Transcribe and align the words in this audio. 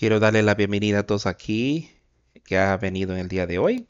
Quiero 0.00 0.18
darle 0.18 0.42
la 0.42 0.54
bienvenida 0.54 1.00
a 1.00 1.02
todos 1.06 1.26
aquí 1.26 1.90
que 2.46 2.56
ha 2.56 2.74
venido 2.78 3.12
en 3.12 3.18
el 3.20 3.28
día 3.28 3.46
de 3.46 3.58
hoy. 3.58 3.86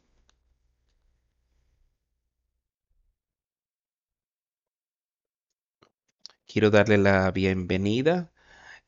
Quiero 6.47 6.71
darle 6.71 6.99
la 6.99 7.31
bienvenida 7.31 8.33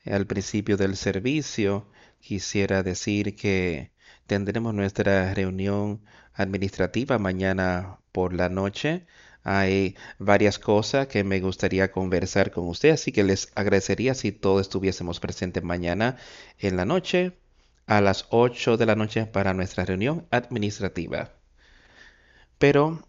al 0.04 0.26
principio 0.26 0.76
del 0.76 0.96
servicio. 0.96 1.88
Quisiera 2.20 2.82
decir 2.82 3.36
que 3.36 3.92
tendremos 4.26 4.74
nuestra 4.74 5.32
reunión 5.34 6.02
administrativa 6.34 7.18
mañana 7.18 8.00
por 8.12 8.34
la 8.34 8.48
noche. 8.48 9.06
Hay 9.44 9.96
varias 10.18 10.58
cosas 10.58 11.08
que 11.08 11.24
me 11.24 11.40
gustaría 11.40 11.90
conversar 11.90 12.52
con 12.52 12.68
usted, 12.68 12.90
así 12.90 13.12
que 13.12 13.24
les 13.24 13.50
agradecería 13.54 14.14
si 14.14 14.32
todos 14.32 14.62
estuviésemos 14.62 15.20
presentes 15.20 15.62
mañana 15.64 16.16
en 16.58 16.76
la 16.76 16.84
noche 16.84 17.36
a 17.86 18.00
las 18.00 18.26
8 18.30 18.76
de 18.76 18.86
la 18.86 18.94
noche 18.96 19.26
para 19.26 19.54
nuestra 19.54 19.84
reunión 19.84 20.26
administrativa. 20.30 21.32
Pero 22.58 23.02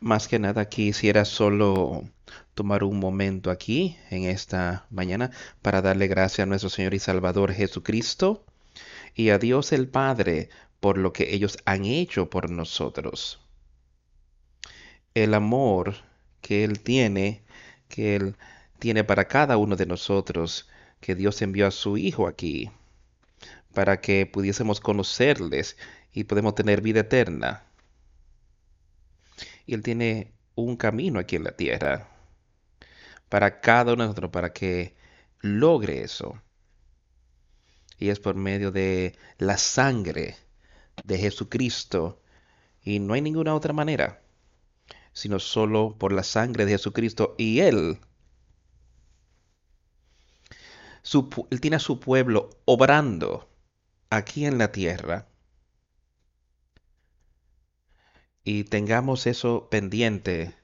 más 0.00 0.28
que 0.28 0.38
nada 0.38 0.68
quisiera 0.68 1.24
solo 1.24 2.04
tomar 2.54 2.84
un 2.84 2.98
momento 2.98 3.50
aquí 3.50 3.96
en 4.10 4.24
esta 4.24 4.86
mañana 4.90 5.30
para 5.62 5.82
darle 5.82 6.08
gracias 6.08 6.40
a 6.44 6.46
nuestro 6.46 6.70
Señor 6.70 6.94
y 6.94 6.98
Salvador 6.98 7.52
Jesucristo 7.52 8.44
y 9.14 9.30
a 9.30 9.38
Dios 9.38 9.72
el 9.72 9.88
Padre 9.88 10.50
por 10.80 10.98
lo 10.98 11.12
que 11.12 11.34
ellos 11.34 11.58
han 11.64 11.84
hecho 11.84 12.30
por 12.30 12.50
nosotros. 12.50 13.40
El 15.14 15.34
amor 15.34 15.96
que 16.40 16.64
Él 16.64 16.80
tiene, 16.80 17.42
que 17.88 18.16
Él 18.16 18.36
tiene 18.78 19.04
para 19.04 19.26
cada 19.28 19.56
uno 19.56 19.76
de 19.76 19.86
nosotros, 19.86 20.68
que 21.00 21.14
Dios 21.14 21.42
envió 21.42 21.66
a 21.66 21.70
su 21.70 21.96
Hijo 21.96 22.26
aquí 22.26 22.70
para 23.72 24.00
que 24.00 24.26
pudiésemos 24.26 24.80
conocerles 24.80 25.76
y 26.12 26.24
podemos 26.24 26.54
tener 26.54 26.80
vida 26.80 27.00
eterna. 27.00 27.64
Y 29.66 29.74
Él 29.74 29.82
tiene 29.82 30.32
un 30.54 30.76
camino 30.76 31.20
aquí 31.20 31.36
en 31.36 31.44
la 31.44 31.52
tierra 31.52 32.08
para 33.28 33.60
cada 33.60 33.92
uno 33.92 34.02
de 34.02 34.08
nosotros, 34.08 34.30
para 34.30 34.52
que 34.52 34.94
logre 35.40 36.02
eso. 36.02 36.40
Y 37.98 38.08
es 38.08 38.18
por 38.18 38.34
medio 38.34 38.72
de 38.72 39.14
la 39.38 39.56
sangre 39.58 40.36
de 41.04 41.18
Jesucristo. 41.18 42.20
Y 42.82 42.98
no 42.98 43.14
hay 43.14 43.20
ninguna 43.20 43.54
otra 43.54 43.72
manera, 43.72 44.20
sino 45.12 45.38
solo 45.38 45.96
por 45.98 46.12
la 46.12 46.22
sangre 46.22 46.64
de 46.64 46.72
Jesucristo. 46.72 47.34
Y 47.38 47.60
Él, 47.60 47.98
él 51.50 51.60
tiene 51.60 51.76
a 51.76 51.80
su 51.80 52.00
pueblo 52.00 52.50
obrando 52.64 53.48
aquí 54.10 54.44
en 54.44 54.58
la 54.58 54.72
tierra 54.72 55.30
y 58.44 58.64
tengamos 58.64 59.26
eso 59.26 59.68
pendiente 59.70 60.54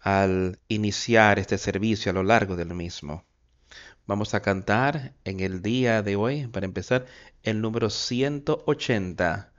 al 0.00 0.58
iniciar 0.68 1.38
este 1.38 1.58
servicio 1.58 2.10
a 2.10 2.14
lo 2.14 2.22
largo 2.22 2.56
del 2.56 2.74
mismo. 2.74 3.24
Vamos 4.06 4.34
a 4.34 4.42
cantar 4.42 5.14
en 5.24 5.40
el 5.40 5.62
día 5.62 6.02
de 6.02 6.16
hoy, 6.16 6.46
para 6.48 6.66
empezar, 6.66 7.06
el 7.42 7.60
número 7.60 7.90
180. 7.90 9.52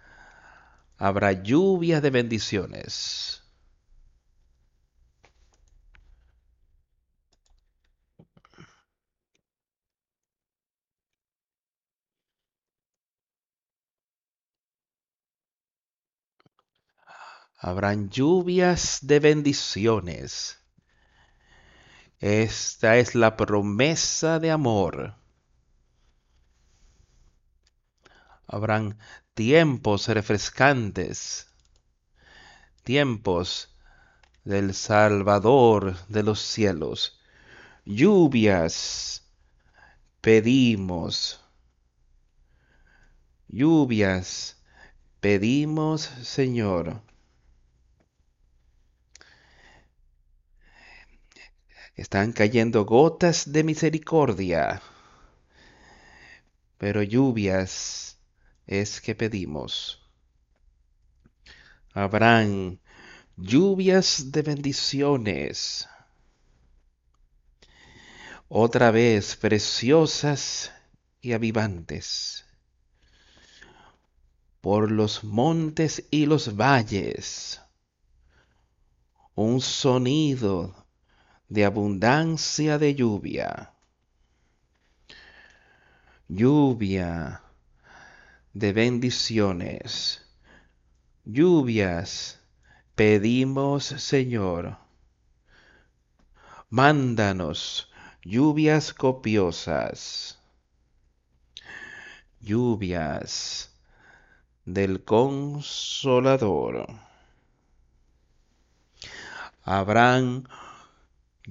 Habrá 0.97 1.31
lluvia 1.31 2.01
de 2.01 2.09
bendiciones. 2.09 3.40
Habrán 17.63 18.09
lluvias 18.09 18.99
de 19.03 19.19
bendiciones. 19.19 20.57
Esta 22.19 22.97
es 22.97 23.13
la 23.13 23.37
promesa 23.37 24.39
de 24.39 24.49
amor. 24.49 25.13
Habrán 28.47 28.97
tiempos 29.35 30.07
refrescantes, 30.07 31.47
tiempos 32.83 33.77
del 34.43 34.73
Salvador 34.73 35.95
de 36.07 36.23
los 36.23 36.39
cielos. 36.39 37.21
Lluvias 37.85 39.23
pedimos. 40.19 41.39
Lluvias 43.47 44.59
pedimos, 45.19 46.01
Señor. 46.23 47.10
Están 51.95 52.31
cayendo 52.31 52.85
gotas 52.85 53.51
de 53.51 53.63
misericordia, 53.63 54.81
pero 56.77 57.03
lluvias 57.03 58.17
es 58.65 59.01
que 59.01 59.13
pedimos. 59.13 60.01
Habrán 61.93 62.79
lluvias 63.35 64.31
de 64.31 64.41
bendiciones, 64.41 65.89
otra 68.47 68.91
vez 68.91 69.35
preciosas 69.35 70.71
y 71.21 71.33
avivantes, 71.33 72.45
por 74.61 74.89
los 74.91 75.25
montes 75.25 76.05
y 76.09 76.25
los 76.25 76.55
valles, 76.55 77.61
un 79.35 79.59
sonido 79.59 80.80
de 81.51 81.65
abundancia 81.65 82.77
de 82.77 82.95
lluvia. 82.95 83.73
Lluvia 86.29 87.41
de 88.53 88.71
bendiciones. 88.71 90.25
Lluvias 91.25 92.39
pedimos, 92.95 93.83
Señor. 93.83 94.77
Mándanos 96.69 97.91
lluvias 98.23 98.93
copiosas. 98.93 100.39
Lluvias 102.39 103.75
del 104.63 105.03
consolador. 105.03 106.87
Habrán 109.65 110.47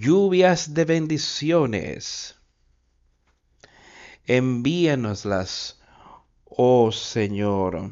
lluvias 0.00 0.72
de 0.72 0.87
bendiciones. 0.87 2.34
Envíanoslas, 4.27 5.78
oh 6.47 6.91
Señor. 6.91 7.91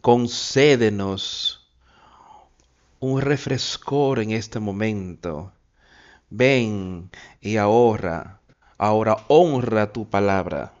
Concédenos 0.00 1.68
un 3.00 3.22
refrescor 3.22 4.20
en 4.20 4.30
este 4.30 4.60
momento. 4.60 5.52
Ven 6.30 7.10
y 7.40 7.56
ahora, 7.56 8.40
ahora 8.78 9.16
honra 9.26 9.92
tu 9.92 10.08
palabra. 10.08 10.72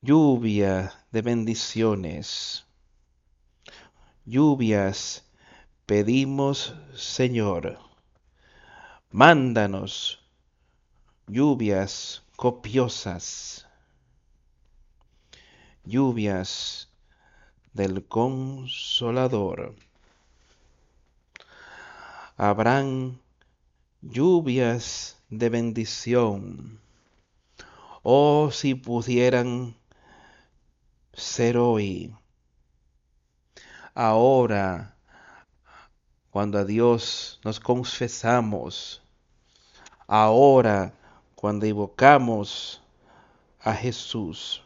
Lluvia 0.00 0.92
de 1.10 1.22
bendiciones. 1.22 2.66
Lluvias 4.24 5.27
pedimos, 5.88 6.74
Señor, 6.94 7.78
mándanos 9.10 10.22
lluvias 11.26 12.22
copiosas, 12.36 13.66
lluvias 15.84 16.90
del 17.72 18.06
consolador. 18.06 19.76
Habrán 22.36 23.18
lluvias 24.02 25.16
de 25.30 25.48
bendición. 25.48 26.80
Oh, 28.02 28.50
si 28.52 28.74
pudieran 28.74 29.74
ser 31.14 31.56
hoy, 31.56 32.14
ahora, 33.94 34.97
cuando 36.30 36.58
a 36.58 36.64
Dios 36.64 37.40
nos 37.44 37.58
confesamos, 37.58 39.02
ahora 40.06 40.94
cuando 41.34 41.66
invocamos 41.66 42.80
a 43.60 43.74
Jesús, 43.74 44.62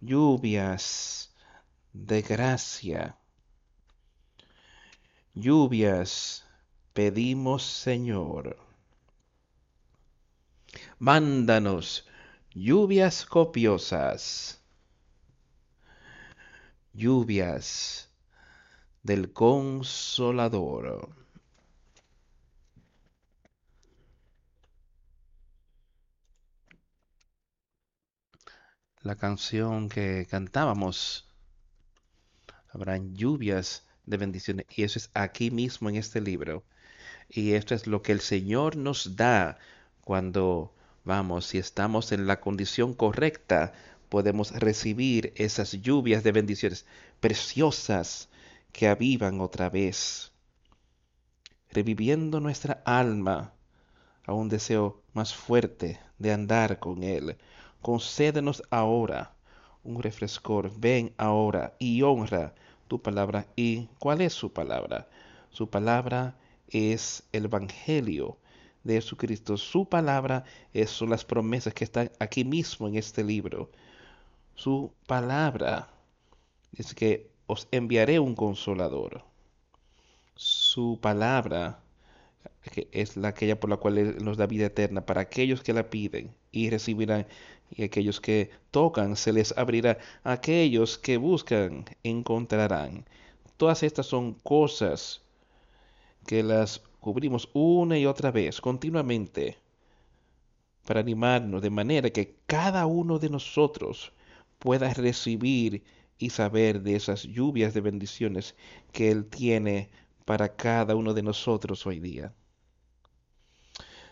lluvias 0.00 1.32
de 1.92 2.22
gracia, 2.22 3.16
lluvias 5.34 6.44
pedimos 6.92 7.62
Señor. 7.62 8.56
Mándanos 10.98 12.06
lluvias 12.54 13.24
copiosas, 13.24 14.60
lluvias 16.92 18.07
del 19.02 19.32
consolador. 19.32 21.08
La 29.02 29.16
canción 29.16 29.88
que 29.88 30.26
cantábamos, 30.28 31.26
habrán 32.68 33.14
lluvias 33.14 33.86
de 34.06 34.16
bendiciones, 34.16 34.66
y 34.74 34.82
eso 34.82 34.98
es 34.98 35.10
aquí 35.14 35.50
mismo 35.50 35.88
en 35.88 35.96
este 35.96 36.20
libro. 36.20 36.64
Y 37.28 37.52
esto 37.52 37.74
es 37.74 37.86
lo 37.86 38.02
que 38.02 38.12
el 38.12 38.20
Señor 38.20 38.76
nos 38.76 39.16
da 39.16 39.58
cuando 40.02 40.74
vamos, 41.04 41.46
si 41.46 41.58
estamos 41.58 42.12
en 42.12 42.26
la 42.26 42.40
condición 42.40 42.94
correcta, 42.94 43.72
podemos 44.08 44.52
recibir 44.52 45.32
esas 45.36 45.72
lluvias 45.72 46.22
de 46.24 46.32
bendiciones 46.32 46.86
preciosas 47.20 48.27
que 48.72 48.88
avivan 48.88 49.40
otra 49.40 49.70
vez, 49.70 50.32
reviviendo 51.70 52.40
nuestra 52.40 52.82
alma 52.84 53.52
a 54.24 54.32
un 54.32 54.48
deseo 54.48 55.02
más 55.12 55.34
fuerte 55.34 56.00
de 56.18 56.32
andar 56.32 56.78
con 56.78 57.02
Él. 57.02 57.38
Concédenos 57.80 58.62
ahora 58.70 59.34
un 59.84 60.02
refrescor. 60.02 60.72
Ven 60.78 61.14
ahora 61.16 61.74
y 61.78 62.02
honra 62.02 62.54
tu 62.88 63.00
palabra. 63.00 63.46
¿Y 63.56 63.86
cuál 63.98 64.20
es 64.20 64.32
su 64.32 64.52
palabra? 64.52 65.08
Su 65.50 65.68
palabra 65.70 66.36
es 66.68 67.24
el 67.32 67.46
Evangelio 67.46 68.38
de 68.84 68.94
Jesucristo. 68.94 69.56
Su 69.56 69.88
palabra 69.88 70.44
es, 70.72 70.90
son 70.90 71.10
las 71.10 71.24
promesas 71.24 71.74
que 71.74 71.84
están 71.84 72.10
aquí 72.18 72.44
mismo 72.44 72.88
en 72.88 72.96
este 72.96 73.24
libro. 73.24 73.70
Su 74.54 74.92
palabra 75.06 75.88
es 76.72 76.94
que 76.94 77.30
os 77.48 77.66
enviaré 77.72 78.20
un 78.20 78.34
consolador. 78.36 79.24
Su 80.36 81.00
palabra 81.00 81.80
que 82.70 82.88
es 82.92 83.16
la 83.16 83.28
aquella 83.28 83.58
por 83.58 83.70
la 83.70 83.78
cual 83.78 84.22
nos 84.22 84.36
da 84.36 84.46
vida 84.46 84.66
eterna 84.66 85.04
para 85.06 85.22
aquellos 85.22 85.62
que 85.62 85.72
la 85.72 85.90
piden 85.90 86.34
y 86.52 86.70
recibirán 86.70 87.26
y 87.70 87.82
aquellos 87.82 88.20
que 88.20 88.50
tocan 88.70 89.16
se 89.16 89.32
les 89.32 89.56
abrirá 89.56 89.98
aquellos 90.24 90.98
que 90.98 91.16
buscan 91.16 91.84
encontrarán 92.02 93.04
todas 93.56 93.82
estas 93.82 94.06
son 94.06 94.34
cosas 94.34 95.22
que 96.26 96.42
las 96.42 96.82
cubrimos 97.00 97.48
una 97.52 97.98
y 97.98 98.06
otra 98.06 98.30
vez 98.30 98.60
continuamente 98.60 99.56
para 100.86 101.00
animarnos 101.00 101.62
de 101.62 101.70
manera 101.70 102.10
que 102.10 102.36
cada 102.46 102.86
uno 102.86 103.18
de 103.18 103.30
nosotros 103.30 104.12
pueda 104.58 104.92
recibir 104.94 105.82
y 106.18 106.30
saber 106.30 106.82
de 106.82 106.96
esas 106.96 107.22
lluvias 107.22 107.74
de 107.74 107.80
bendiciones 107.80 108.56
que 108.92 109.10
Él 109.10 109.26
tiene 109.26 109.90
para 110.24 110.56
cada 110.56 110.94
uno 110.94 111.14
de 111.14 111.22
nosotros 111.22 111.86
hoy 111.86 112.00
día. 112.00 112.34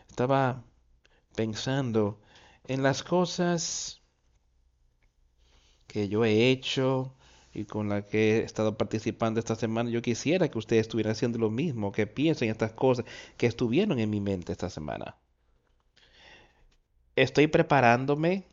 Estaba 0.08 0.64
pensando 1.34 2.20
en 2.64 2.82
las 2.82 3.02
cosas 3.02 4.00
que 5.86 6.08
yo 6.08 6.24
he 6.24 6.50
hecho 6.50 7.14
y 7.52 7.64
con 7.64 7.88
las 7.88 8.04
que 8.04 8.38
he 8.38 8.42
estado 8.44 8.76
participando 8.76 9.40
esta 9.40 9.54
semana. 9.54 9.90
Yo 9.90 10.02
quisiera 10.02 10.48
que 10.48 10.58
ustedes 10.58 10.82
estuvieran 10.82 11.12
haciendo 11.12 11.38
lo 11.38 11.50
mismo, 11.50 11.92
que 11.92 12.06
piensen 12.06 12.48
en 12.48 12.52
estas 12.52 12.72
cosas 12.72 13.04
que 13.36 13.46
estuvieron 13.46 13.98
en 13.98 14.10
mi 14.10 14.20
mente 14.20 14.52
esta 14.52 14.70
semana. 14.70 15.16
Estoy 17.14 17.46
preparándome 17.46 18.44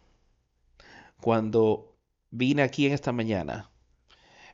cuando 1.19 1.92
vine 2.33 2.63
aquí 2.63 2.87
en 2.87 2.93
esta 2.93 3.11
mañana. 3.11 3.69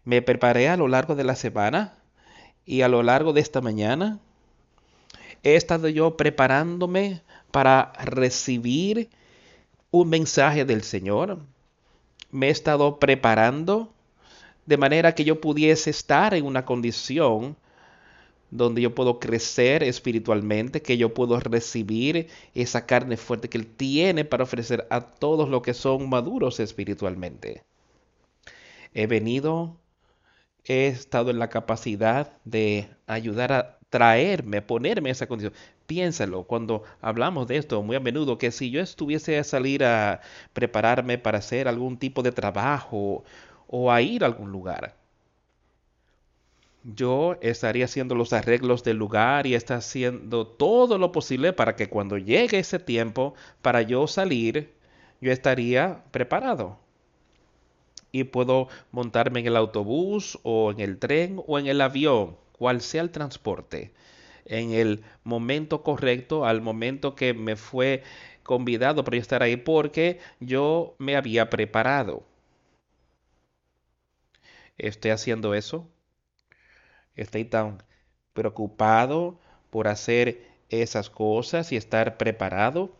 Me 0.03 0.21
preparé 0.21 0.67
a 0.67 0.75
lo 0.75 0.87
largo 0.87 1.15
de 1.15 1.23
la 1.23 1.35
semana 1.35 1.93
y 2.65 2.81
a 2.81 2.89
lo 2.89 3.03
largo 3.03 3.31
de 3.31 3.41
esta 3.41 3.61
mañana 3.61 4.19
he 5.43 5.55
estado 5.55 5.87
yo 5.87 6.17
preparándome 6.17 7.21
para 7.51 7.93
recibir 8.03 9.09
un 9.91 10.09
mensaje 10.09 10.65
del 10.65 10.83
Señor. 10.83 11.39
Me 12.31 12.47
he 12.47 12.49
estado 12.51 12.99
preparando 12.99 13.93
de 14.65 14.77
manera 14.77 15.15
que 15.15 15.23
yo 15.23 15.39
pudiese 15.39 15.89
estar 15.89 16.33
en 16.33 16.45
una 16.45 16.65
condición 16.65 17.55
donde 18.51 18.81
yo 18.81 18.93
puedo 18.93 19.19
crecer 19.19 19.83
espiritualmente, 19.83 20.81
que 20.81 20.97
yo 20.97 21.13
puedo 21.13 21.39
recibir 21.39 22.27
esa 22.53 22.85
carne 22.85 23.15
fuerte 23.15 23.47
que 23.47 23.57
Él 23.57 23.67
tiene 23.67 24.25
para 24.25 24.43
ofrecer 24.43 24.85
a 24.89 24.99
todos 25.01 25.47
los 25.47 25.61
que 25.61 25.73
son 25.73 26.09
maduros 26.09 26.59
espiritualmente. 26.59 27.63
He 28.93 29.07
venido, 29.07 29.77
he 30.65 30.87
estado 30.87 31.31
en 31.31 31.39
la 31.39 31.49
capacidad 31.49 32.33
de 32.45 32.89
ayudar 33.07 33.51
a 33.53 33.79
traerme, 33.89 34.61
ponerme 34.61 35.09
esa 35.09 35.27
condición. 35.27 35.53
Piénsalo, 35.87 36.43
cuando 36.45 36.83
hablamos 37.01 37.47
de 37.47 37.57
esto 37.57 37.81
muy 37.83 37.95
a 37.95 37.99
menudo, 37.99 38.37
que 38.37 38.51
si 38.51 38.69
yo 38.71 38.81
estuviese 38.81 39.39
a 39.39 39.43
salir 39.43 39.83
a 39.83 40.21
prepararme 40.53 41.17
para 41.17 41.39
hacer 41.39 41.67
algún 41.67 41.97
tipo 41.97 42.21
de 42.23 42.31
trabajo 42.31 43.23
o 43.67 43.91
a 43.91 44.01
ir 44.01 44.23
a 44.23 44.27
algún 44.27 44.51
lugar, 44.51 44.95
yo 46.83 47.37
estaría 47.41 47.85
haciendo 47.85 48.15
los 48.15 48.33
arreglos 48.33 48.83
del 48.83 48.97
lugar 48.97 49.47
y 49.47 49.55
está 49.55 49.75
haciendo 49.75 50.47
todo 50.47 50.97
lo 50.97 51.11
posible 51.11 51.53
para 51.53 51.75
que 51.75 51.89
cuando 51.89 52.17
llegue 52.17 52.59
ese 52.59 52.79
tiempo 52.79 53.33
para 53.61 53.81
yo 53.81 54.07
salir, 54.07 54.73
yo 55.21 55.31
estaría 55.31 56.03
preparado. 56.11 56.79
Y 58.11 58.25
puedo 58.25 58.67
montarme 58.91 59.41
en 59.41 59.47
el 59.47 59.55
autobús 59.55 60.39
o 60.43 60.71
en 60.71 60.79
el 60.79 60.97
tren 60.99 61.41
o 61.47 61.59
en 61.59 61.67
el 61.67 61.81
avión 61.81 62.37
cual 62.53 62.81
sea 62.81 63.01
el 63.01 63.11
transporte, 63.11 63.93
en 64.45 64.71
el 64.73 65.03
momento 65.23 65.83
correcto, 65.83 66.45
al 66.45 66.61
momento 66.61 67.15
que 67.15 67.33
me 67.33 67.55
fue 67.55 68.03
convidado 68.43 69.03
para 69.03 69.17
estar 69.17 69.43
ahí, 69.43 69.57
porque 69.57 70.19
yo 70.39 70.95
me 70.99 71.15
había 71.15 71.49
preparado. 71.49 72.23
Estoy 74.77 75.11
haciendo 75.11 75.53
eso. 75.53 75.87
Estoy 77.15 77.45
tan 77.45 77.83
preocupado 78.33 79.39
por 79.69 79.87
hacer 79.87 80.47
esas 80.69 81.09
cosas 81.09 81.71
y 81.71 81.75
estar 81.75 82.17
preparado 82.17 82.91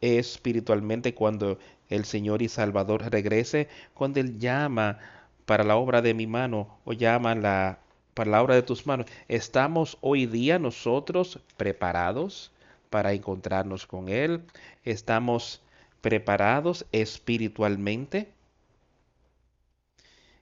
espiritualmente 0.00 1.14
cuando 1.14 1.58
el 1.88 2.04
Señor 2.04 2.42
y 2.42 2.48
Salvador 2.48 3.10
regrese, 3.10 3.68
cuando 3.94 4.20
Él 4.20 4.38
llama 4.38 4.98
para 5.46 5.64
la 5.64 5.76
obra 5.76 6.02
de 6.02 6.14
mi 6.14 6.26
mano 6.26 6.78
o 6.84 6.92
llama 6.92 7.34
la 7.34 7.78
para 8.14 8.30
la 8.30 8.42
obra 8.42 8.54
de 8.54 8.62
tus 8.62 8.86
manos. 8.86 9.06
¿Estamos 9.28 9.98
hoy 10.00 10.26
día 10.26 10.58
nosotros 10.58 11.40
preparados 11.56 12.52
para 12.90 13.12
encontrarnos 13.12 13.86
con 13.86 14.08
Él? 14.08 14.44
¿Estamos 14.84 15.60
preparados 16.00 16.86
espiritualmente? 16.92 18.32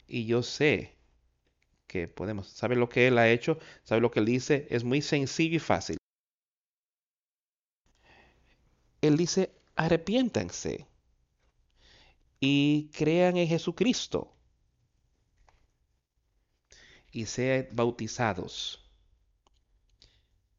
Y 0.07 0.27
yo 0.27 0.43
sé 0.43 0.93
que 1.87 2.09
podemos. 2.09 2.49
¿Sabe 2.49 2.77
lo 2.77 2.89
que 2.89 3.07
Él 3.09 3.19
ha 3.19 3.31
hecho? 3.31 3.59
¿Sabe 3.85 4.01
lo 4.03 4.11
que 4.11 4.21
Él 4.21 4.27
dice? 4.27 4.67
Es 4.71 4.85
muy 4.85 5.01
sencillo 5.01 5.57
y 5.57 5.61
fácil. 5.61 5.97
Él 9.01 9.17
dice, 9.17 9.51
arrepiéntanse 9.77 10.87
y 12.45 12.91
crean 12.93 13.37
en 13.37 13.47
Jesucristo 13.47 14.35
y 17.13 17.27
sean 17.27 17.69
bautizados 17.71 18.85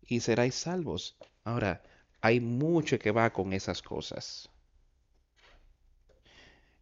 y 0.08 0.22
seráis 0.22 0.56
salvos. 0.56 1.18
Ahora, 1.44 1.84
hay 2.22 2.40
mucho 2.40 2.98
que 2.98 3.12
va 3.12 3.34
con 3.34 3.52
esas 3.52 3.82
cosas. 3.82 4.50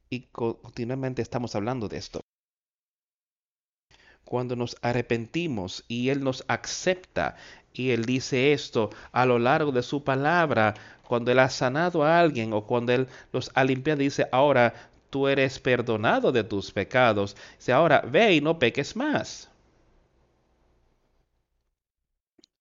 Y 0.07 0.27
continuamente 0.27 1.23
estamos 1.23 1.55
hablando 1.55 1.87
de 1.87 1.97
esto. 1.97 2.21
Cuando 4.23 4.55
nos 4.55 4.77
arrepentimos 4.83 5.83
y 5.87 6.09
Él 6.09 6.23
nos 6.23 6.45
acepta 6.47 7.37
y 7.73 7.89
Él 7.89 8.05
dice 8.05 8.53
esto 8.53 8.91
a 9.11 9.25
lo 9.25 9.39
largo 9.39 9.71
de 9.71 9.81
su 9.81 10.03
palabra, 10.03 10.75
cuando 11.07 11.31
Él 11.31 11.39
ha 11.39 11.49
sanado 11.49 12.03
a 12.03 12.19
alguien 12.19 12.53
o 12.53 12.67
cuando 12.67 12.93
Él 12.93 13.07
los 13.33 13.51
ha 13.55 13.63
limpiado, 13.63 13.99
dice, 13.99 14.27
ahora 14.31 14.90
tú 15.11 15.27
eres 15.27 15.59
perdonado 15.59 16.31
de 16.31 16.43
tus 16.43 16.71
pecados. 16.71 17.37
Dice, 17.59 17.73
ahora 17.73 18.01
ve 18.01 18.35
y 18.35 18.41
no 18.41 18.57
peques 18.59 18.95
más. 18.95 19.51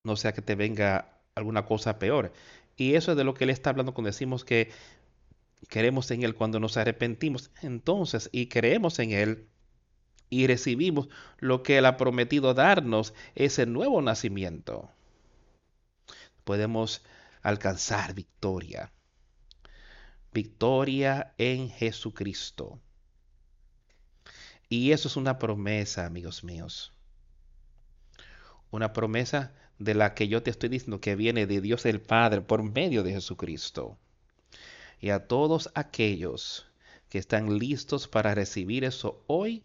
no 0.05 0.17
sea 0.17 0.33
que 0.33 0.43
te 0.43 0.55
venga 0.55 1.21
alguna 1.35 1.65
cosa 1.67 1.99
peor. 1.99 2.33
Y 2.77 2.95
eso 2.95 3.13
es 3.13 3.17
de 3.17 3.25
lo 3.25 3.35
que 3.35 3.45
él 3.45 3.51
está 3.51 3.71
hablando 3.71 3.95
cuando 3.95 4.09
decimos 4.09 4.45
que 4.45 4.71
queremos 5.69 6.11
en 6.11 6.23
él 6.23 6.35
cuando 6.35 6.61
nos 6.61 6.77
arrepentimos. 6.77 7.51
Entonces, 7.63 8.29
y 8.33 8.47
creemos 8.49 8.99
en 8.99 9.13
él 9.13 9.49
y 10.31 10.47
recibimos 10.47 11.09
lo 11.39 11.63
que 11.63 11.79
él 11.79 11.87
ha 11.87 11.97
prometido 11.97 12.55
darnos, 12.55 13.15
ese 13.35 13.67
nuevo 13.67 14.01
nacimiento. 14.03 14.91
Podemos 16.45 17.05
alcanzar 17.43 18.15
victoria. 18.15 18.93
Victoria 20.33 21.35
en 21.39 21.71
Jesucristo. 21.71 22.81
Y 24.69 24.93
eso 24.93 25.09
es 25.09 25.17
una 25.17 25.39
promesa, 25.39 26.07
amigos 26.07 26.45
míos. 26.45 26.93
Una 28.71 28.93
promesa 28.93 29.53
de 29.79 29.95
la 29.95 30.15
que 30.15 30.29
yo 30.29 30.43
te 30.43 30.51
estoy 30.51 30.69
diciendo 30.69 31.01
que 31.01 31.17
viene 31.17 31.47
de 31.47 31.61
Dios 31.61 31.85
el 31.87 32.01
Padre 32.01 32.41
por 32.43 32.63
medio 32.63 33.03
de 33.03 33.13
Jesucristo. 33.13 33.99
Y 35.01 35.11
a 35.11 35.27
todos 35.27 35.71
aquellos 35.75 36.67
que 37.09 37.19
están 37.19 37.59
listos 37.59 38.07
para 38.07 38.35
recibir 38.35 38.85
eso 38.85 39.25
hoy, 39.27 39.65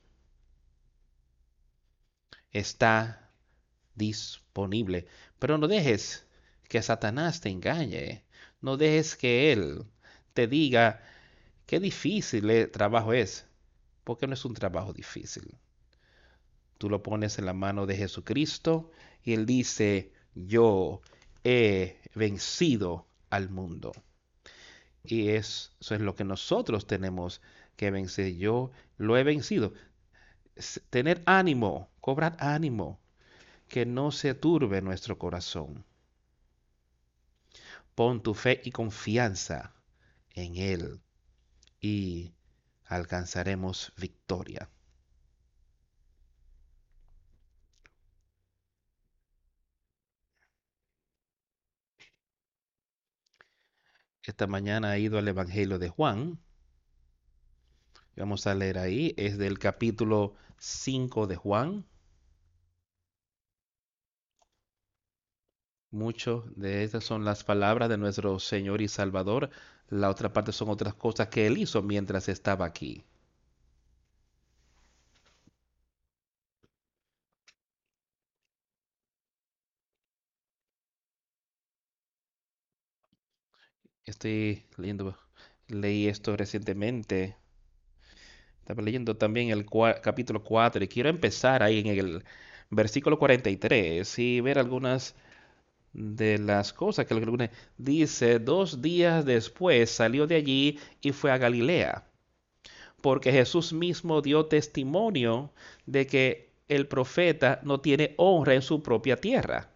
está 2.52 3.30
disponible. 3.94 5.08
Pero 5.38 5.58
no 5.58 5.68
dejes 5.68 6.26
que 6.68 6.82
Satanás 6.82 7.42
te 7.42 7.50
engañe. 7.50 8.24
No 8.62 8.78
dejes 8.78 9.16
que 9.16 9.52
él 9.52 9.86
te 10.36 10.48
diga 10.48 11.02
qué 11.66 11.80
difícil 11.80 12.50
el 12.50 12.70
trabajo 12.70 13.14
es, 13.14 13.48
porque 14.04 14.28
no 14.28 14.34
es 14.34 14.46
un 14.46 14.54
trabajo 14.54 14.94
difícil. 14.94 15.58
Tú 16.78 16.90
lo 16.90 17.02
pones 17.02 17.40
en 17.40 17.46
la 17.46 17.54
mano 17.54 17.86
de 17.86 17.96
Jesucristo 17.96 18.92
y 19.24 19.34
él 19.34 19.46
dice, 19.46 20.12
yo 20.36 21.02
he 21.46 22.02
vencido 22.14 23.08
al 23.30 23.50
mundo. 23.50 23.94
Y 25.06 25.30
eso 25.30 25.72
es 25.80 26.02
lo 26.02 26.16
que 26.16 26.26
nosotros 26.26 26.86
tenemos 26.86 27.42
que 27.78 27.90
vencer. 27.90 28.36
Yo 28.36 28.72
lo 28.98 29.18
he 29.18 29.24
vencido. 29.24 29.74
Tener 30.90 31.24
ánimo, 31.26 31.90
cobrar 32.02 32.36
ánimo, 32.40 33.00
que 33.70 33.86
no 33.86 34.12
se 34.12 34.34
turbe 34.34 34.82
nuestro 34.82 35.18
corazón. 35.18 35.86
Pon 37.96 38.22
tu 38.22 38.34
fe 38.34 38.62
y 38.66 38.72
confianza 38.72 39.75
en 40.36 40.56
Él 40.58 41.02
y 41.80 42.34
alcanzaremos 42.86 43.94
victoria. 43.98 44.70
Esta 54.24 54.48
mañana 54.48 54.96
he 54.96 55.00
ido 55.02 55.18
al 55.20 55.28
Evangelio 55.28 55.80
de 55.80 55.90
Juan. 55.90 56.40
Vamos 58.16 58.48
a 58.48 58.56
leer 58.56 58.78
ahí, 58.80 59.14
es 59.18 59.38
del 59.38 59.60
capítulo 59.60 60.36
5 60.58 61.28
de 61.28 61.36
Juan. 61.36 61.86
Muchas 65.92 66.42
de 66.56 66.84
estas 66.84 67.04
son 67.04 67.24
las 67.24 67.44
palabras 67.44 67.88
de 67.90 67.98
nuestro 67.98 68.40
Señor 68.40 68.82
y 68.82 68.88
Salvador. 68.88 69.50
La 69.90 70.12
otra 70.12 70.32
parte 70.32 70.52
son 70.52 70.70
otras 70.70 70.94
cosas 70.94 71.30
que 71.30 71.48
Él 71.48 71.58
hizo 71.58 71.82
mientras 71.82 72.30
estaba 72.30 72.66
aquí. 72.68 73.04
Estoy 84.04 84.64
leyendo, 84.78 85.16
leí 85.68 86.08
esto 86.08 86.36
recientemente. 86.36 87.36
Estaba 88.60 88.82
leyendo 88.82 89.16
también 89.18 89.50
el 89.50 89.66
capítulo 90.02 90.44
4 90.44 90.84
y 90.84 90.88
quiero 90.88 91.10
empezar 91.10 91.62
ahí 91.64 91.80
en 91.80 91.88
el 91.88 92.24
versículo 92.70 93.18
43 93.20 94.18
y 94.20 94.42
ver 94.42 94.58
algunas 94.60 95.16
de 95.96 96.38
las 96.38 96.74
cosas 96.74 97.06
que 97.06 97.14
el 97.14 97.50
dice, 97.78 98.40
dos 98.40 98.82
días 98.82 99.24
después 99.26 99.90
salió 99.90 100.28
de 100.28 100.36
allí 100.36 100.80
y 101.02 101.14
fue 101.14 101.32
a 101.32 101.38
Galilea, 101.38 102.04
porque 103.02 103.32
Jesús 103.32 103.72
mismo 103.72 104.22
dio 104.22 104.46
testimonio 104.48 105.54
de 105.86 106.06
que 106.06 106.50
el 106.68 106.88
profeta 106.88 107.60
no 107.64 107.80
tiene 107.80 108.14
honra 108.18 108.56
en 108.56 108.62
su 108.62 108.84
propia 108.84 109.16
tierra. 109.16 109.70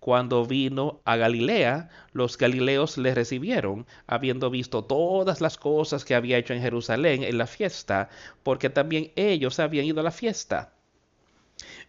Cuando 0.00 0.44
vino 0.44 1.00
a 1.04 1.16
Galilea, 1.16 1.88
los 2.12 2.38
galileos 2.38 2.98
le 2.98 3.14
recibieron, 3.14 3.86
habiendo 4.06 4.50
visto 4.50 4.84
todas 4.84 5.40
las 5.40 5.56
cosas 5.56 6.04
que 6.04 6.14
había 6.14 6.38
hecho 6.38 6.54
en 6.54 6.62
Jerusalén 6.62 7.22
en 7.22 7.38
la 7.38 7.46
fiesta, 7.46 8.08
porque 8.42 8.70
también 8.70 9.12
ellos 9.16 9.60
habían 9.60 9.86
ido 9.86 10.00
a 10.00 10.04
la 10.04 10.10
fiesta. 10.10 10.72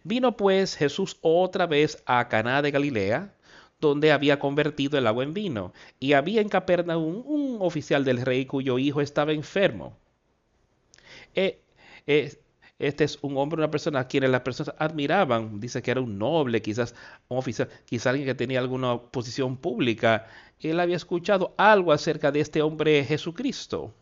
Vino 0.02 0.36
pues 0.36 0.76
Jesús 0.76 1.18
otra 1.22 1.66
vez 1.66 2.02
a 2.04 2.28
Caná 2.28 2.62
de 2.62 2.70
Galilea, 2.70 3.32
donde 3.80 4.12
había 4.12 4.38
convertido 4.38 4.98
el 4.98 5.06
agua 5.06 5.24
en 5.24 5.34
vino, 5.34 5.72
y 5.98 6.12
había 6.14 6.40
en 6.40 6.48
Capernaum 6.48 7.22
un 7.26 7.58
oficial 7.60 8.04
del 8.04 8.22
rey 8.22 8.46
cuyo 8.46 8.78
hijo 8.78 9.00
estaba 9.00 9.32
enfermo. 9.32 9.96
E, 11.34 11.62
e, 12.06 12.38
este 12.78 13.04
es 13.04 13.18
un 13.22 13.36
hombre, 13.36 13.58
una 13.58 13.70
persona 13.70 14.00
a 14.00 14.08
quienes 14.08 14.30
las 14.30 14.40
personas 14.40 14.74
admiraban. 14.78 15.60
Dice 15.60 15.82
que 15.82 15.90
era 15.90 16.00
un 16.00 16.18
noble, 16.18 16.62
quizás 16.62 16.94
un 17.28 17.38
oficial, 17.38 17.68
quizás 17.84 18.08
alguien 18.08 18.26
que 18.26 18.34
tenía 18.34 18.58
alguna 18.58 18.98
posición 18.98 19.56
pública. 19.58 20.26
Él 20.60 20.80
había 20.80 20.96
escuchado 20.96 21.54
algo 21.58 21.92
acerca 21.92 22.32
de 22.32 22.40
este 22.40 22.62
hombre 22.62 23.04
Jesucristo. 23.04 23.94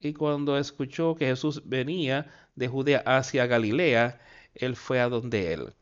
Y 0.00 0.12
cuando 0.14 0.58
escuchó 0.58 1.14
que 1.14 1.26
Jesús 1.26 1.62
venía 1.64 2.30
de 2.56 2.68
Judea 2.68 3.02
hacia 3.06 3.46
Galilea, 3.46 4.20
él 4.54 4.76
fue 4.76 5.00
a 5.00 5.08
donde 5.08 5.52
él. 5.52 5.72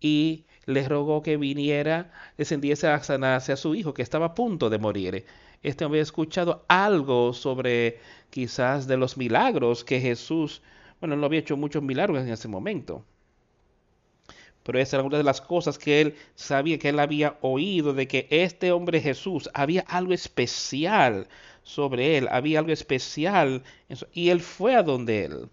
Y 0.00 0.44
le 0.66 0.86
rogó 0.88 1.22
que 1.22 1.36
viniera, 1.36 2.12
descendiese 2.36 2.88
a 2.88 3.02
sanarse 3.02 3.52
a 3.52 3.56
su 3.56 3.74
hijo, 3.74 3.94
que 3.94 4.02
estaba 4.02 4.26
a 4.26 4.34
punto 4.34 4.70
de 4.70 4.78
morir 4.78 5.24
este 5.62 5.84
había 5.84 6.02
escuchado 6.02 6.64
algo 6.68 7.32
sobre 7.32 7.98
quizás 8.30 8.86
de 8.86 8.96
los 8.96 9.16
milagros 9.16 9.84
que 9.84 10.00
Jesús, 10.00 10.62
bueno, 11.00 11.16
no 11.16 11.26
había 11.26 11.40
hecho 11.40 11.56
muchos 11.56 11.82
milagros 11.82 12.22
en 12.22 12.30
ese 12.30 12.48
momento. 12.48 13.04
Pero 14.62 14.78
esa 14.78 14.96
era 14.96 15.06
una 15.06 15.16
de 15.16 15.24
las 15.24 15.40
cosas 15.40 15.78
que 15.78 16.00
él 16.00 16.14
sabía, 16.34 16.78
que 16.78 16.90
él 16.90 17.00
había 17.00 17.38
oído, 17.40 17.94
de 17.94 18.06
que 18.06 18.26
este 18.30 18.70
hombre 18.70 19.00
Jesús, 19.00 19.48
había 19.54 19.82
algo 19.88 20.12
especial 20.12 21.26
sobre 21.62 22.18
él, 22.18 22.28
había 22.30 22.58
algo 22.58 22.72
especial. 22.72 23.62
Y 24.12 24.28
él 24.28 24.40
fue 24.40 24.74
a 24.76 24.82
donde 24.82 25.24
él. 25.24 25.48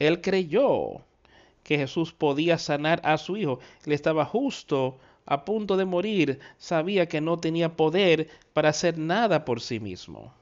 Él 0.00 0.20
creyó 0.20 1.04
que 1.68 1.76
Jesús 1.76 2.14
podía 2.14 2.56
sanar 2.56 2.98
a 3.04 3.18
su 3.18 3.36
hijo. 3.36 3.60
Él 3.84 3.92
estaba 3.92 4.24
justo 4.24 4.96
a 5.26 5.44
punto 5.44 5.76
de 5.76 5.84
morir, 5.84 6.40
sabía 6.56 7.08
que 7.08 7.20
no 7.20 7.36
tenía 7.36 7.76
poder 7.76 8.30
para 8.54 8.70
hacer 8.70 8.96
nada 8.96 9.44
por 9.44 9.60
sí 9.60 9.78
mismo. 9.78 10.32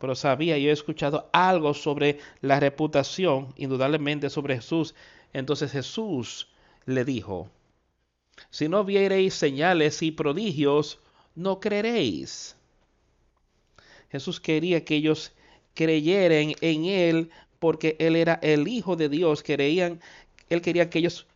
Pero 0.00 0.16
sabía, 0.16 0.58
yo 0.58 0.70
he 0.70 0.72
escuchado 0.72 1.30
algo 1.32 1.74
sobre 1.74 2.18
la 2.40 2.58
reputación, 2.58 3.54
indudablemente 3.54 4.30
sobre 4.30 4.56
Jesús. 4.56 4.96
Entonces 5.32 5.70
Jesús 5.70 6.48
le 6.86 7.04
dijo, 7.04 7.48
si 8.50 8.68
no 8.68 8.82
viereis 8.82 9.34
señales 9.34 10.02
y 10.02 10.10
prodigios, 10.10 10.98
no 11.36 11.60
creeréis. 11.60 12.56
Jesús 14.10 14.40
quería 14.40 14.84
que 14.84 14.96
ellos 14.96 15.30
creyeran 15.74 16.56
en 16.60 16.84
Él 16.86 17.30
porque 17.60 17.94
Él 18.00 18.16
era 18.16 18.40
el 18.42 18.66
Hijo 18.66 18.96
de 18.96 19.08
Dios. 19.08 19.44
Creían, 19.44 20.00
Él 20.48 20.60
quería 20.62 20.90
que 20.90 20.98
ellos 20.98 21.28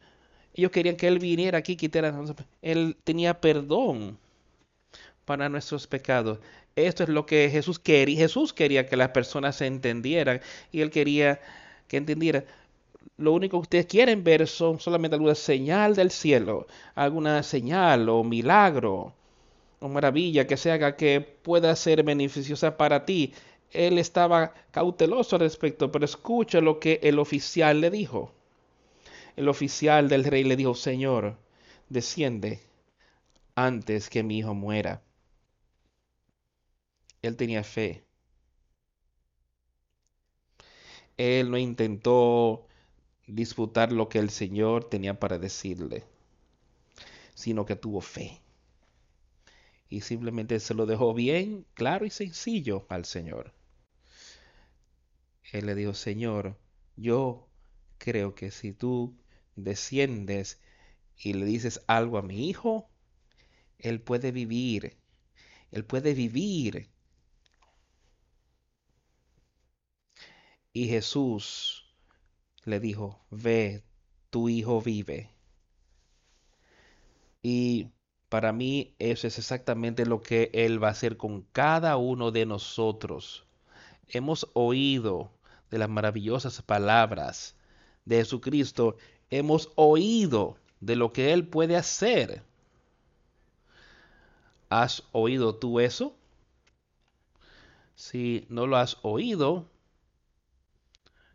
ellos 0.54 0.70
querían 0.70 0.96
que 0.96 1.08
Él 1.08 1.18
viniera 1.18 1.58
aquí, 1.58 1.76
quitara. 1.76 2.14
Él 2.62 2.96
tenía 3.04 3.40
perdón 3.40 4.18
para 5.24 5.48
nuestros 5.48 5.86
pecados. 5.86 6.38
Esto 6.76 7.02
es 7.04 7.08
lo 7.08 7.26
que 7.26 7.50
Jesús 7.50 7.78
quería. 7.78 8.18
Jesús 8.18 8.52
quería 8.52 8.86
que 8.86 8.96
las 8.96 9.10
personas 9.10 9.56
se 9.56 9.66
entendieran 9.66 10.40
y 10.72 10.80
Él 10.80 10.90
quería 10.90 11.40
que 11.88 11.96
entendieran. 11.96 12.44
Lo 13.16 13.32
único 13.32 13.58
que 13.58 13.62
ustedes 13.62 13.86
quieren 13.86 14.24
ver 14.24 14.46
son 14.46 14.80
solamente 14.80 15.14
alguna 15.14 15.34
señal 15.34 15.94
del 15.94 16.10
cielo, 16.10 16.66
alguna 16.94 17.42
señal 17.42 18.08
o 18.08 18.24
milagro 18.24 19.12
o 19.80 19.88
maravilla 19.88 20.46
que 20.46 20.56
se 20.56 20.72
haga 20.72 20.96
que 20.96 21.20
pueda 21.20 21.76
ser 21.76 22.02
beneficiosa 22.02 22.76
para 22.76 23.04
ti. 23.04 23.34
Él 23.74 23.98
estaba 23.98 24.54
cauteloso 24.70 25.36
al 25.36 25.40
respecto, 25.40 25.92
pero 25.92 26.04
escucha 26.04 26.60
lo 26.60 26.80
que 26.80 27.00
el 27.02 27.18
oficial 27.18 27.80
le 27.80 27.90
dijo 27.90 28.32
el 29.36 29.48
oficial 29.48 30.08
del 30.08 30.24
rey 30.24 30.44
le 30.44 30.56
dijo, 30.56 30.74
Señor, 30.74 31.36
desciende 31.88 32.60
antes 33.54 34.08
que 34.08 34.22
mi 34.22 34.38
hijo 34.38 34.54
muera. 34.54 35.02
Él 37.22 37.36
tenía 37.36 37.64
fe. 37.64 38.04
Él 41.16 41.50
no 41.50 41.58
intentó 41.58 42.66
disputar 43.26 43.92
lo 43.92 44.08
que 44.08 44.18
el 44.18 44.30
Señor 44.30 44.84
tenía 44.84 45.18
para 45.18 45.38
decirle, 45.38 46.04
sino 47.34 47.64
que 47.64 47.76
tuvo 47.76 48.00
fe. 48.00 48.40
Y 49.88 50.00
simplemente 50.00 50.60
se 50.60 50.74
lo 50.74 50.86
dejó 50.86 51.14
bien, 51.14 51.66
claro 51.74 52.04
y 52.04 52.10
sencillo 52.10 52.86
al 52.88 53.04
Señor. 53.04 53.52
Él 55.52 55.66
le 55.66 55.74
dijo, 55.74 55.94
Señor, 55.94 56.58
yo 56.96 57.48
creo 57.98 58.34
que 58.34 58.50
si 58.50 58.72
tú 58.72 59.16
desciendes 59.56 60.60
y 61.16 61.34
le 61.34 61.44
dices 61.44 61.82
algo 61.86 62.18
a 62.18 62.22
mi 62.22 62.48
hijo, 62.48 62.90
Él 63.78 64.00
puede 64.00 64.32
vivir. 64.32 64.96
Él 65.70 65.84
puede 65.84 66.14
vivir. 66.14 66.90
Y 70.72 70.88
Jesús 70.88 71.94
le 72.64 72.80
dijo, 72.80 73.24
ve, 73.30 73.84
tu 74.30 74.48
hijo 74.48 74.80
vive. 74.80 75.30
Y 77.42 77.92
para 78.28 78.52
mí 78.52 78.96
eso 78.98 79.26
es 79.28 79.38
exactamente 79.38 80.06
lo 80.06 80.20
que 80.20 80.50
Él 80.52 80.82
va 80.82 80.88
a 80.88 80.90
hacer 80.92 81.16
con 81.16 81.42
cada 81.52 81.96
uno 81.96 82.32
de 82.32 82.46
nosotros. 82.46 83.43
Hemos 84.08 84.48
oído 84.52 85.30
de 85.70 85.78
las 85.78 85.88
maravillosas 85.88 86.62
palabras 86.62 87.56
de 88.04 88.16
Jesucristo, 88.16 88.96
hemos 89.30 89.70
oído 89.76 90.56
de 90.80 90.96
lo 90.96 91.12
que 91.12 91.32
Él 91.32 91.46
puede 91.46 91.76
hacer. 91.76 92.42
¿Has 94.68 95.02
oído 95.12 95.54
tú 95.54 95.80
eso? 95.80 96.14
Si 97.94 98.46
no 98.48 98.66
lo 98.66 98.76
has 98.76 98.98
oído, 99.02 99.66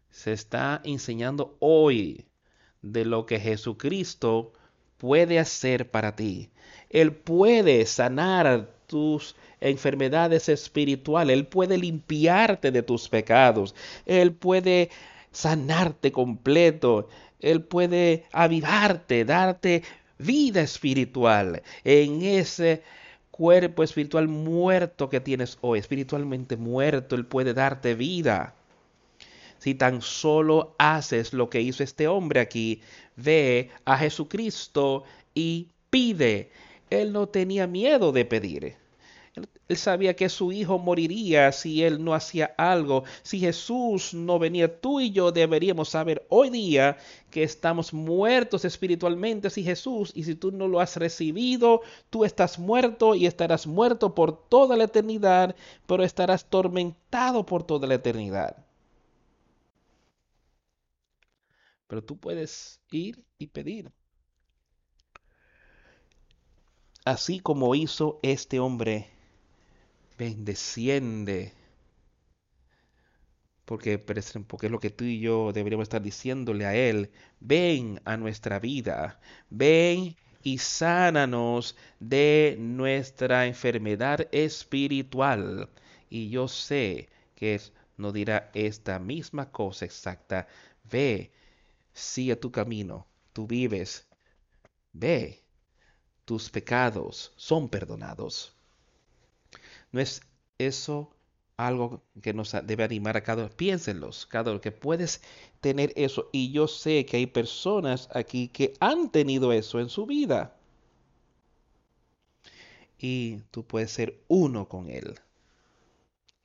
se 0.10 0.34
está 0.34 0.82
enseñando 0.84 1.56
hoy 1.60 2.26
de 2.82 3.06
lo 3.06 3.26
que 3.26 3.40
Jesucristo 3.40 4.54
puede 4.98 5.40
hacer 5.40 5.90
para 5.90 6.16
ti. 6.16 6.50
Él 6.90 7.16
puede 7.16 7.86
sanar 7.86 8.74
tus 8.90 9.38
enfermedades 9.62 10.50
espirituales. 10.50 11.34
Él 11.34 11.48
puede 11.48 11.78
limpiarte 11.78 12.72
de 12.72 12.84
tus 12.84 13.08
pecados. 13.08 13.74
Él 14.06 14.34
puede 14.34 14.90
sanarte 15.32 16.12
completo. 16.12 17.08
Él 17.40 17.64
puede 17.64 18.26
avivarte, 18.34 19.24
darte 19.24 19.84
vida 20.18 20.62
espiritual 20.62 21.64
en 21.86 22.24
ese 22.24 22.84
cuerpo 23.32 23.84
espiritual 23.84 24.28
muerto 24.28 25.10
que 25.10 25.22
tienes 25.22 25.58
hoy, 25.62 25.80
espiritualmente 25.80 26.58
muerto, 26.58 27.16
Él 27.16 27.26
puede 27.26 27.54
darte 27.54 27.96
vida. 27.96 28.54
Si 29.60 29.76
tan 29.76 30.02
solo 30.02 30.76
haces 30.78 31.32
lo 31.32 31.50
que 31.50 31.62
hizo 31.62 31.84
este 31.84 32.10
hombre 32.10 32.42
aquí, 32.42 32.82
ve 33.16 33.70
a 33.86 33.98
Jesucristo 33.98 35.06
y 35.34 35.70
pide. 35.90 36.52
Él 36.90 37.14
no 37.14 37.28
tenía 37.28 37.68
miedo 37.68 38.12
de 38.12 38.26
pedir. 38.26 38.79
Él 39.68 39.78
sabía 39.78 40.16
que 40.16 40.30
su 40.30 40.52
hijo 40.52 40.80
moriría 40.80 41.52
si 41.52 41.84
él 41.84 42.04
no 42.04 42.14
hacía 42.14 42.54
algo. 42.58 43.04
Si 43.22 43.40
Jesús 43.40 44.14
no 44.14 44.40
venía, 44.40 44.82
tú 44.82 45.00
y 45.00 45.12
yo 45.12 45.32
deberíamos 45.32 45.90
saber 45.90 46.26
hoy 46.30 46.50
día 46.50 46.98
que 47.30 47.44
estamos 47.44 47.94
muertos 47.94 48.66
espiritualmente 48.66 49.50
si 49.50 49.64
Jesús, 49.64 50.12
y 50.16 50.24
si 50.24 50.36
tú 50.36 50.52
no 50.52 50.68
lo 50.68 50.80
has 50.80 50.96
recibido, 50.98 51.82
tú 52.10 52.26
estás 52.26 52.58
muerto 52.58 53.14
y 53.14 53.28
estarás 53.28 53.68
muerto 53.68 54.16
por 54.16 54.50
toda 54.50 54.76
la 54.76 54.86
eternidad, 54.86 55.56
pero 55.86 56.04
estarás 56.04 56.46
tormentado 56.46 57.46
por 57.46 57.64
toda 57.64 57.88
la 57.88 57.96
eternidad. 57.96 58.66
Pero 61.88 62.04
tú 62.04 62.18
puedes 62.18 62.82
ir 62.92 63.24
y 63.38 63.48
pedir. 63.48 63.92
Así 67.06 67.40
como 67.40 67.74
hizo 67.76 68.20
este 68.22 68.60
hombre 68.60 69.19
ven, 70.20 70.46
desciende. 70.46 71.54
Porque, 73.66 73.98
porque 74.00 74.66
es 74.68 74.72
lo 74.72 74.80
que 74.80 74.90
tú 74.90 75.06
y 75.06 75.20
yo 75.20 75.52
deberíamos 75.54 75.84
estar 75.84 76.02
diciéndole 76.02 76.66
a 76.66 76.76
Él. 76.76 77.12
Ven 77.40 78.02
a 78.06 78.18
nuestra 78.18 78.60
vida. 78.60 79.20
Ven 79.50 80.16
y 80.44 80.58
sánanos 80.58 81.76
de 82.00 82.58
nuestra 82.60 83.46
enfermedad 83.48 84.28
espiritual. 84.32 85.70
Y 86.10 86.30
yo 86.30 86.48
sé 86.48 87.10
que 87.36 87.62
nos 87.98 88.14
dirá 88.14 88.52
esta 88.54 89.00
misma 89.00 89.52
cosa 89.52 89.86
exacta. 89.86 90.48
Ve, 90.92 91.32
sigue 91.94 92.36
tu 92.36 92.52
camino. 92.52 93.08
Tú 93.34 93.48
vives. 93.48 94.08
Ve, 94.94 95.44
tus 96.26 96.50
pecados 96.50 97.34
son 97.38 97.70
perdonados. 97.70 98.59
¿No 99.92 100.00
es 100.02 100.22
eso 100.58 101.16
algo 101.58 102.04
que 102.22 102.34
nos 102.34 102.56
debe 102.64 102.84
animar 102.84 103.18
a 103.18 103.24
cada 103.24 103.44
uno? 103.44 103.56
Piénsenlos, 103.56 104.26
cada 104.26 104.52
uno, 104.52 104.62
que 104.62 104.72
puedes 104.72 105.22
tener 105.62 105.94
eso. 105.96 106.30
Y 106.32 106.52
yo 106.52 106.68
sé 106.68 107.06
que 107.06 107.18
hay 107.18 107.28
personas 107.28 108.10
aquí 108.14 108.48
que 108.50 108.74
han 108.80 109.12
tenido 109.12 109.52
eso 109.54 109.80
en 109.80 109.90
su 109.90 110.06
vida. 110.06 110.56
Y 112.98 113.40
tú 113.52 113.66
puedes 113.66 113.92
ser 113.92 114.22
uno 114.28 114.68
con 114.68 114.90
Él. 114.90 115.16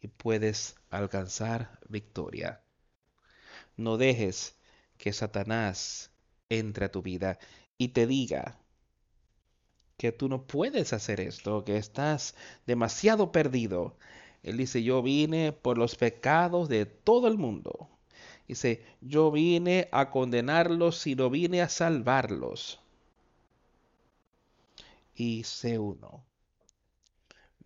Y 0.00 0.08
puedes 0.08 0.76
alcanzar 0.90 1.78
victoria. 1.88 2.62
No 3.76 3.96
dejes 3.96 4.56
que 4.98 5.12
Satanás 5.12 6.10
entre 6.48 6.86
a 6.86 6.92
tu 6.92 7.02
vida 7.02 7.38
y 7.78 7.88
te 7.88 8.06
diga, 8.06 8.58
que 9.96 10.12
tú 10.12 10.28
no 10.28 10.46
puedes 10.46 10.92
hacer 10.92 11.20
esto, 11.20 11.64
que 11.64 11.76
estás 11.76 12.34
demasiado 12.66 13.32
perdido. 13.32 13.96
Él 14.42 14.58
dice, 14.58 14.82
yo 14.82 15.02
vine 15.02 15.52
por 15.52 15.78
los 15.78 15.96
pecados 15.96 16.68
de 16.68 16.86
todo 16.86 17.28
el 17.28 17.38
mundo. 17.38 17.88
Dice, 18.46 18.84
yo 19.00 19.30
vine 19.30 19.88
a 19.90 20.10
condenarlos, 20.10 21.06
no 21.06 21.30
vine 21.30 21.62
a 21.62 21.68
salvarlos. 21.68 22.80
Y 25.14 25.44
sé 25.44 25.78
uno. 25.78 26.24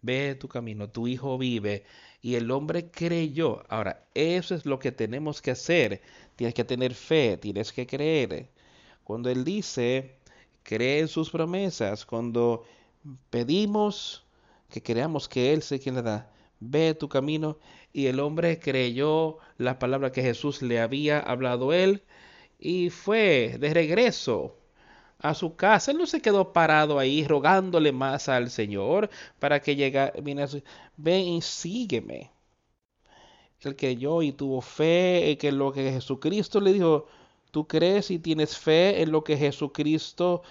Ve 0.03 0.37
tu 0.37 0.49
camino, 0.49 0.91
tu 0.91 1.09
hijo 1.09 1.37
vive. 1.39 1.85
Y 2.23 2.37
el 2.37 2.51
hombre 2.51 2.91
creyó. 2.91 3.65
Ahora, 3.69 4.07
eso 4.15 4.55
es 4.55 4.67
lo 4.67 4.79
que 4.79 4.93
tenemos 4.93 5.43
que 5.43 5.51
hacer. 5.51 6.03
Tienes 6.37 6.55
que 6.55 6.65
tener 6.65 6.95
fe, 6.95 7.37
tienes 7.39 7.73
que 7.73 7.87
creer. 7.87 8.51
Cuando 9.03 9.31
él 9.31 9.45
dice, 9.45 10.18
cree 10.69 11.01
en 11.01 11.09
sus 11.09 11.31
promesas. 11.31 12.05
Cuando 12.05 12.65
pedimos 13.31 14.27
que 14.69 14.83
creamos 14.83 15.27
que 15.27 15.55
Él 15.55 15.63
sé 15.63 15.81
quien 15.81 15.95
le 15.95 16.03
da, 16.03 16.31
ve 16.61 16.95
tu 16.95 17.09
camino. 17.09 17.59
Y 17.93 18.07
el 18.07 18.21
hombre 18.21 18.59
creyó 18.61 19.39
la 19.57 19.79
palabra 19.79 20.13
que 20.13 20.23
Jesús 20.23 20.61
le 20.61 20.79
había 20.81 21.21
hablado 21.21 21.73
él 21.73 22.03
y 22.59 22.91
fue 22.91 23.57
de 23.59 23.73
regreso 23.73 24.57
a 25.19 25.33
su 25.35 25.57
casa. 25.57 25.91
Él 25.91 25.99
no 25.99 26.07
se 26.07 26.21
quedó 26.21 26.53
parado 26.53 26.99
ahí 26.99 27.27
rogándole 27.27 27.93
más 27.93 28.29
al 28.29 28.51
Señor 28.51 29.09
para 29.39 29.63
que 29.63 29.75
llegara. 29.75 30.13
Ven 30.97 31.21
y 31.29 31.41
sígueme. 31.41 32.31
El 33.61 33.75
que 33.75 33.97
yo 33.97 34.23
y 34.23 34.33
tuvo 34.33 34.61
fe 34.61 35.31
en 35.31 35.39
que 35.39 35.51
lo 35.51 35.73
que 35.73 35.91
Jesucristo 35.93 36.61
le 36.61 36.75
dijo, 36.75 37.07
tú 37.51 37.67
crees 37.67 38.11
y 38.11 38.19
tienes 38.19 38.59
fe 38.59 39.03
en 39.03 39.13
lo 39.13 39.25
que 39.25 39.37
Jesucristo 39.37 40.43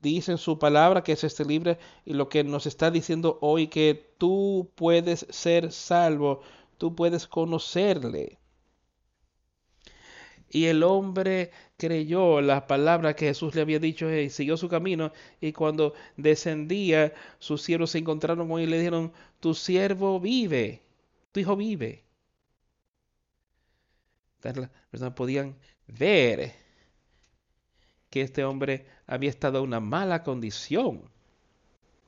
dice 0.00 0.32
en 0.32 0.38
su 0.38 0.58
palabra, 0.58 1.02
que 1.02 1.12
es 1.12 1.24
este 1.24 1.44
libro, 1.44 1.76
y 2.04 2.14
lo 2.14 2.28
que 2.28 2.44
nos 2.44 2.66
está 2.66 2.90
diciendo 2.90 3.38
hoy, 3.40 3.68
que 3.68 4.14
tú 4.18 4.70
puedes 4.74 5.26
ser 5.30 5.72
salvo, 5.72 6.40
tú 6.78 6.94
puedes 6.94 7.26
conocerle. 7.26 8.38
Y 10.54 10.66
el 10.66 10.84
hombre 10.84 11.50
creyó 11.76 12.40
las 12.40 12.62
palabras 12.62 13.16
que 13.16 13.26
Jesús 13.26 13.56
le 13.56 13.62
había 13.62 13.80
dicho 13.80 14.08
y 14.12 14.30
siguió 14.30 14.56
su 14.56 14.68
camino. 14.68 15.12
Y 15.40 15.52
cuando 15.52 15.94
descendía, 16.16 17.12
sus 17.40 17.62
siervos 17.62 17.90
se 17.90 17.98
encontraron 17.98 18.48
con 18.48 18.60
él 18.60 18.68
y 18.68 18.70
le 18.70 18.78
dijeron, 18.78 19.12
tu 19.40 19.54
siervo 19.54 20.20
vive, 20.20 20.82
tu 21.32 21.40
hijo 21.40 21.56
vive. 21.56 22.04
podían 25.16 25.56
ver 25.86 26.54
que 28.10 28.22
este 28.22 28.44
hombre 28.44 28.86
había 29.06 29.30
estado 29.30 29.58
en 29.58 29.64
una 29.64 29.80
mala 29.80 30.22
condición, 30.22 31.02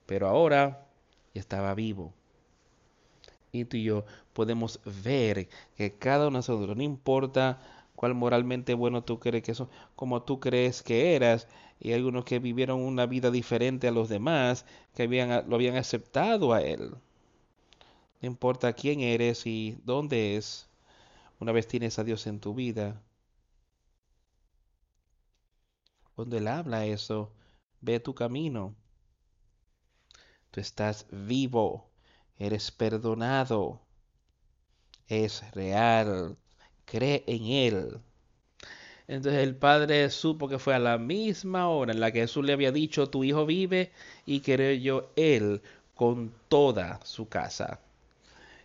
pero 0.06 0.28
ahora 0.28 0.86
estaba 1.34 1.74
vivo. 1.74 2.12
Y 3.52 3.64
tú 3.64 3.76
y 3.76 3.84
yo 3.84 4.04
podemos 4.32 4.80
ver 5.04 5.48
que 5.76 5.94
cada 5.94 6.28
uno 6.28 6.36
de 6.36 6.38
nosotros, 6.38 6.76
no 6.76 6.82
importa 6.82 7.60
cuál 7.94 8.14
moralmente 8.14 8.74
bueno 8.74 9.02
tú 9.02 9.18
crees 9.18 9.42
que 9.42 9.52
eso, 9.52 9.70
como 9.96 10.22
tú 10.22 10.38
crees 10.40 10.82
que 10.82 11.14
eras, 11.14 11.48
y 11.80 11.92
algunos 11.92 12.24
que 12.24 12.38
vivieron 12.38 12.80
una 12.80 13.06
vida 13.06 13.30
diferente 13.30 13.88
a 13.88 13.92
los 13.92 14.08
demás, 14.08 14.64
que 14.94 15.06
lo 15.08 15.54
habían 15.54 15.76
aceptado 15.76 16.52
a 16.52 16.62
él. 16.62 16.90
No 18.20 18.28
importa 18.28 18.72
quién 18.72 19.00
eres 19.00 19.46
y 19.46 19.78
dónde 19.84 20.36
es, 20.36 20.68
una 21.40 21.52
vez 21.52 21.66
tienes 21.66 21.98
a 21.98 22.04
Dios 22.04 22.26
en 22.26 22.40
tu 22.40 22.54
vida, 22.54 23.00
cuando 26.16 26.38
Él 26.38 26.48
habla 26.48 26.86
eso, 26.86 27.30
ve 27.82 28.00
tu 28.00 28.14
camino. 28.14 28.74
Tú 30.50 30.60
estás 30.60 31.06
vivo, 31.10 31.90
eres 32.38 32.70
perdonado, 32.70 33.82
es 35.08 35.48
real, 35.52 36.38
cree 36.86 37.22
en 37.26 37.44
Él. 37.44 38.00
Entonces 39.06 39.42
el 39.42 39.56
padre 39.56 40.08
supo 40.08 40.48
que 40.48 40.58
fue 40.58 40.74
a 40.74 40.78
la 40.78 40.96
misma 40.96 41.68
hora 41.68 41.92
en 41.92 42.00
la 42.00 42.10
que 42.10 42.20
Jesús 42.20 42.44
le 42.46 42.54
había 42.54 42.72
dicho, 42.72 43.10
tu 43.10 43.22
hijo 43.22 43.44
vive, 43.44 43.92
y 44.24 44.40
creyó 44.40 45.10
él 45.16 45.60
con 45.94 46.32
toda 46.48 46.98
su 47.04 47.28
casa. 47.28 47.78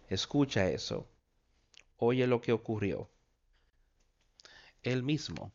Escucha 0.08 0.70
eso. 0.70 1.06
Oye 1.98 2.26
lo 2.28 2.40
que 2.40 2.54
ocurrió. 2.54 3.10
Él 4.84 5.04
mismo. 5.04 5.52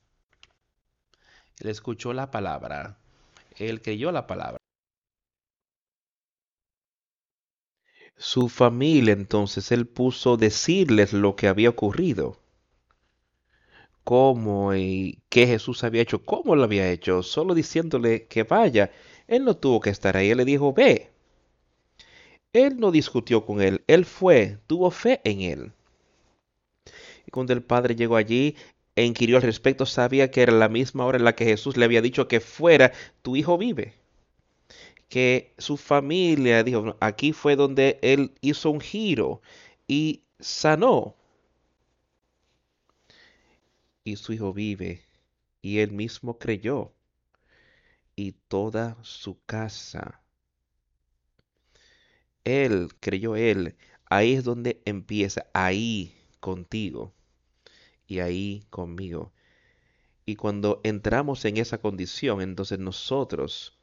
Él 1.60 1.70
escuchó 1.70 2.12
la 2.12 2.30
palabra. 2.30 2.98
Él 3.56 3.80
creyó 3.80 4.12
la 4.12 4.26
palabra. 4.26 4.58
Su 8.18 8.48
familia 8.48 9.12
entonces, 9.12 9.70
él 9.72 9.86
puso 9.86 10.36
decirles 10.36 11.12
lo 11.12 11.36
que 11.36 11.48
había 11.48 11.70
ocurrido. 11.70 12.38
Cómo 14.04 14.74
y 14.74 15.20
qué 15.28 15.46
Jesús 15.46 15.84
había 15.84 16.02
hecho, 16.02 16.24
cómo 16.24 16.56
lo 16.56 16.64
había 16.64 16.90
hecho, 16.90 17.22
solo 17.22 17.54
diciéndole 17.54 18.26
que 18.26 18.44
vaya. 18.44 18.90
Él 19.26 19.44
no 19.44 19.56
tuvo 19.56 19.80
que 19.80 19.90
estar 19.90 20.16
ahí, 20.16 20.30
él 20.30 20.38
le 20.38 20.44
dijo, 20.44 20.72
ve. 20.72 21.10
Él 22.52 22.78
no 22.78 22.90
discutió 22.90 23.44
con 23.44 23.60
él, 23.60 23.84
él 23.86 24.06
fue, 24.06 24.58
tuvo 24.66 24.90
fe 24.90 25.20
en 25.24 25.40
él. 25.42 25.72
Y 27.26 27.30
cuando 27.30 27.52
el 27.52 27.62
padre 27.62 27.96
llegó 27.96 28.16
allí 28.16 28.56
e 28.96 29.04
inquirió 29.04 29.36
al 29.36 29.42
respecto, 29.42 29.86
sabía 29.86 30.30
que 30.30 30.42
era 30.42 30.52
la 30.52 30.68
misma 30.68 31.04
hora 31.06 31.18
en 31.18 31.24
la 31.24 31.34
que 31.36 31.44
Jesús 31.44 31.76
le 31.76 31.84
había 31.84 32.02
dicho 32.02 32.28
que 32.28 32.40
fuera, 32.40 32.92
tu 33.22 33.36
hijo 33.36 33.58
vive 33.58 33.94
que 35.08 35.54
su 35.58 35.76
familia 35.76 36.62
dijo, 36.64 36.96
aquí 37.00 37.32
fue 37.32 37.56
donde 37.56 37.98
él 38.02 38.32
hizo 38.40 38.70
un 38.70 38.80
giro 38.80 39.40
y 39.86 40.22
sanó. 40.40 41.16
Y 44.04 44.16
su 44.16 44.32
hijo 44.32 44.52
vive 44.52 45.02
y 45.62 45.78
él 45.80 45.92
mismo 45.92 46.38
creyó 46.38 46.92
y 48.14 48.32
toda 48.32 48.96
su 49.02 49.38
casa. 49.46 50.22
Él 52.44 52.88
creyó 53.00 53.36
él. 53.36 53.76
Ahí 54.08 54.34
es 54.34 54.44
donde 54.44 54.80
empieza, 54.84 55.46
ahí 55.52 56.14
contigo 56.38 57.15
y 58.06 58.20
ahí 58.20 58.64
conmigo. 58.70 59.32
Y 60.24 60.36
cuando 60.36 60.80
entramos 60.84 61.44
en 61.44 61.56
esa 61.56 61.78
condición, 61.78 62.40
entonces 62.40 62.78
nosotros 62.78 63.78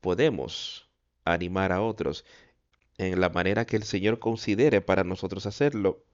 podemos 0.00 0.88
animar 1.24 1.72
a 1.72 1.82
otros 1.82 2.24
en 2.98 3.20
la 3.20 3.28
manera 3.28 3.66
que 3.66 3.76
el 3.76 3.84
Señor 3.84 4.18
considere 4.18 4.80
para 4.80 5.04
nosotros 5.04 5.46
hacerlo. 5.46 6.04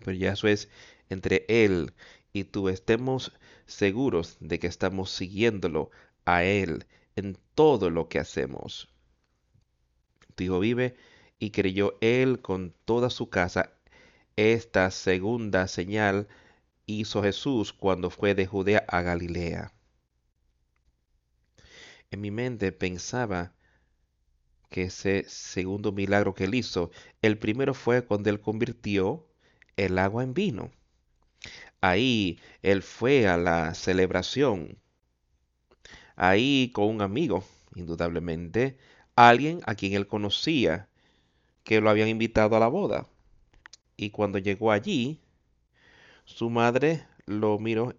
Pero 0.00 0.12
ya 0.12 0.32
eso 0.32 0.48
es 0.48 0.68
entre 1.08 1.44
Él 1.48 1.92
y 2.32 2.44
tú 2.44 2.68
estemos 2.68 3.32
seguros 3.66 4.36
de 4.40 4.58
que 4.58 4.66
estamos 4.66 5.10
siguiéndolo 5.10 5.90
a 6.24 6.44
Él 6.44 6.86
en 7.16 7.38
todo 7.54 7.90
lo 7.90 8.08
que 8.08 8.18
hacemos. 8.18 8.88
Tu 10.34 10.44
hijo 10.44 10.60
vive 10.60 10.96
y 11.38 11.50
creyó 11.50 11.96
Él 12.00 12.40
con 12.40 12.74
toda 12.84 13.10
su 13.10 13.28
casa. 13.28 13.72
Esta 14.38 14.92
segunda 14.92 15.66
señal 15.66 16.28
hizo 16.86 17.24
Jesús 17.24 17.72
cuando 17.72 18.08
fue 18.08 18.36
de 18.36 18.46
Judea 18.46 18.84
a 18.86 19.02
Galilea. 19.02 19.72
En 22.12 22.20
mi 22.20 22.30
mente 22.30 22.70
pensaba 22.70 23.52
que 24.70 24.84
ese 24.84 25.24
segundo 25.26 25.90
milagro 25.90 26.36
que 26.36 26.44
él 26.44 26.54
hizo, 26.54 26.92
el 27.20 27.36
primero 27.36 27.74
fue 27.74 28.04
cuando 28.04 28.30
él 28.30 28.40
convirtió 28.40 29.26
el 29.76 29.98
agua 29.98 30.22
en 30.22 30.34
vino. 30.34 30.70
Ahí 31.80 32.38
él 32.62 32.84
fue 32.84 33.26
a 33.26 33.38
la 33.38 33.74
celebración. 33.74 34.78
Ahí 36.14 36.70
con 36.72 36.84
un 36.84 37.02
amigo, 37.02 37.42
indudablemente, 37.74 38.78
alguien 39.16 39.62
a 39.66 39.74
quien 39.74 39.94
él 39.94 40.06
conocía, 40.06 40.88
que 41.64 41.80
lo 41.80 41.90
habían 41.90 42.06
invitado 42.06 42.54
a 42.54 42.60
la 42.60 42.68
boda. 42.68 43.08
Y 43.98 44.08
cuando 44.10 44.38
llegó 44.38 44.72
allí, 44.72 45.20
su 46.24 46.48
madre 46.50 47.06
lo 47.26 47.58
miró 47.58 47.94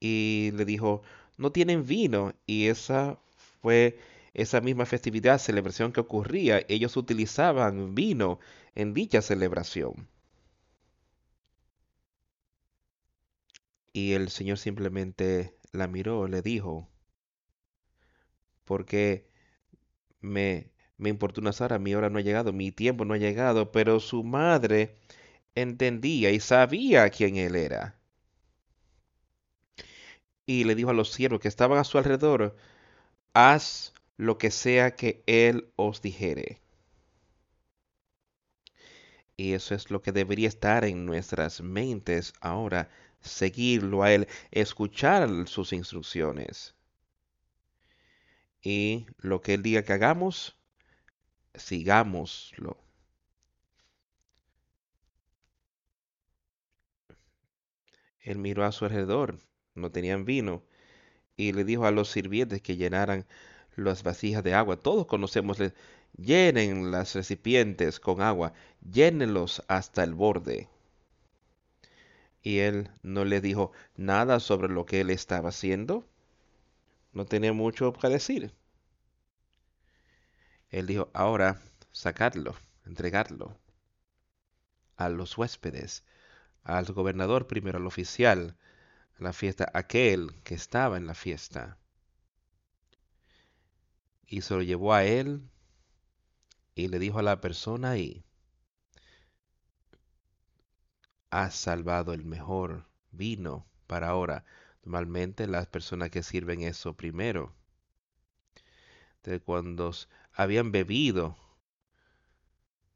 y 0.00 0.52
le 0.54 0.64
dijo, 0.64 1.02
no 1.36 1.52
tienen 1.52 1.84
vino. 1.86 2.32
Y 2.46 2.66
esa 2.68 3.18
fue 3.60 3.98
esa 4.34 4.60
misma 4.60 4.86
festividad, 4.86 5.38
celebración 5.38 5.92
que 5.92 6.00
ocurría. 6.00 6.64
Ellos 6.68 6.96
utilizaban 6.96 7.94
vino 7.94 8.38
en 8.74 8.94
dicha 8.94 9.22
celebración. 9.22 10.08
Y 13.92 14.14
el 14.14 14.30
Señor 14.30 14.58
simplemente 14.58 15.54
la 15.70 15.86
miró, 15.86 16.26
le 16.26 16.42
dijo, 16.42 16.88
porque 18.64 19.26
me, 20.20 20.70
me 20.98 21.10
importuna 21.10 21.52
Sara, 21.52 21.78
mi 21.78 21.94
hora 21.94 22.10
no 22.10 22.18
ha 22.18 22.22
llegado, 22.22 22.52
mi 22.52 22.72
tiempo 22.72 23.04
no 23.04 23.14
ha 23.14 23.18
llegado, 23.18 23.72
pero 23.72 24.00
su 24.00 24.24
madre 24.24 24.96
entendía 25.54 26.30
y 26.30 26.40
sabía 26.40 27.10
quién 27.10 27.36
él 27.36 27.56
era. 27.56 27.98
Y 30.46 30.64
le 30.64 30.74
dijo 30.74 30.90
a 30.90 30.94
los 30.94 31.12
siervos 31.12 31.40
que 31.40 31.48
estaban 31.48 31.78
a 31.78 31.84
su 31.84 31.98
alrededor, 31.98 32.56
haz 33.34 33.94
lo 34.16 34.36
que 34.36 34.50
sea 34.50 34.96
que 34.96 35.22
Él 35.26 35.72
os 35.76 36.02
dijere. 36.02 36.60
Y 39.36 39.54
eso 39.54 39.74
es 39.74 39.90
lo 39.90 40.02
que 40.02 40.12
debería 40.12 40.48
estar 40.48 40.84
en 40.84 41.06
nuestras 41.06 41.62
mentes 41.62 42.34
ahora, 42.40 42.90
seguirlo 43.20 44.02
a 44.02 44.12
Él, 44.12 44.28
escuchar 44.50 45.48
sus 45.48 45.72
instrucciones. 45.72 46.74
Y 48.62 49.06
lo 49.18 49.40
que 49.40 49.54
Él 49.54 49.62
diga 49.62 49.82
que 49.84 49.94
hagamos, 49.94 50.58
sigámoslo. 51.54 52.76
Él 58.30 58.38
miró 58.38 58.64
a 58.64 58.70
su 58.70 58.84
alrededor, 58.84 59.40
no 59.74 59.90
tenían 59.90 60.24
vino, 60.24 60.62
y 61.36 61.52
le 61.52 61.64
dijo 61.64 61.84
a 61.84 61.90
los 61.90 62.10
sirvientes 62.10 62.62
que 62.62 62.76
llenaran 62.76 63.26
las 63.74 64.04
vasijas 64.04 64.44
de 64.44 64.54
agua. 64.54 64.76
Todos 64.76 65.06
conocemos, 65.06 65.58
llenen 66.16 66.92
las 66.92 67.16
recipientes 67.16 67.98
con 67.98 68.22
agua, 68.22 68.52
llénenlos 68.88 69.64
hasta 69.66 70.04
el 70.04 70.14
borde. 70.14 70.68
Y 72.40 72.58
él 72.58 72.90
no 73.02 73.24
le 73.24 73.40
dijo 73.40 73.72
nada 73.96 74.38
sobre 74.38 74.68
lo 74.68 74.86
que 74.86 75.00
él 75.00 75.10
estaba 75.10 75.48
haciendo. 75.48 76.06
No 77.12 77.26
tenía 77.26 77.52
mucho 77.52 77.92
que 77.92 78.08
decir. 78.08 78.54
Él 80.70 80.86
dijo, 80.86 81.10
ahora 81.14 81.60
sacarlo, 81.90 82.54
entregarlo 82.86 83.58
a 84.96 85.08
los 85.08 85.36
huéspedes, 85.36 86.04
al 86.62 86.86
gobernador 86.86 87.46
primero, 87.46 87.78
al 87.78 87.86
oficial, 87.86 88.56
la 89.18 89.32
fiesta 89.32 89.70
aquel 89.74 90.34
que 90.44 90.54
estaba 90.54 90.96
en 90.96 91.06
la 91.06 91.14
fiesta. 91.14 91.78
Y 94.26 94.42
se 94.42 94.54
lo 94.54 94.62
llevó 94.62 94.94
a 94.94 95.04
él 95.04 95.50
y 96.74 96.88
le 96.88 96.98
dijo 96.98 97.18
a 97.18 97.22
la 97.22 97.40
persona 97.40 97.90
ahí, 97.90 98.24
has 101.30 101.54
salvado 101.54 102.12
el 102.12 102.24
mejor 102.24 102.86
vino 103.12 103.66
para 103.86 104.08
ahora. 104.08 104.44
Normalmente 104.82 105.46
las 105.46 105.66
personas 105.66 106.10
que 106.10 106.22
sirven 106.22 106.62
eso 106.62 106.94
primero. 106.94 107.54
De 109.22 109.40
cuando 109.40 109.92
habían 110.32 110.72
bebido, 110.72 111.36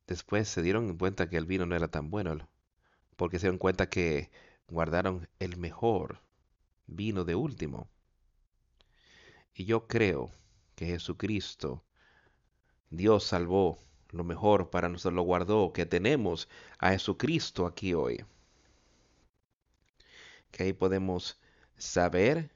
después 0.07 0.49
se 0.49 0.63
dieron 0.63 0.97
cuenta 0.97 1.29
que 1.29 1.37
el 1.37 1.47
vino 1.47 1.67
no 1.67 1.77
era 1.77 1.89
tan 1.89 2.11
bueno, 2.11 2.49
porque 3.17 3.39
se 3.39 3.47
dieron 3.47 3.59
cuenta 3.59 3.89
que 3.89 4.31
guardaron 4.69 5.29
el 5.39 5.57
mejor 5.57 6.21
vino 6.87 7.25
de 7.25 7.35
último. 7.35 7.89
Y 9.55 9.65
yo 9.65 9.87
creo 9.87 10.33
que 10.75 10.87
Jesucristo, 10.87 11.85
Dios 12.91 13.25
salvó 13.25 13.79
lo 14.11 14.25
mejor 14.25 14.71
para 14.71 14.89
nosotros, 14.89 15.15
lo 15.15 15.23
guardó, 15.23 15.73
que 15.73 15.87
tenemos 15.87 16.49
a 16.79 16.91
Jesucristo 16.91 17.67
aquí 17.67 17.95
hoy. 17.95 18.25
Que 20.51 20.65
ahí 20.65 20.73
podemos 20.73 21.41
saber 21.77 22.51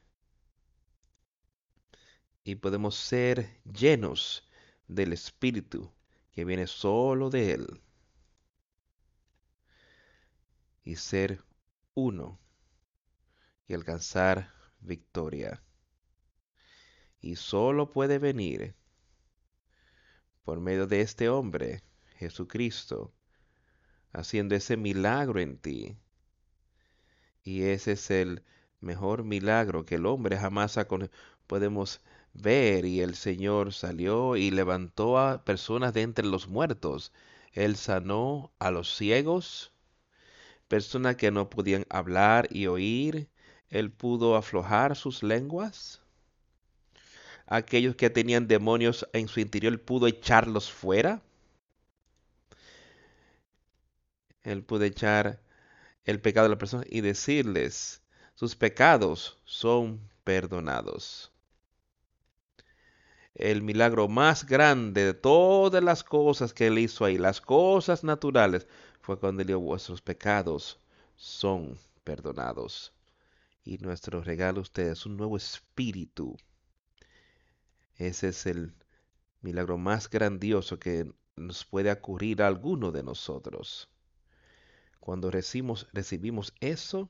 y 2.45 2.55
podemos 2.57 2.95
ser 2.97 3.61
llenos 3.65 4.49
del 4.87 5.13
Espíritu 5.13 5.93
que 6.33 6.45
viene 6.45 6.67
solo 6.67 7.31
de 7.31 7.53
Él 7.53 7.83
y 10.89 10.97
ser 10.97 11.45
uno 11.93 12.41
y 13.67 13.75
alcanzar 13.75 14.55
victoria. 14.81 15.63
Y 17.21 17.37
solo 17.37 17.93
puede 17.93 18.19
venir 18.19 18.75
por 20.45 20.61
medio 20.61 20.87
de 20.87 21.03
este 21.03 21.29
hombre, 21.29 21.83
Jesucristo, 22.17 23.13
haciendo 24.15 24.55
ese 24.55 24.79
milagro 24.79 25.41
en 25.41 25.59
ti. 25.59 25.99
Y 27.43 27.65
ese 27.65 27.93
es 27.93 28.11
el 28.11 28.43
mejor 28.81 29.25
milagro 29.25 29.85
que 29.85 29.97
el 29.97 30.07
hombre 30.07 30.39
jamás 30.39 30.79
ha 30.79 30.89
podemos 31.47 32.01
ver 32.33 32.87
y 32.87 33.03
el 33.03 33.15
Señor 33.15 33.75
salió 33.75 34.37
y 34.37 34.51
levantó 34.51 35.19
a 35.19 35.45
personas 35.45 35.93
de 35.93 36.01
entre 36.01 36.25
los 36.25 36.49
muertos. 36.49 37.13
Él 37.53 37.77
sanó 37.77 38.55
a 38.59 38.71
los 38.71 38.97
ciegos, 38.97 39.75
personas 40.69 41.17
que 41.17 41.31
no 41.31 41.51
podían 41.51 41.87
hablar 41.91 42.49
y 42.51 42.67
oír. 42.67 43.29
Él 43.71 43.91
pudo 43.91 44.37
aflojar 44.37 44.97
sus 44.97 45.23
lenguas. 45.23 46.01
Aquellos 47.47 47.97
que 47.97 48.11
tenían 48.11 48.47
demonios 48.47 49.09
en 49.13 49.29
su 49.29 49.41
interior, 49.41 49.81
pudo 49.81 50.07
echarlos 50.07 50.71
fuera. 50.71 51.23
Él 54.43 54.63
pudo 54.63 54.85
echar 54.85 55.41
el 56.05 56.21
pecado 56.21 56.45
de 56.45 56.51
la 56.51 56.59
persona 56.59 56.85
y 56.89 57.01
decirles, 57.01 58.03
sus 58.35 58.57
pecados 58.57 59.39
son 59.45 60.01
perdonados 60.25 61.33
el 63.39 63.63
milagro 63.63 64.09
más 64.09 64.45
grande 64.45 65.05
de 65.05 65.15
todas 65.15 65.83
las 65.83 66.03
cosas 66.05 66.53
que 66.53 66.67
él 66.67 66.79
hizo 66.79 67.05
ahí, 67.05 67.19
las 67.19 67.41
cosas 67.41 68.05
naturales, 68.05 68.67
fue 69.09 69.19
cuando 69.19 69.43
dijo, 69.43 69.59
vuestros 69.59 70.03
pecados 70.03 70.79
son 71.17 71.79
perdonados. 72.05 72.93
Y 73.65 73.79
nuestro 73.79 74.23
regalo 74.23 74.59
a 74.59 74.63
ustedes, 74.65 75.07
un 75.07 75.17
nuevo 75.17 75.39
espíritu. 75.39 76.37
Ese 77.97 78.29
es 78.29 78.45
el 78.45 78.75
milagro 79.41 79.79
más 79.79 80.11
grandioso 80.11 80.79
que 80.79 81.11
nos 81.37 81.65
puede 81.65 81.91
ocurrir 81.91 82.43
a 82.43 82.49
alguno 82.49 82.93
de 82.93 83.03
nosotros. 83.03 83.89
Cuando 85.01 85.31
recibimos, 85.31 85.89
recibimos 85.95 86.53
eso, 86.61 87.09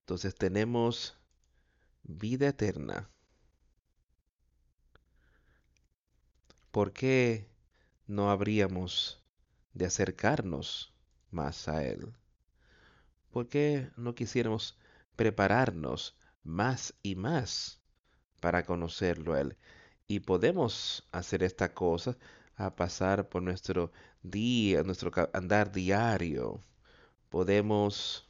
entonces 0.00 0.34
tenemos 0.34 1.16
vida 2.02 2.48
eterna. 2.48 3.08
¿Por 6.72 6.92
qué 6.92 7.49
no 8.10 8.28
habríamos 8.28 9.22
de 9.72 9.86
acercarnos 9.86 10.92
más 11.30 11.68
a 11.68 11.84
Él? 11.84 12.12
¿Por 13.30 13.48
qué 13.48 13.88
no 13.96 14.16
quisiéramos 14.16 14.76
prepararnos 15.14 16.16
más 16.42 16.92
y 17.04 17.14
más 17.14 17.80
para 18.40 18.64
conocerlo 18.64 19.34
a 19.34 19.40
Él? 19.42 19.56
Y 20.08 20.18
podemos 20.20 21.08
hacer 21.12 21.44
esta 21.44 21.72
cosa 21.72 22.16
a 22.56 22.74
pasar 22.74 23.28
por 23.28 23.42
nuestro 23.42 23.92
día, 24.22 24.82
nuestro 24.82 25.12
andar 25.32 25.70
diario. 25.70 26.64
Podemos 27.28 28.28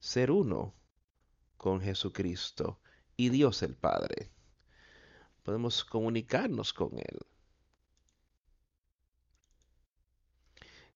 ser 0.00 0.32
uno 0.32 0.74
con 1.56 1.80
Jesucristo 1.80 2.80
y 3.16 3.28
Dios 3.28 3.62
el 3.62 3.76
Padre. 3.76 4.32
Podemos 5.44 5.84
comunicarnos 5.84 6.72
con 6.72 6.98
Él 6.98 7.20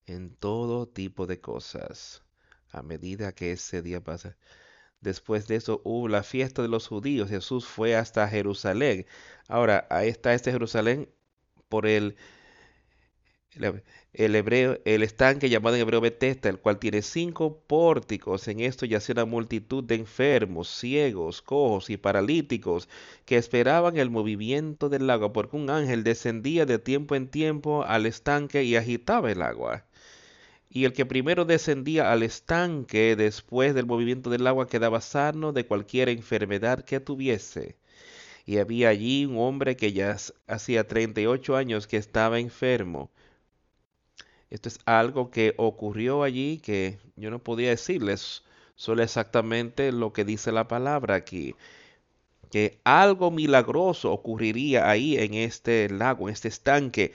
en 0.09 0.35
todo 0.35 0.87
tipo 0.87 1.27
de 1.27 1.39
cosas 1.39 2.23
a 2.71 2.81
medida 2.83 3.33
que 3.33 3.51
ese 3.51 3.81
día 3.81 4.03
pasa. 4.03 4.37
Después 5.01 5.47
de 5.47 5.55
eso 5.55 5.81
hubo 5.85 6.07
la 6.07 6.23
fiesta 6.23 6.61
de 6.61 6.67
los 6.67 6.87
judíos. 6.87 7.29
Jesús 7.29 7.65
fue 7.67 7.95
hasta 7.95 8.27
Jerusalén. 8.27 9.05
Ahora, 9.47 9.87
ahí 9.89 10.09
está 10.09 10.33
este 10.33 10.51
Jerusalén 10.51 11.09
por 11.69 11.87
el 11.87 12.17
el, 14.13 14.35
hebreo, 14.35 14.79
el 14.85 15.03
estanque 15.03 15.49
llamado 15.49 15.75
en 15.75 15.81
hebreo 15.81 16.01
Betesta, 16.01 16.49
el 16.49 16.59
cual 16.59 16.79
tiene 16.79 17.01
cinco 17.01 17.61
pórticos. 17.67 18.47
En 18.47 18.59
esto 18.59 18.85
yacía 18.85 19.13
una 19.13 19.25
multitud 19.25 19.83
de 19.83 19.95
enfermos, 19.95 20.69
ciegos, 20.69 21.41
cojos 21.41 21.89
y 21.89 21.97
paralíticos 21.97 22.87
que 23.25 23.37
esperaban 23.37 23.97
el 23.97 24.09
movimiento 24.09 24.89
del 24.89 25.09
agua, 25.09 25.33
porque 25.33 25.57
un 25.57 25.69
ángel 25.69 26.03
descendía 26.03 26.65
de 26.65 26.79
tiempo 26.79 27.15
en 27.15 27.27
tiempo 27.27 27.83
al 27.83 28.05
estanque 28.05 28.63
y 28.63 28.75
agitaba 28.75 29.31
el 29.31 29.41
agua. 29.41 29.85
Y 30.69 30.85
el 30.85 30.93
que 30.93 31.05
primero 31.05 31.45
descendía 31.45 32.11
al 32.11 32.23
estanque 32.23 33.15
después 33.15 33.75
del 33.75 33.85
movimiento 33.85 34.29
del 34.29 34.47
agua 34.47 34.67
quedaba 34.67 35.01
sano 35.01 35.51
de 35.53 35.65
cualquier 35.65 36.09
enfermedad 36.09 36.83
que 36.85 36.99
tuviese. 36.99 37.77
Y 38.45 38.57
había 38.57 38.89
allí 38.89 39.25
un 39.25 39.37
hombre 39.37 39.75
que 39.77 39.93
ya 39.93 40.17
hacía 40.47 40.87
treinta 40.87 41.21
y 41.21 41.25
ocho 41.27 41.55
años 41.55 41.87
que 41.87 41.97
estaba 41.97 42.39
enfermo 42.39 43.11
esto 44.49 44.69
es 44.69 44.79
algo 44.85 45.29
que 45.29 45.53
ocurrió 45.57 46.23
allí 46.23 46.57
que 46.57 46.97
yo 47.15 47.29
no 47.29 47.39
podía 47.39 47.69
decirles 47.69 48.43
solo 48.75 49.03
exactamente 49.03 49.91
lo 49.91 50.11
que 50.13 50.25
dice 50.25 50.51
la 50.51 50.67
palabra 50.67 51.15
aquí. 51.15 51.55
Que 52.51 52.79
algo 52.83 53.29
milagroso 53.31 54.11
ocurriría 54.11 54.89
ahí 54.89 55.17
en 55.17 55.35
este 55.35 55.87
lago, 55.89 56.27
en 56.27 56.33
este 56.33 56.47
estanque. 56.47 57.13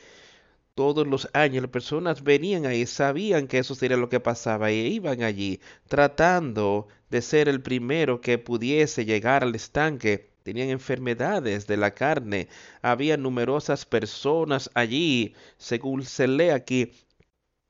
Todos 0.74 1.06
los 1.06 1.28
años 1.32 1.62
las 1.62 1.70
personas 1.70 2.22
venían 2.24 2.66
ahí, 2.66 2.86
sabían 2.86 3.46
que 3.46 3.58
eso 3.58 3.74
sería 3.74 3.96
lo 3.96 4.08
que 4.08 4.20
pasaba 4.20 4.72
y 4.72 4.76
iban 4.94 5.22
allí 5.22 5.60
tratando 5.88 6.88
de 7.10 7.22
ser 7.22 7.48
el 7.48 7.62
primero 7.62 8.20
que 8.20 8.38
pudiese 8.38 9.04
llegar 9.04 9.42
al 9.44 9.54
estanque 9.54 10.30
tenían 10.44 10.68
enfermedades 10.68 11.66
de 11.66 11.76
la 11.76 11.94
carne. 11.94 12.48
Había 12.82 13.16
numerosas 13.16 13.86
personas 13.86 14.70
allí, 14.74 15.34
según 15.56 16.04
se 16.04 16.28
lee 16.28 16.50
aquí, 16.50 16.92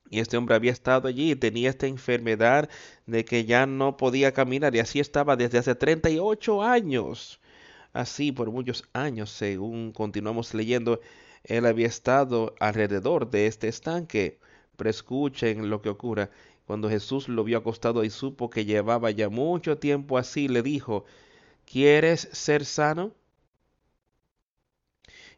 y 0.09 0.19
este 0.19 0.37
hombre 0.37 0.55
había 0.55 0.71
estado 0.71 1.07
allí 1.07 1.35
tenía 1.35 1.69
esta 1.69 1.87
enfermedad 1.87 2.69
de 3.05 3.25
que 3.25 3.45
ya 3.45 3.65
no 3.65 3.97
podía 3.97 4.33
caminar 4.33 4.75
y 4.75 4.79
así 4.79 4.99
estaba 4.99 5.35
desde 5.35 5.57
hace 5.59 5.75
38 5.75 6.61
años. 6.63 7.39
Así 7.93 8.31
por 8.31 8.51
muchos 8.51 8.83
años, 8.93 9.29
según 9.31 9.91
continuamos 9.93 10.53
leyendo, 10.53 10.99
él 11.45 11.65
había 11.65 11.87
estado 11.87 12.55
alrededor 12.59 13.29
de 13.29 13.47
este 13.47 13.67
estanque. 13.67 14.39
Pero 14.75 14.89
escuchen 14.89 15.69
lo 15.69 15.81
que 15.81 15.89
ocurra. 15.89 16.29
Cuando 16.65 16.89
Jesús 16.89 17.29
lo 17.29 17.43
vio 17.43 17.59
acostado 17.59 18.03
y 18.03 18.09
supo 18.09 18.49
que 18.49 18.65
llevaba 18.65 19.11
ya 19.11 19.29
mucho 19.29 19.77
tiempo 19.77 20.17
así, 20.17 20.47
le 20.47 20.61
dijo, 20.61 21.05
¿quieres 21.65 22.27
ser 22.31 22.65
sano? 22.65 23.13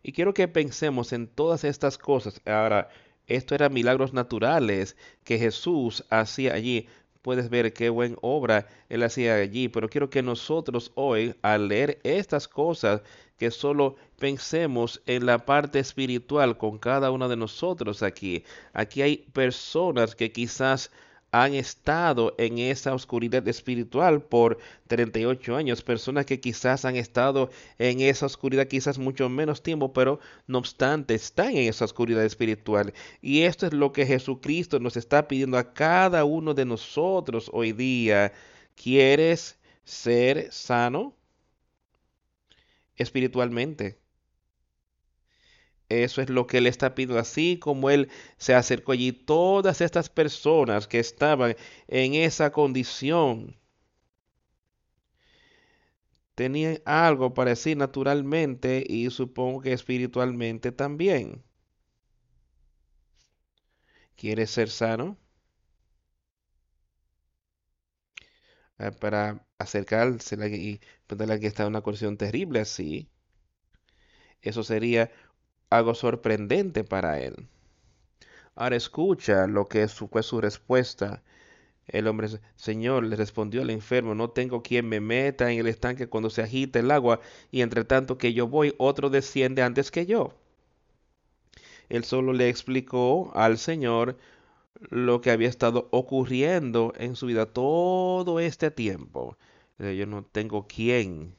Y 0.02 0.14
quiero 0.14 0.34
que 0.34 0.48
pensemos 0.48 1.12
en 1.12 1.28
todas 1.28 1.64
estas 1.66 1.98
cosas. 1.98 2.42
Ahora, 2.46 2.90
esto 3.28 3.56
eran 3.56 3.74
milagros 3.74 4.14
naturales 4.14 4.96
que 5.26 5.38
Jesús 5.38 6.06
hacía 6.10 6.54
allí. 6.54 6.88
Puedes 7.22 7.50
ver 7.50 7.74
qué 7.74 7.90
buena 7.90 8.16
obra 8.22 8.68
él 8.88 9.04
hacía 9.04 9.36
allí, 9.36 9.68
pero 9.68 9.90
quiero 9.90 10.10
que 10.10 10.24
nosotros 10.24 10.94
hoy, 10.96 11.36
al 11.42 11.68
leer 11.68 12.00
estas 12.04 12.48
cosas, 12.48 13.02
que 13.38 13.52
solo 13.52 13.96
pensemos 14.20 15.02
en 15.06 15.26
la 15.26 15.46
parte 15.46 15.80
espiritual 15.80 16.58
con 16.58 16.78
cada 16.80 17.12
uno 17.12 17.30
de 17.30 17.38
nosotros 17.38 18.04
aquí. 18.04 18.44
Aquí 18.74 19.02
hay 19.02 19.18
personas 19.34 20.16
que 20.16 20.32
quizás 20.32 20.92
han 21.32 21.54
estado 21.54 22.34
en 22.38 22.58
esa 22.58 22.94
oscuridad 22.94 23.48
espiritual 23.48 24.22
por 24.22 24.58
38 24.88 25.56
años, 25.56 25.84
personas 25.84 26.26
que 26.26 26.40
quizás 26.40 26.86
han 26.86 26.96
estado 26.96 27.50
en 27.78 28.00
esa 28.00 28.26
oscuridad 28.26 28.68
quizás 28.68 28.98
mucho 28.98 29.28
menos 29.30 29.62
tiempo, 29.62 29.92
pero 29.92 30.20
no 30.48 30.60
obstante 30.60 31.16
están 31.16 31.52
en 31.52 31.70
esa 31.70 31.86
oscuridad 31.86 32.24
espiritual. 32.24 32.94
Y 33.22 33.42
esto 33.42 33.68
es 33.68 33.74
lo 33.74 33.92
que 33.92 34.06
Jesucristo 34.06 34.80
nos 34.80 34.98
está 34.98 35.28
pidiendo 35.28 35.58
a 35.58 35.74
cada 35.74 36.24
uno 36.24 36.54
de 36.54 36.66
nosotros 36.66 37.50
hoy 37.54 37.74
día. 37.74 38.32
¿Quieres 38.76 39.58
ser 39.84 40.52
sano 40.52 41.14
espiritualmente? 42.98 44.00
Eso 45.90 46.22
es 46.22 46.30
lo 46.30 46.48
que 46.48 46.60
él 46.60 46.68
está 46.68 46.96
pidiendo, 46.96 47.20
así 47.20 47.58
como 47.60 47.90
él 47.90 48.10
se 48.38 48.54
acercó 48.54 48.92
allí. 48.94 49.12
Todas 49.12 49.82
estas 49.82 50.10
personas 50.10 50.88
que 50.88 51.00
estaban 51.00 51.56
en 51.88 52.14
esa 52.14 52.52
condición 52.52 53.58
tenían 56.36 56.80
algo 56.86 57.34
para 57.34 57.50
decir 57.50 57.76
naturalmente 57.76 58.82
y 58.88 59.10
supongo 59.10 59.60
que 59.62 59.74
espiritualmente 59.74 60.72
también. 60.72 61.44
¿Quieres 64.18 64.50
ser 64.52 64.70
sano? 64.70 65.18
Ah, 68.80 68.92
para 68.92 69.44
acercarse 69.58 70.36
y 70.56 70.80
preguntarle 71.08 71.40
que 71.40 71.48
está 71.48 71.64
en 71.64 71.70
una 71.70 71.82
condición 71.82 72.18
terrible 72.18 72.60
así. 72.60 73.10
Eso 74.42 74.64
sería 74.64 75.12
algo 75.70 75.96
sorprendente 75.96 76.84
para 76.84 77.20
él. 77.20 77.48
Ahora 78.56 78.76
escucha 78.76 79.48
lo 79.48 79.68
que 79.68 79.88
fue 79.88 80.24
su 80.24 80.42
respuesta. 80.42 81.24
El 81.88 82.08
hombre, 82.08 82.30
Señor, 82.56 83.04
le 83.04 83.16
respondió 83.16 83.62
al 83.62 83.70
enfermo, 83.70 84.16
no 84.16 84.30
tengo 84.32 84.62
quien 84.64 84.88
me 84.90 85.00
meta 85.00 85.52
en 85.52 85.60
el 85.60 85.68
estanque 85.68 86.08
cuando 86.08 86.30
se 86.30 86.42
agita 86.44 86.80
el 86.80 86.92
agua, 86.92 87.20
y 87.52 87.62
entre 87.62 87.86
tanto 87.86 88.18
que 88.18 88.34
yo 88.34 88.48
voy, 88.48 88.76
otro 88.78 89.10
desciende 89.10 89.62
antes 89.64 89.92
que 89.92 90.06
yo. 90.06 90.34
Él 91.90 92.04
solo 92.04 92.34
le 92.34 92.50
explicó 92.50 93.32
al 93.36 93.58
Señor 93.58 94.18
lo 94.90 95.22
que 95.22 95.32
había 95.32 95.50
estado 95.50 95.88
ocurriendo 95.92 96.94
en 96.98 97.16
su 97.16 97.26
vida 97.28 97.46
todo 97.46 98.40
este 98.40 98.72
tiempo. 98.72 99.38
Yo 99.80 100.06
no 100.06 100.24
tengo 100.24 100.68
quien 100.68 101.36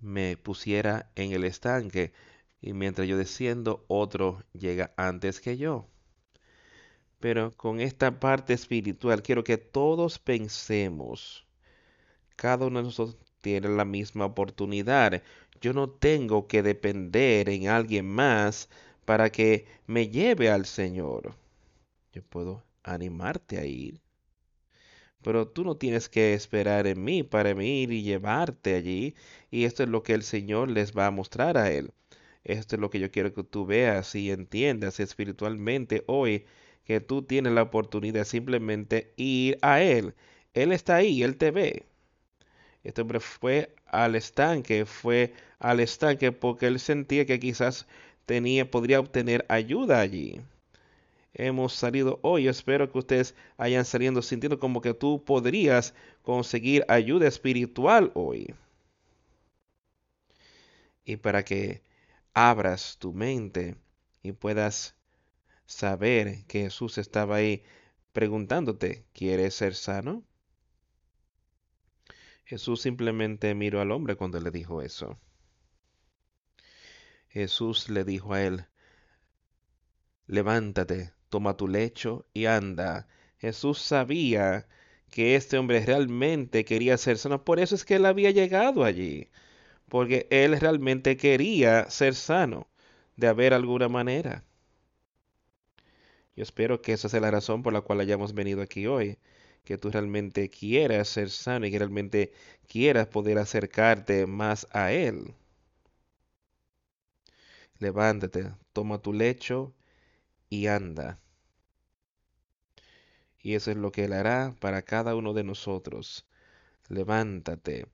me 0.00 0.36
pusiera 0.36 1.10
en 1.14 1.32
el 1.32 1.44
estanque 1.44 2.12
y 2.60 2.72
mientras 2.72 3.08
yo 3.08 3.16
desciendo, 3.16 3.84
otro 3.88 4.42
llega 4.52 4.92
antes 4.96 5.40
que 5.40 5.56
yo. 5.56 5.86
Pero 7.18 7.52
con 7.56 7.80
esta 7.80 8.18
parte 8.18 8.54
espiritual 8.54 9.22
quiero 9.22 9.44
que 9.44 9.58
todos 9.58 10.18
pensemos, 10.18 11.46
cada 12.36 12.66
uno 12.66 12.78
de 12.78 12.84
nosotros 12.84 13.18
tiene 13.40 13.68
la 13.68 13.84
misma 13.84 14.24
oportunidad. 14.26 15.22
Yo 15.60 15.72
no 15.74 15.90
tengo 15.90 16.46
que 16.46 16.62
depender 16.62 17.48
en 17.50 17.68
alguien 17.68 18.06
más 18.06 18.68
para 19.04 19.30
que 19.30 19.66
me 19.86 20.08
lleve 20.08 20.50
al 20.50 20.64
Señor. 20.64 21.34
Yo 22.12 22.22
puedo 22.22 22.64
animarte 22.82 23.58
a 23.58 23.64
ir. 23.66 24.00
Pero 25.22 25.48
tú 25.48 25.64
no 25.64 25.76
tienes 25.76 26.08
que 26.08 26.34
esperar 26.34 26.86
en 26.86 27.04
mí 27.04 27.22
para 27.22 27.50
ir 27.62 27.92
y 27.92 28.02
llevarte 28.02 28.74
allí. 28.74 29.14
Y 29.50 29.64
esto 29.64 29.82
es 29.82 29.88
lo 29.88 30.02
que 30.02 30.14
el 30.14 30.22
Señor 30.22 30.70
les 30.70 30.96
va 30.96 31.06
a 31.06 31.10
mostrar 31.10 31.58
a 31.58 31.70
Él. 31.70 31.92
Esto 32.44 32.76
es 32.76 32.80
lo 32.80 32.90
que 32.90 33.00
yo 33.00 33.10
quiero 33.10 33.32
que 33.34 33.44
tú 33.44 33.66
veas 33.66 34.14
y 34.14 34.30
entiendas 34.30 34.98
espiritualmente 35.00 36.04
hoy, 36.06 36.46
que 36.84 37.00
tú 37.00 37.22
tienes 37.22 37.52
la 37.52 37.62
oportunidad 37.62 38.20
de 38.20 38.24
simplemente 38.24 39.12
ir 39.16 39.58
a 39.62 39.82
Él. 39.82 40.14
Él 40.54 40.72
está 40.72 40.96
ahí, 40.96 41.22
Él 41.22 41.36
te 41.36 41.50
ve. 41.50 41.84
Este 42.82 43.02
hombre 43.02 43.20
fue 43.20 43.74
al 43.86 44.14
estanque, 44.14 44.86
fue 44.86 45.34
al 45.58 45.80
estanque 45.80 46.32
porque 46.32 46.66
él 46.66 46.80
sentía 46.80 47.26
que 47.26 47.38
quizás 47.38 47.86
tenía, 48.26 48.70
podría 48.70 49.00
obtener 49.00 49.44
ayuda 49.48 50.00
allí. 50.00 50.40
Hemos 51.32 51.74
salido 51.74 52.18
hoy, 52.22 52.48
espero 52.48 52.90
que 52.90 52.98
ustedes 52.98 53.34
hayan 53.56 53.84
salido 53.84 54.20
sintiendo 54.22 54.58
como 54.58 54.80
que 54.80 54.94
tú 54.94 55.24
podrías 55.24 55.94
conseguir 56.22 56.84
ayuda 56.88 57.28
espiritual 57.28 58.10
hoy. 58.14 58.54
Y 61.04 61.16
para 61.16 61.44
que 61.44 61.82
abras 62.34 62.96
tu 62.98 63.12
mente 63.12 63.76
y 64.22 64.32
puedas 64.32 64.96
saber 65.66 66.44
que 66.46 66.62
Jesús 66.62 66.98
estaba 66.98 67.36
ahí 67.36 67.62
preguntándote, 68.12 69.04
¿quieres 69.12 69.54
ser 69.54 69.74
sano? 69.74 70.24
Jesús 72.44 72.82
simplemente 72.82 73.54
miró 73.54 73.80
al 73.80 73.92
hombre 73.92 74.16
cuando 74.16 74.40
le 74.40 74.50
dijo 74.50 74.82
eso. 74.82 75.16
Jesús 77.28 77.88
le 77.88 78.02
dijo 78.02 78.34
a 78.34 78.42
él, 78.42 78.66
levántate, 80.26 81.12
toma 81.30 81.56
tu 81.56 81.68
lecho 81.68 82.26
y 82.34 82.46
anda. 82.46 83.08
Jesús 83.38 83.78
sabía 83.80 84.66
que 85.10 85.36
este 85.36 85.58
hombre 85.58 85.84
realmente 85.86 86.64
quería 86.64 86.98
ser 86.98 87.18
sano, 87.18 87.44
por 87.44 87.60
eso 87.60 87.74
es 87.74 87.84
que 87.84 87.96
él 87.96 88.06
había 88.06 88.30
llegado 88.30 88.84
allí, 88.84 89.28
porque 89.88 90.26
él 90.30 90.60
realmente 90.60 91.16
quería 91.16 91.90
ser 91.90 92.14
sano, 92.14 92.68
de 93.16 93.28
haber 93.28 93.54
alguna 93.54 93.88
manera. 93.88 94.44
Yo 96.36 96.42
espero 96.42 96.82
que 96.82 96.92
esa 96.92 97.08
sea 97.08 97.20
la 97.20 97.30
razón 97.30 97.62
por 97.62 97.72
la 97.72 97.82
cual 97.82 98.00
hayamos 98.00 98.34
venido 98.34 98.62
aquí 98.62 98.86
hoy, 98.86 99.18
que 99.64 99.78
tú 99.78 99.90
realmente 99.90 100.48
quieras 100.50 101.08
ser 101.08 101.30
sano 101.30 101.66
y 101.66 101.70
que 101.70 101.78
realmente 101.78 102.32
quieras 102.68 103.06
poder 103.08 103.38
acercarte 103.38 104.26
más 104.26 104.66
a 104.72 104.92
Él. 104.92 105.34
Levántate, 107.78 108.52
toma 108.72 108.98
tu 108.98 109.12
lecho 109.12 109.74
y 110.50 110.66
anda. 110.66 111.18
Y 113.42 113.54
eso 113.54 113.70
es 113.70 113.78
lo 113.78 113.90
que 113.92 114.04
Él 114.04 114.12
hará 114.12 114.54
para 114.60 114.82
cada 114.82 115.14
uno 115.14 115.32
de 115.32 115.44
nosotros. 115.44 116.26
Levántate, 116.88 117.86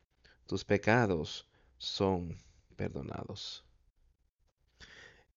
tus 0.47 0.65
pecados 0.65 1.47
son 1.79 2.37
perdonados. 2.75 3.65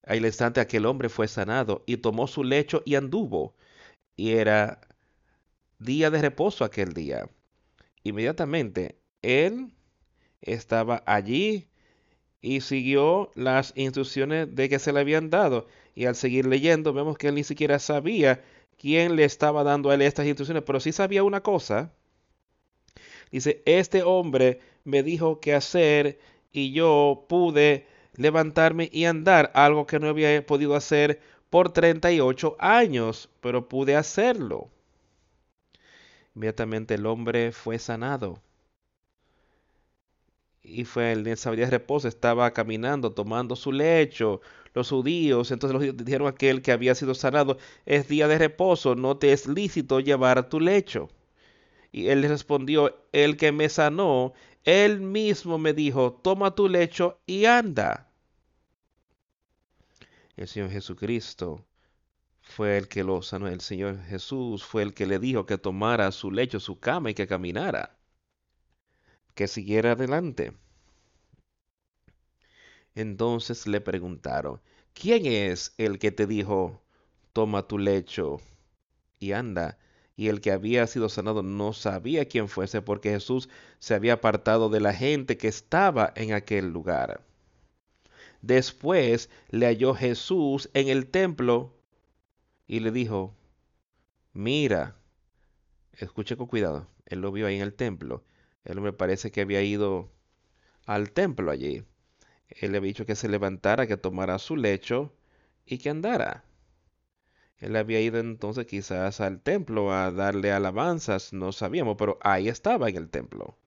Al 0.03 0.25
instante 0.25 0.60
aquel 0.60 0.86
hombre 0.86 1.10
fue 1.10 1.27
sanado 1.27 1.84
y 1.86 1.97
tomó 1.97 2.27
su 2.27 2.43
lecho 2.43 2.82
y 2.86 2.95
anduvo. 2.95 3.55
Y 4.15 4.32
era 4.32 4.82
día 5.77 6.10
de 6.10 6.21
reposo 6.21 6.63
aquel 6.65 6.93
día. 6.93 7.29
Inmediatamente 8.03 8.99
él 9.21 9.71
estaba 10.41 11.03
allí 11.05 11.69
y 12.41 12.62
siguió 12.62 13.32
las 13.36 13.73
instrucciones 13.75 14.55
de 14.55 14.69
que 14.69 14.79
se 14.79 14.93
le 14.93 15.01
habían 15.01 15.29
dado. 15.29 15.67
Y 15.95 16.06
al 16.06 16.15
seguir 16.15 16.45
leyendo 16.45 16.93
vemos 16.93 17.17
que 17.17 17.30
él 17.30 17.36
ni 17.36 17.43
siquiera 17.43 17.80
sabía 17.80 18.43
quién 18.78 19.15
le 19.15 19.25
estaba 19.25 19.63
dando 19.63 19.89
a 19.89 19.95
él 19.95 20.02
estas 20.02 20.25
instrucciones, 20.25 20.63
pero 20.63 20.80
sí 20.80 20.91
sabía 20.91 21.23
una 21.23 21.41
cosa. 21.41 21.91
Dice, 23.32 23.62
este 23.65 24.04
hombre 24.04 24.60
me 24.84 25.04
dijo 25.04 25.39
qué 25.39 25.54
hacer 25.54 26.19
y 26.52 26.71
yo 26.71 27.25
pude 27.30 27.86
levantarme 28.15 28.89
y 28.91 29.06
andar, 29.06 29.52
algo 29.54 29.86
que 29.86 29.99
no 29.99 30.08
había 30.10 30.45
podido 30.45 30.75
hacer 30.75 31.21
por 31.49 31.71
38 31.71 32.56
años, 32.60 33.30
pero 33.41 33.67
pude 33.67 33.95
hacerlo. 33.95 34.69
Inmediatamente 36.36 36.95
el 36.95 37.06
hombre 37.06 37.52
fue 37.52 37.80
sanado. 37.80 38.41
Y 40.62 40.86
fue 40.86 41.12
el 41.12 41.23
día 41.23 41.36
de 41.36 41.65
reposo, 41.69 42.08
estaba 42.08 42.52
caminando, 42.52 43.12
tomando 43.12 43.56
su 43.56 43.71
lecho. 43.71 44.41
Los 44.73 44.89
judíos, 44.89 45.51
entonces 45.51 45.79
los 45.79 45.97
dijeron 46.05 46.27
a 46.27 46.32
aquel 46.32 46.62
que 46.62 46.71
había 46.71 46.95
sido 46.95 47.15
sanado, 47.15 47.58
es 47.86 48.08
día 48.08 48.27
de 48.27 48.38
reposo, 48.38 48.95
no 48.95 49.17
te 49.17 49.34
es 49.34 49.47
lícito 49.47 49.99
llevar 49.99 50.49
tu 50.49 50.60
lecho. 50.60 51.10
Y 51.91 52.08
él 52.08 52.21
le 52.21 52.27
respondió, 52.27 52.95
el 53.12 53.36
que 53.38 53.51
me 53.51 53.69
sanó, 53.69 54.34
él 54.63 54.99
mismo 54.99 55.58
me 55.58 55.73
dijo, 55.73 56.13
toma 56.13 56.53
tu 56.53 56.69
lecho 56.69 57.19
y 57.25 57.45
anda. 57.45 58.12
El 60.38 60.47
Señor 60.47 60.69
Jesucristo 60.69 61.65
fue 62.41 62.77
el 62.77 62.88
que 62.88 63.03
lo 63.03 63.21
sanó. 63.21 63.47
El 63.47 63.62
Señor 63.62 64.01
Jesús 64.03 64.63
fue 64.63 64.84
el 64.84 64.93
que 64.93 65.05
le 65.05 65.19
dijo 65.19 65.45
que 65.45 65.58
tomara 65.58 66.12
su 66.12 66.32
lecho, 66.32 66.60
su 66.60 66.79
cama 66.79 67.10
y 67.12 67.13
que 67.13 67.27
caminara, 67.27 67.97
que 69.36 69.47
siguiera 69.47 69.93
adelante. 69.93 70.53
Entonces 72.95 73.67
le 73.67 73.82
preguntaron, 73.82 74.62
¿quién 74.93 75.25
es 75.25 75.73
el 75.78 75.99
que 75.99 76.12
te 76.12 76.28
dijo, 76.28 76.82
toma 77.34 77.67
tu 77.67 77.78
lecho 77.78 78.41
y 79.19 79.32
anda? 79.34 79.78
Y 80.15 80.28
el 80.28 80.41
que 80.41 80.52
había 80.52 80.86
sido 80.88 81.08
sanado 81.08 81.43
no 81.43 81.71
sabía 81.73 82.28
quién 82.28 82.49
fuese 82.49 82.82
porque 82.82 83.12
Jesús 83.12 83.49
se 83.80 83.93
había 83.93 84.13
apartado 84.13 84.69
de 84.69 84.82
la 84.82 84.93
gente 84.93 85.38
que 85.38 85.47
estaba 85.47 86.12
en 86.15 86.34
aquel 86.34 86.69
lugar. 86.71 87.21
Después 88.41 89.30
le 89.49 89.65
halló 89.65 89.93
Jesús 89.95 90.69
en 90.73 90.89
el 90.89 91.08
templo 91.08 91.73
y 92.67 92.80
le 92.80 92.91
dijo, 92.91 93.34
mira, 94.34 94.95
escuche 95.93 96.38
con 96.38 96.47
cuidado, 96.47 96.88
él 97.06 97.19
lo 97.21 97.32
vio 97.32 97.47
ahí 97.47 97.56
en 97.56 97.62
el 97.62 97.73
templo, 97.73 98.23
él 98.63 98.80
me 98.82 98.93
parece 98.93 99.32
que 99.32 99.41
había 99.41 99.62
ido 99.62 100.12
al 100.86 101.12
templo 101.12 101.52
allí. 101.52 101.84
Él 102.49 102.71
le 102.71 102.77
había 102.77 102.89
dicho 102.89 103.05
que 103.05 103.15
se 103.15 103.29
levantara, 103.29 103.88
que 103.88 103.97
tomara 103.97 104.39
su 104.39 104.55
lecho 104.55 105.13
y 105.65 105.77
que 105.77 105.89
andara. 105.89 106.43
Él 107.59 107.75
había 107.75 108.01
ido 108.01 108.19
entonces 108.19 108.65
quizás 108.65 109.19
al 109.21 109.41
templo 109.41 109.91
a 109.93 110.12
darle 110.12 110.51
alabanzas, 110.51 111.33
no 111.33 111.51
sabíamos, 111.51 111.97
pero 111.97 112.17
ahí 112.21 112.47
estaba 112.47 112.89
en 112.89 112.97
el 112.97 113.09
templo. 113.09 113.57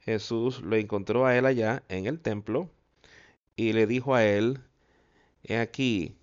Jesús 0.00 0.60
lo 0.60 0.76
encontró 0.76 1.26
a 1.26 1.36
él 1.36 1.46
allá 1.46 1.82
en 1.88 2.06
el 2.06 2.20
templo 2.20 2.70
y 3.56 3.72
le 3.72 3.86
dijo 3.86 4.14
a 4.14 4.24
él, 4.24 4.60
he 5.42 5.58
aquí, 5.58 6.16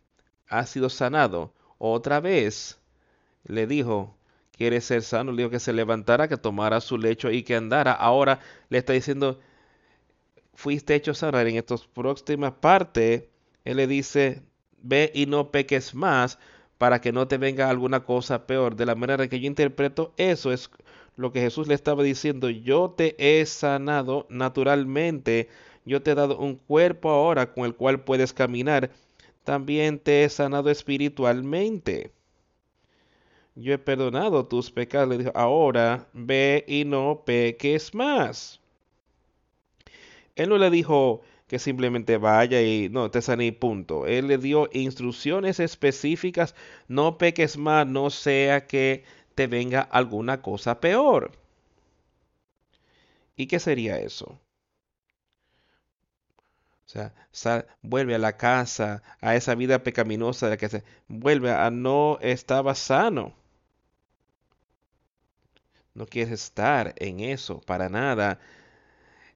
ha 0.48 0.66
sido 0.66 0.90
sanado. 0.90 1.54
Otra 1.80 2.20
vez 2.20 2.80
le 3.44 3.68
dijo, 3.68 4.16
quiere 4.52 4.80
ser 4.80 5.02
sano, 5.02 5.32
le 5.32 5.44
dijo 5.44 5.50
que 5.50 5.60
se 5.60 5.74
levantara, 5.74 6.28
que 6.28 6.38
tomara 6.38 6.80
su 6.80 6.98
lecho 6.98 7.32
y 7.32 7.44
que 7.44 7.56
andara. 7.56 7.92
Ahora 7.92 8.40
le 8.70 8.78
está 8.78 8.94
diciendo, 8.94 9.40
fuiste 10.54 10.96
hecho 10.96 11.14
sanar. 11.14 11.48
En 11.48 11.58
estas 11.58 11.88
próximas 11.88 12.54
partes, 12.54 13.26
él 13.66 13.78
le 13.78 13.88
dice, 13.88 14.44
ve 14.82 15.12
y 15.14 15.26
no 15.26 15.52
peques 15.52 15.94
más 15.96 16.40
para 16.78 17.02
que 17.02 17.12
no 17.12 17.28
te 17.28 17.38
venga 17.38 17.70
alguna 17.70 18.04
cosa 18.04 18.46
peor. 18.48 18.76
De 18.76 18.86
la 18.86 18.96
manera 18.96 19.28
que 19.28 19.40
yo 19.40 19.48
interpreto 19.48 20.14
eso 20.18 20.52
es 20.52 20.70
lo 21.16 21.32
que 21.32 21.42
Jesús 21.42 21.68
le 21.68 21.76
estaba 21.76 22.04
diciendo, 22.04 22.50
yo 22.50 22.92
te 22.98 23.16
he 23.18 23.46
sanado 23.46 24.26
naturalmente, 24.30 25.50
yo 25.86 26.02
te 26.02 26.12
he 26.12 26.16
dado 26.16 26.38
un 26.40 26.56
cuerpo 26.56 27.10
ahora 27.10 27.54
con 27.54 27.66
el 27.66 27.76
cual 27.76 28.04
puedes 28.04 28.34
caminar 28.34 28.90
también 29.44 30.00
te 30.00 30.24
he 30.24 30.30
sanado 30.30 30.70
espiritualmente. 30.70 32.12
Yo 33.56 33.74
he 33.74 33.78
perdonado 33.78 34.48
tus 34.48 34.72
pecados. 34.72 35.10
Le 35.10 35.18
dijo, 35.20 35.32
ahora 35.36 36.08
ve 36.14 36.64
y 36.68 36.86
no 36.86 37.24
peques 37.26 37.94
más. 37.94 38.62
Él 40.36 40.50
no 40.50 40.58
le 40.58 40.70
dijo 40.70 41.22
que 41.48 41.60
simplemente 41.60 42.18
vaya 42.18 42.62
y 42.62 42.90
no 42.90 43.10
te 43.12 43.22
sané 43.22 43.52
punto. 43.54 44.06
Él 44.08 44.28
le 44.28 44.38
dio 44.38 44.70
instrucciones 44.74 45.60
específicas, 45.60 46.56
no 46.88 47.18
peques 47.18 47.58
más, 47.58 47.88
no 47.88 48.10
sea 48.10 48.68
que 48.68 49.04
te 49.36 49.48
venga 49.48 49.82
alguna 49.82 50.42
cosa 50.42 50.80
peor. 50.80 51.32
¿Y 53.36 53.46
qué 53.48 53.60
sería 53.60 54.00
eso? 54.00 54.40
O 56.86 57.36
sea, 57.36 57.66
vuelve 57.82 58.16
a 58.16 58.20
la 58.20 58.38
casa, 58.38 59.04
a 59.22 59.36
esa 59.36 59.56
vida 59.56 59.84
pecaminosa 59.84 60.46
de 60.46 60.52
la 60.52 60.58
que 60.58 60.70
se 60.70 60.84
vuelve 61.08 61.52
a 61.52 61.70
no 61.72 62.18
estaba 62.22 62.74
sano. 62.76 63.34
No 65.96 66.06
quieres 66.06 66.34
estar 66.34 66.94
en 66.98 67.20
eso 67.20 67.60
para 67.62 67.90
nada. 67.90 68.40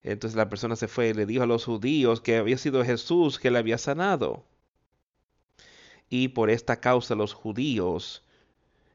Entonces 0.03 0.37
la 0.37 0.49
persona 0.49 0.75
se 0.75 0.87
fue 0.87 1.09
y 1.09 1.13
le 1.13 1.25
dijo 1.25 1.43
a 1.43 1.47
los 1.47 1.65
judíos 1.65 2.21
que 2.21 2.37
había 2.37 2.57
sido 2.57 2.83
Jesús 2.83 3.39
que 3.39 3.51
le 3.51 3.59
había 3.59 3.77
sanado. 3.77 4.43
Y 6.09 6.29
por 6.29 6.49
esta 6.49 6.79
causa 6.79 7.15
los 7.15 7.33
judíos, 7.33 8.23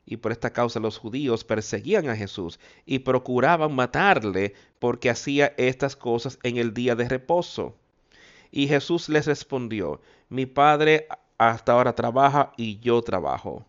y 0.05 0.16
por 0.16 0.32
esta 0.32 0.53
causa 0.53 0.80
los 0.80 0.98
judíos 0.98 1.44
perseguían 1.44 2.09
a 2.09 2.16
Jesús 2.16 2.59
y 2.86 3.00
procuraban 3.00 3.74
matarle 3.74 4.55
porque 4.78 5.11
hacía 5.11 5.55
estas 5.57 5.96
cosas 5.96 6.38
en 6.42 6.57
el 6.57 6.74
día 6.74 6.96
de 6.96 7.09
reposo. 7.09 7.76
Y 8.50 8.68
Jesús 8.68 9.09
les 9.09 9.26
respondió, 9.26 10.00
mi 10.28 10.46
Padre 10.46 11.07
hasta 11.38 11.72
ahora 11.72 11.94
trabaja 11.94 12.53
y 12.57 12.78
yo 12.80 13.03
trabajo 13.03 13.66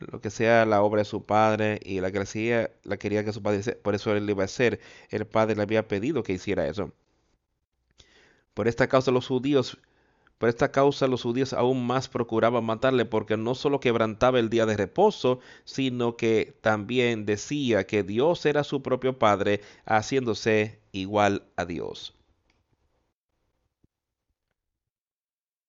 lo 0.00 0.20
que 0.20 0.30
sea 0.30 0.64
la 0.66 0.82
obra 0.82 1.00
de 1.00 1.04
su 1.04 1.24
padre 1.26 1.80
y 1.84 2.00
la 2.00 2.10
que 2.12 2.70
la 2.84 2.96
quería 2.96 3.24
que 3.24 3.32
su 3.32 3.42
padre 3.42 3.60
hiciera, 3.60 3.78
por 3.82 3.94
eso 3.94 4.14
él 4.16 4.28
iba 4.28 4.42
a 4.42 4.46
hacer. 4.46 4.80
El 5.10 5.26
padre 5.26 5.56
le 5.56 5.62
había 5.62 5.88
pedido 5.88 6.22
que 6.22 6.32
hiciera 6.32 6.66
eso. 6.66 6.92
Por 8.54 8.68
esta 8.68 8.88
causa 8.88 9.10
los 9.10 9.26
judíos, 9.26 9.78
por 10.38 10.48
esta 10.48 10.72
causa 10.72 11.06
los 11.06 11.22
judíos 11.22 11.52
aún 11.52 11.86
más 11.86 12.08
procuraban 12.08 12.64
matarle 12.64 13.04
porque 13.04 13.36
no 13.36 13.54
solo 13.54 13.80
quebrantaba 13.80 14.38
el 14.38 14.50
día 14.50 14.66
de 14.66 14.76
reposo, 14.76 15.40
sino 15.64 16.16
que 16.16 16.56
también 16.62 17.26
decía 17.26 17.86
que 17.86 18.02
Dios 18.02 18.46
era 18.46 18.64
su 18.64 18.82
propio 18.82 19.18
padre, 19.18 19.60
haciéndose 19.84 20.80
igual 20.92 21.44
a 21.56 21.64
Dios. 21.66 22.14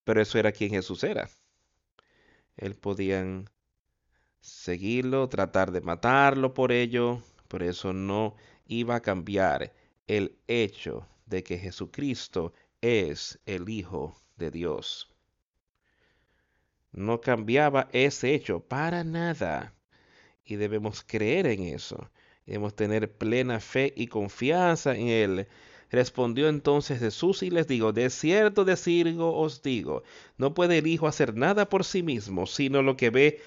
Pero 0.04 0.22
eso 0.22 0.38
era 0.38 0.52
quien 0.52 0.70
Jesús 0.72 1.04
era. 1.04 1.30
Él 2.56 2.76
podían 2.76 3.50
seguirlo, 4.42 5.30
tratar 5.30 5.72
de 5.72 5.82
matarlo 5.82 6.54
por 6.54 6.72
ello, 6.72 7.22
por 7.48 7.64
eso 7.64 7.94
no 7.94 8.36
iba 8.68 8.96
a 8.96 9.02
cambiar 9.02 9.74
el 10.08 10.36
hecho 10.48 11.08
de 11.26 11.44
que 11.44 11.58
Jesucristo 11.58 12.54
es 12.82 13.40
el 13.46 13.70
Hijo 13.70 14.16
de 14.38 14.52
Dios. 14.52 15.10
No 16.92 17.22
cambiaba 17.22 17.88
ese 17.94 18.34
hecho 18.34 18.60
para 18.60 19.04
nada. 19.04 19.74
Y 20.44 20.56
debemos 20.56 21.04
creer 21.08 21.48
en 21.48 21.64
eso. 21.64 22.10
Debemos 22.46 22.76
tener 22.76 23.10
plena 23.12 23.60
fe 23.60 23.94
y 23.96 24.08
confianza 24.08 24.96
en 24.96 25.08
Él. 25.08 25.48
Respondió 25.90 26.50
entonces 26.50 27.00
Jesús 27.00 27.44
y 27.44 27.50
les 27.50 27.68
digo, 27.68 27.94
de 27.94 28.10
cierto, 28.10 28.66
de 28.66 28.76
cierto 28.76 29.34
os 29.34 29.62
digo, 29.62 30.04
no 30.38 30.54
puede 30.54 30.80
el 30.80 30.88
Hijo 30.88 31.08
hacer 31.08 31.36
nada 31.36 31.70
por 31.70 31.86
sí 31.86 32.02
mismo, 32.04 32.48
sino 32.48 32.82
lo 32.82 32.98
que 32.98 33.10
ve 33.10 33.42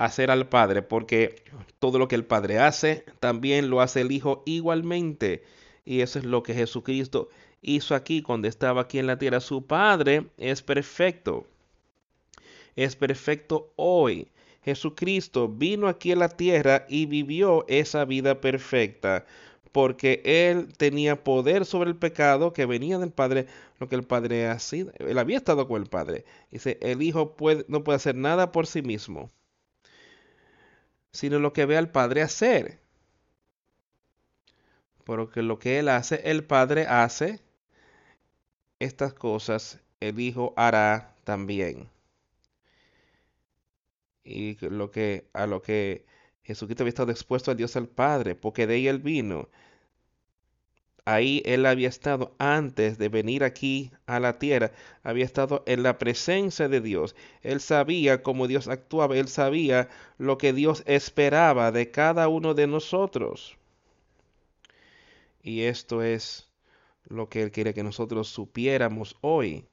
hacer 0.00 0.30
al 0.30 0.48
Padre, 0.48 0.80
porque 0.80 1.42
todo 1.78 1.98
lo 1.98 2.08
que 2.08 2.14
el 2.14 2.24
Padre 2.24 2.58
hace, 2.58 3.04
también 3.20 3.68
lo 3.68 3.82
hace 3.82 4.00
el 4.00 4.12
Hijo 4.12 4.42
igualmente. 4.46 5.44
Y 5.84 6.00
eso 6.00 6.18
es 6.18 6.24
lo 6.24 6.42
que 6.42 6.54
Jesucristo 6.54 7.28
hizo 7.60 7.94
aquí 7.94 8.22
cuando 8.22 8.48
estaba 8.48 8.80
aquí 8.80 8.98
en 8.98 9.06
la 9.06 9.18
tierra. 9.18 9.40
Su 9.40 9.66
Padre 9.66 10.28
es 10.38 10.62
perfecto. 10.62 11.46
Es 12.76 12.96
perfecto 12.96 13.74
hoy. 13.76 14.28
Jesucristo 14.64 15.48
vino 15.48 15.86
aquí 15.86 16.12
a 16.12 16.16
la 16.16 16.30
tierra 16.30 16.86
y 16.88 17.04
vivió 17.04 17.66
esa 17.68 18.06
vida 18.06 18.40
perfecta 18.40 19.26
porque 19.72 20.22
él 20.24 20.68
tenía 20.76 21.22
poder 21.22 21.64
sobre 21.64 21.90
el 21.90 21.96
pecado 21.96 22.52
que 22.52 22.66
venía 22.66 22.98
del 22.98 23.12
Padre, 23.12 23.46
lo 23.78 23.88
que 23.88 23.96
el 23.96 24.02
Padre 24.02 24.48
hacía. 24.48 24.86
Él 24.98 25.18
había 25.18 25.36
estado 25.36 25.68
con 25.68 25.80
el 25.82 25.88
Padre. 25.88 26.24
Dice, 26.50 26.78
el 26.80 27.02
Hijo 27.02 27.36
no 27.68 27.84
puede 27.84 27.96
hacer 27.96 28.16
nada 28.16 28.50
por 28.50 28.66
sí 28.66 28.82
mismo 28.82 29.30
sino 31.12 31.38
lo 31.38 31.52
que 31.52 31.66
ve 31.66 31.76
al 31.76 31.90
Padre 31.90 32.22
hacer. 32.22 32.80
Porque 35.04 35.42
lo 35.42 35.58
que 35.58 35.78
Él 35.78 35.88
hace, 35.88 36.20
el 36.30 36.44
Padre 36.44 36.86
hace, 36.86 37.40
estas 38.78 39.12
cosas 39.14 39.80
el 40.00 40.18
Hijo 40.20 40.54
hará 40.56 41.14
también. 41.24 41.88
Y 44.24 44.56
lo 44.66 44.90
que, 44.90 45.28
a 45.32 45.46
lo 45.46 45.62
que 45.62 46.04
Jesucristo 46.42 46.82
había 46.82 46.90
estado 46.90 47.10
expuesto 47.10 47.50
a 47.50 47.54
Dios 47.54 47.76
el 47.76 47.88
Padre, 47.88 48.34
porque 48.34 48.66
de 48.66 48.74
ahí 48.74 48.88
Él 48.88 48.98
vino. 48.98 49.48
Ahí 51.10 51.42
él 51.44 51.66
había 51.66 51.88
estado 51.88 52.36
antes 52.38 52.96
de 52.96 53.08
venir 53.08 53.42
aquí 53.42 53.90
a 54.06 54.20
la 54.20 54.38
tierra, 54.38 54.70
había 55.02 55.24
estado 55.24 55.64
en 55.66 55.82
la 55.82 55.98
presencia 55.98 56.68
de 56.68 56.80
Dios. 56.80 57.16
Él 57.42 57.60
sabía 57.60 58.22
cómo 58.22 58.46
Dios 58.46 58.68
actuaba, 58.68 59.16
él 59.16 59.26
sabía 59.26 59.88
lo 60.18 60.38
que 60.38 60.52
Dios 60.52 60.84
esperaba 60.86 61.72
de 61.72 61.90
cada 61.90 62.28
uno 62.28 62.54
de 62.54 62.68
nosotros. 62.68 63.56
Y 65.42 65.62
esto 65.62 66.00
es 66.00 66.48
lo 67.08 67.28
que 67.28 67.42
él 67.42 67.50
quiere 67.50 67.74
que 67.74 67.82
nosotros 67.82 68.28
supiéramos 68.28 69.16
hoy. 69.20 69.66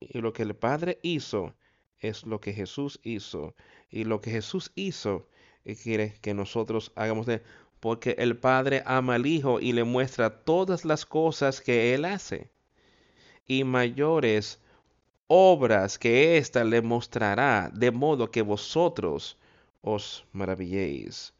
Y 0.00 0.18
lo 0.18 0.34
que 0.34 0.42
el 0.42 0.54
Padre 0.54 0.98
hizo 1.00 1.54
es 1.98 2.26
lo 2.26 2.42
que 2.42 2.52
Jesús 2.52 3.00
hizo. 3.04 3.54
Y 3.88 4.04
lo 4.04 4.20
que 4.20 4.30
Jesús 4.32 4.70
hizo, 4.74 5.26
quiere 5.82 6.14
que 6.20 6.34
nosotros 6.34 6.92
hagamos 6.94 7.26
de 7.26 7.42
porque 7.80 8.14
el 8.18 8.36
Padre 8.36 8.82
ama 8.86 9.14
al 9.14 9.26
Hijo 9.26 9.58
y 9.58 9.72
le 9.72 9.84
muestra 9.84 10.44
todas 10.44 10.84
las 10.84 11.06
cosas 11.06 11.60
que 11.60 11.94
Él 11.94 12.04
hace. 12.04 12.50
Y 13.46 13.64
mayores 13.64 14.60
obras 15.26 15.98
que 15.98 16.36
ésta 16.36 16.62
le 16.64 16.82
mostrará, 16.82 17.70
de 17.74 17.90
modo 17.90 18.30
que 18.30 18.42
vosotros 18.42 19.38
os 19.80 20.26
maravilléis. 20.32 21.32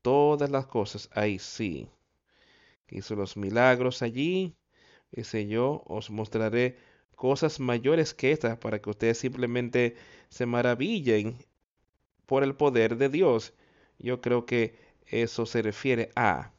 Todas 0.00 0.50
las 0.50 0.66
cosas 0.66 1.08
ahí 1.12 1.38
sí. 1.38 1.88
Hizo 2.88 3.14
los 3.14 3.36
milagros 3.36 4.02
allí. 4.02 4.54
Dice 5.12 5.46
yo, 5.46 5.82
os 5.86 6.10
mostraré 6.10 6.78
cosas 7.16 7.60
mayores 7.60 8.14
que 8.14 8.32
estas 8.32 8.58
para 8.58 8.80
que 8.80 8.90
ustedes 8.90 9.18
simplemente 9.18 9.96
se 10.28 10.46
maravillen 10.46 11.36
por 12.26 12.42
el 12.42 12.54
poder 12.54 12.96
de 12.96 13.08
Dios. 13.08 13.52
Yo 13.98 14.20
creo 14.20 14.46
que 14.46 14.74
eso 15.12 15.46
se 15.46 15.62
refiere 15.62 16.10
a 16.16 16.52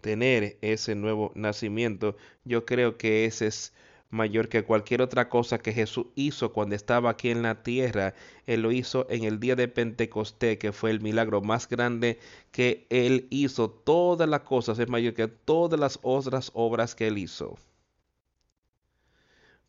tener 0.00 0.58
ese 0.60 0.94
nuevo 0.94 1.32
nacimiento. 1.34 2.16
Yo 2.44 2.64
creo 2.66 2.98
que 2.98 3.24
ese 3.24 3.46
es 3.48 3.74
mayor 4.10 4.48
que 4.48 4.64
cualquier 4.64 5.02
otra 5.02 5.28
cosa 5.28 5.58
que 5.58 5.72
Jesús 5.72 6.06
hizo 6.14 6.52
cuando 6.52 6.74
estaba 6.74 7.10
aquí 7.10 7.30
en 7.30 7.42
la 7.42 7.62
tierra. 7.62 8.14
Él 8.46 8.62
lo 8.62 8.72
hizo 8.72 9.06
en 9.10 9.24
el 9.24 9.40
día 9.40 9.56
de 9.56 9.68
Pentecostés, 9.68 10.58
que 10.58 10.72
fue 10.72 10.90
el 10.90 11.00
milagro 11.00 11.40
más 11.42 11.68
grande 11.68 12.18
que 12.52 12.86
Él 12.90 13.26
hizo. 13.30 13.70
Todas 13.70 14.28
las 14.28 14.40
cosas 14.40 14.78
es 14.78 14.88
mayor 14.88 15.14
que 15.14 15.28
todas 15.28 15.78
las 15.78 15.98
otras 16.02 16.50
obras 16.54 16.94
que 16.94 17.08
Él 17.08 17.18
hizo. 17.18 17.56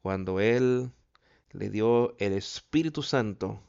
Cuando 0.02 0.40
Él 0.40 0.92
le 1.52 1.70
dio 1.70 2.16
el 2.20 2.34
Espíritu 2.34 3.04
Santo 3.04 3.62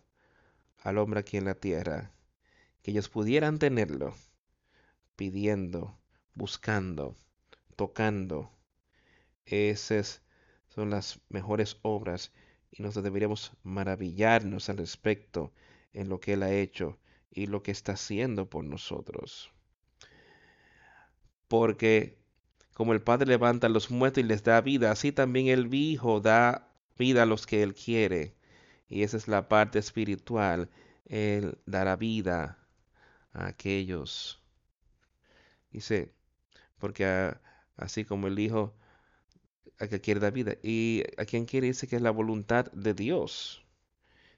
al 0.83 0.99
hombre 0.99 1.21
aquí 1.21 1.37
en 1.37 1.47
la 1.47 1.55
tierra 1.55 2.13
que 2.83 2.93
ellos 2.93 3.09
pudieran 3.09 3.59
tenerlo, 3.59 4.15
pidiendo, 5.17 5.99
buscando, 6.35 7.17
tocando. 7.77 8.51
Esas 9.45 10.23
son 10.69 10.91
las 10.91 11.21
mejores 11.29 11.79
obras 11.83 12.33
y 12.71 12.83
nosotros 12.83 13.05
deberíamos 13.05 13.53
maravillarnos 13.63 14.69
al 14.69 14.79
respecto 14.79 15.53
en 15.93 16.09
lo 16.09 16.21
que 16.21 16.35
Él 16.35 16.43
ha 16.43 16.53
hecho 16.53 16.99
y 17.31 17.47
lo 17.47 17.63
que 17.63 17.73
está 17.73 17.93
haciendo 17.93 18.49
por 18.49 18.65
nosotros. 18.65 19.51
Porque 21.49 22.19
como 22.75 22.93
el 22.93 23.03
Padre 23.03 23.27
levanta 23.27 23.67
a 23.67 23.71
los 23.71 23.91
muertos 23.91 24.23
y 24.23 24.27
les 24.27 24.43
da 24.43 24.61
vida, 24.61 24.91
así 24.91 25.13
también 25.13 25.49
el 25.49 25.75
Hijo 25.75 26.21
da 26.21 26.73
vida 26.97 27.25
a 27.25 27.27
los 27.27 27.47
que 27.47 27.63
Él 27.63 27.75
quiere. 27.75 28.37
Y 28.89 29.03
esa 29.03 29.17
es 29.17 29.29
la 29.29 29.49
parte 29.49 29.79
espiritual. 29.79 30.71
Él 31.05 31.59
dará 31.67 31.97
vida 31.97 32.60
a 33.33 33.47
aquellos. 33.47 34.41
Dice, 35.71 36.13
porque 36.79 37.35
así 37.77 38.05
como 38.05 38.27
el 38.27 38.39
Hijo 38.39 38.75
a 39.79 39.89
que 39.89 40.01
quiere 40.01 40.21
dar 40.21 40.33
vida 40.33 40.57
y 40.63 41.03
a 41.17 41.25
quien 41.25 41.47
quiere 41.47 41.69
dice 41.69 41.87
que 41.89 41.97
es 41.97 42.03
la 42.03 42.11
voluntad 42.11 42.71
de 42.73 42.95
Dios, 42.95 43.65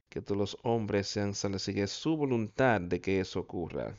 que 0.08 0.20
todos 0.22 0.38
los 0.38 0.56
hombres 0.62 1.08
sean 1.08 1.34
salvos, 1.34 1.68
y 1.68 1.80
es 1.80 1.90
su 1.90 2.16
voluntad 2.16 2.80
de 2.80 3.00
que 3.00 3.20
eso 3.20 3.40
ocurra. 3.40 3.98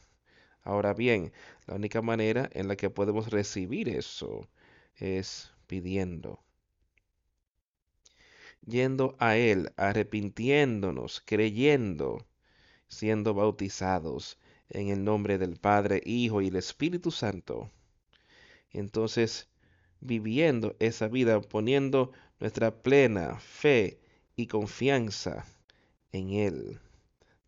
Ahora 0.64 0.94
bien, 0.94 1.34
la 1.68 1.76
única 1.76 2.02
manera 2.02 2.50
en 2.54 2.68
la 2.68 2.76
que 2.78 2.89
podemos 2.89 3.30
recibir 3.32 3.89
eso 3.89 4.48
es 4.96 5.52
pidiendo. 5.68 6.39
Yendo 8.66 9.16
a 9.20 9.36
Él, 9.36 9.74
arrepintiéndonos, 9.76 11.22
creyendo, 11.26 12.26
siendo 12.88 13.34
bautizados 13.34 14.38
en 14.70 14.89
el 14.89 15.03
nombre 15.03 15.38
del 15.38 15.57
Padre, 15.57 16.01
Hijo 16.05 16.41
y 16.41 16.47
el 16.47 16.55
Espíritu 16.55 17.11
Santo. 17.11 17.70
Entonces, 18.72 19.47
viviendo 19.99 20.76
esa 20.80 21.07
vida, 21.07 21.39
poniendo 21.41 22.11
nuestra 22.39 22.82
plena 22.82 23.39
fe 23.39 23.99
y 24.36 24.47
confianza 24.47 25.45
en 26.11 26.32
Él, 26.32 26.80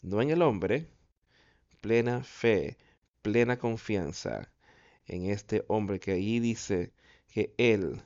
no 0.03 0.21
en 0.21 0.29
el 0.29 0.41
hombre, 0.41 0.87
plena 1.81 2.23
fe, 2.23 2.77
plena 3.21 3.57
confianza 3.57 4.51
en 5.07 5.29
este 5.29 5.65
hombre 5.67 5.99
que 5.99 6.11
allí 6.11 6.39
dice 6.39 6.93
que 7.27 7.53
Él 7.57 8.01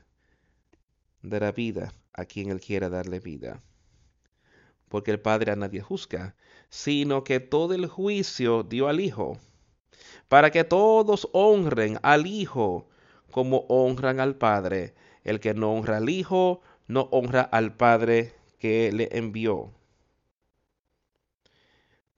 dará 1.21 1.51
vida 1.51 1.93
a 2.13 2.25
quien 2.25 2.49
Él 2.49 2.59
quiera 2.59 2.89
darle 2.89 3.19
vida. 3.19 3.61
Porque 4.89 5.11
el 5.11 5.19
Padre 5.19 5.51
a 5.51 5.55
nadie 5.55 5.81
juzga, 5.81 6.35
sino 6.69 7.23
que 7.23 7.39
todo 7.39 7.73
el 7.73 7.87
juicio 7.87 8.63
dio 8.63 8.87
al 8.87 8.99
Hijo, 8.99 9.37
para 10.27 10.51
que 10.51 10.63
todos 10.63 11.29
honren 11.31 11.99
al 12.03 12.27
Hijo 12.27 12.87
como 13.31 13.65
honran 13.69 14.19
al 14.19 14.35
Padre. 14.35 14.93
El 15.23 15.39
que 15.39 15.53
no 15.53 15.73
honra 15.73 15.97
al 15.97 16.09
Hijo, 16.09 16.61
no 16.87 17.07
honra 17.11 17.41
al 17.41 17.75
Padre 17.75 18.33
que 18.59 18.91
le 18.91 19.09
envió. 19.11 19.71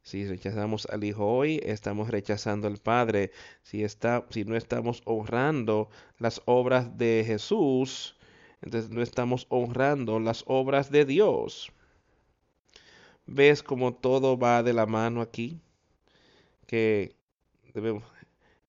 Si 0.04 0.28
rechazamos 0.28 0.88
al 0.88 1.04
Hijo 1.04 1.26
hoy, 1.26 1.62
estamos 1.64 2.10
rechazando 2.10 2.68
al 2.68 2.78
Padre. 2.78 3.32
Si, 3.64 3.86
si 3.88 4.46
no 4.46 4.56
estamos 4.56 5.02
honrando 5.06 5.90
las 6.18 6.42
obras 6.46 6.98
de 6.98 7.24
Jesús, 7.26 8.18
entonces 8.62 8.90
no 8.90 9.02
estamos 9.02 9.46
honrando 9.50 10.20
las 10.20 10.44
obras 10.48 10.92
de 10.92 11.06
Dios. 11.06 11.72
¿Ves 13.34 13.64
cómo 13.64 13.94
todo 13.94 14.38
va 14.38 14.62
de 14.62 14.74
la 14.74 14.86
mano 14.86 15.22
aquí? 15.22 15.62
Que 16.68 17.16
debemos, 17.74 18.04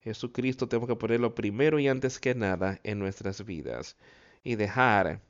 Jesucristo 0.02 0.68
tenemos 0.68 0.88
que 0.88 0.94
ponerlo 0.94 1.34
primero 1.34 1.80
y 1.80 1.88
antes 1.88 2.20
que 2.20 2.36
nada 2.36 2.78
en 2.84 3.00
nuestras 3.00 3.44
vidas 3.44 3.96
y 4.44 4.54
dejar 4.54 5.20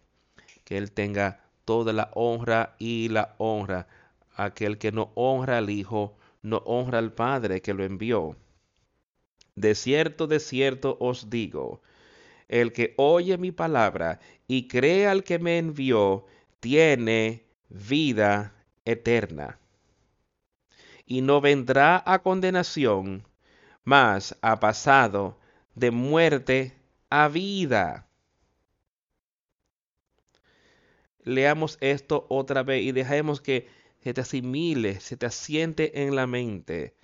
que 0.65 0.77
Él 0.77 0.93
tenga 0.93 1.41
toda 1.65 1.95
la 1.95 2.11
honra 2.15 2.77
y 2.79 3.09
la 3.09 3.35
honra. 3.39 3.89
Aquel 4.37 4.77
que 4.77 4.93
no 4.93 5.13
honra 5.15 5.57
al 5.57 5.71
Hijo, 5.71 6.15
no 6.43 6.59
honra 6.67 6.99
al 6.99 7.15
Padre 7.15 7.63
que 7.63 7.73
lo 7.73 7.85
envió. 7.85 8.37
De 9.55 9.75
cierto, 9.75 10.27
de 10.27 10.41
cierto 10.41 10.99
os 11.01 11.31
digo, 11.31 11.81
el 12.49 12.75
que 12.75 12.93
oye 12.99 13.39
mi 13.39 13.51
palabra 13.51 14.21
y 14.47 14.69
cree 14.69 15.07
al 15.07 15.25
que 15.25 15.39
me 15.39 15.57
envió, 15.57 16.27
tiene 16.61 17.47
vida 17.71 18.53
eterna. 18.85 19.59
Y 21.07 21.21
no 21.21 21.41
vendrá 21.41 22.03
a 22.07 22.21
condenación, 22.21 23.25
mas 23.85 24.37
ha 24.43 24.61
pasado 24.61 25.39
de 25.75 25.91
muerte 25.91 26.77
a 27.11 27.29
vida. 27.29 28.07
Leamos 31.25 31.79
esto 31.81 32.27
otra 32.29 32.63
vez 32.63 32.83
y 32.83 32.93
dejemos 32.93 33.41
que 33.41 33.69
se 34.03 34.13
te 34.13 34.21
asimile, 34.21 35.01
se 35.01 35.17
te 35.17 35.27
asiente 35.27 36.03
en 36.03 36.17
la 36.17 36.27
mente. 36.27 36.95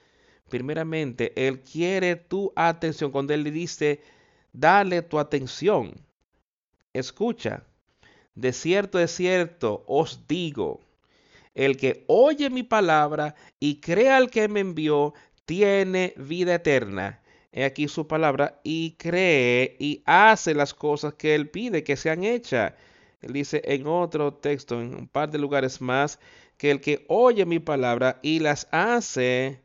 Primeramente, 0.49 1.33
Él 1.37 1.61
quiere 1.61 2.17
tu 2.17 2.53
atención. 2.57 3.13
Cuando 3.13 3.35
Él 3.35 3.45
le 3.45 3.51
dice, 3.51 4.01
dale 4.53 5.03
tu 5.03 5.19
atención. 5.19 5.95
Escucha, 6.93 7.65
de 8.35 8.53
cierto, 8.53 8.99
de 8.99 9.09
cierto, 9.09 9.85
os 9.87 10.27
digo, 10.27 10.81
el 11.59 11.77
que 11.77 12.05
oye 12.07 12.51
mi 12.51 12.63
palabra 12.63 13.35
y 13.59 13.81
crea 13.81 14.17
al 14.17 14.31
que 14.31 14.47
me 14.47 14.61
envió, 14.61 15.13
tiene 15.45 16.15
vida 16.17 16.55
eterna. 16.55 17.21
He 17.51 17.65
aquí 17.65 17.89
su 17.89 18.07
palabra 18.07 18.61
y 18.63 18.93
cree 18.93 19.75
y 19.81 20.01
hace 20.07 20.55
las 20.55 20.73
cosas 20.73 21.15
que 21.15 21.35
él 21.35 21.51
pide 21.51 21.83
que 21.83 21.97
sean 21.97 22.23
hechas. 22.23 22.75
Él 23.23 23.33
dice 23.33 23.61
en 23.65 23.89
otro 23.89 24.35
texto, 24.35 24.81
en 24.81 24.95
un 24.95 25.09
par 25.09 25.31
de 25.33 25.39
lugares 25.39 25.81
más, 25.81 26.21
que 26.59 26.71
el 26.71 26.81
que 26.81 27.05
oye 27.09 27.45
mi 27.45 27.59
palabra 27.59 28.21
y 28.23 28.39
las 28.39 28.69
hace, 28.71 29.61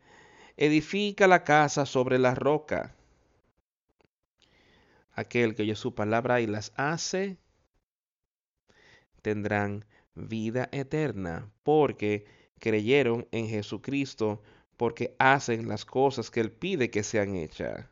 edifica 0.58 1.28
la 1.28 1.44
casa 1.44 1.86
sobre 1.86 2.18
la 2.18 2.34
roca. 2.34 2.96
Aquel 5.12 5.54
que 5.54 5.62
oye 5.62 5.76
su 5.76 5.94
palabra 5.94 6.41
y 6.41 6.48
las 6.48 6.74
hace, 6.76 7.38
tendrán 9.22 9.86
vida 10.16 10.70
eterna, 10.72 11.51
porque 11.64 12.26
creyeron 12.59 13.28
en 13.32 13.47
Jesucristo 13.47 14.41
porque 14.78 15.16
hacen 15.20 15.68
las 15.68 15.86
cosas 15.86 16.32
que 16.32 16.39
Él 16.39 16.51
pide 16.51 16.89
que 16.89 17.03
sean 17.03 17.36
hechas. 17.36 17.86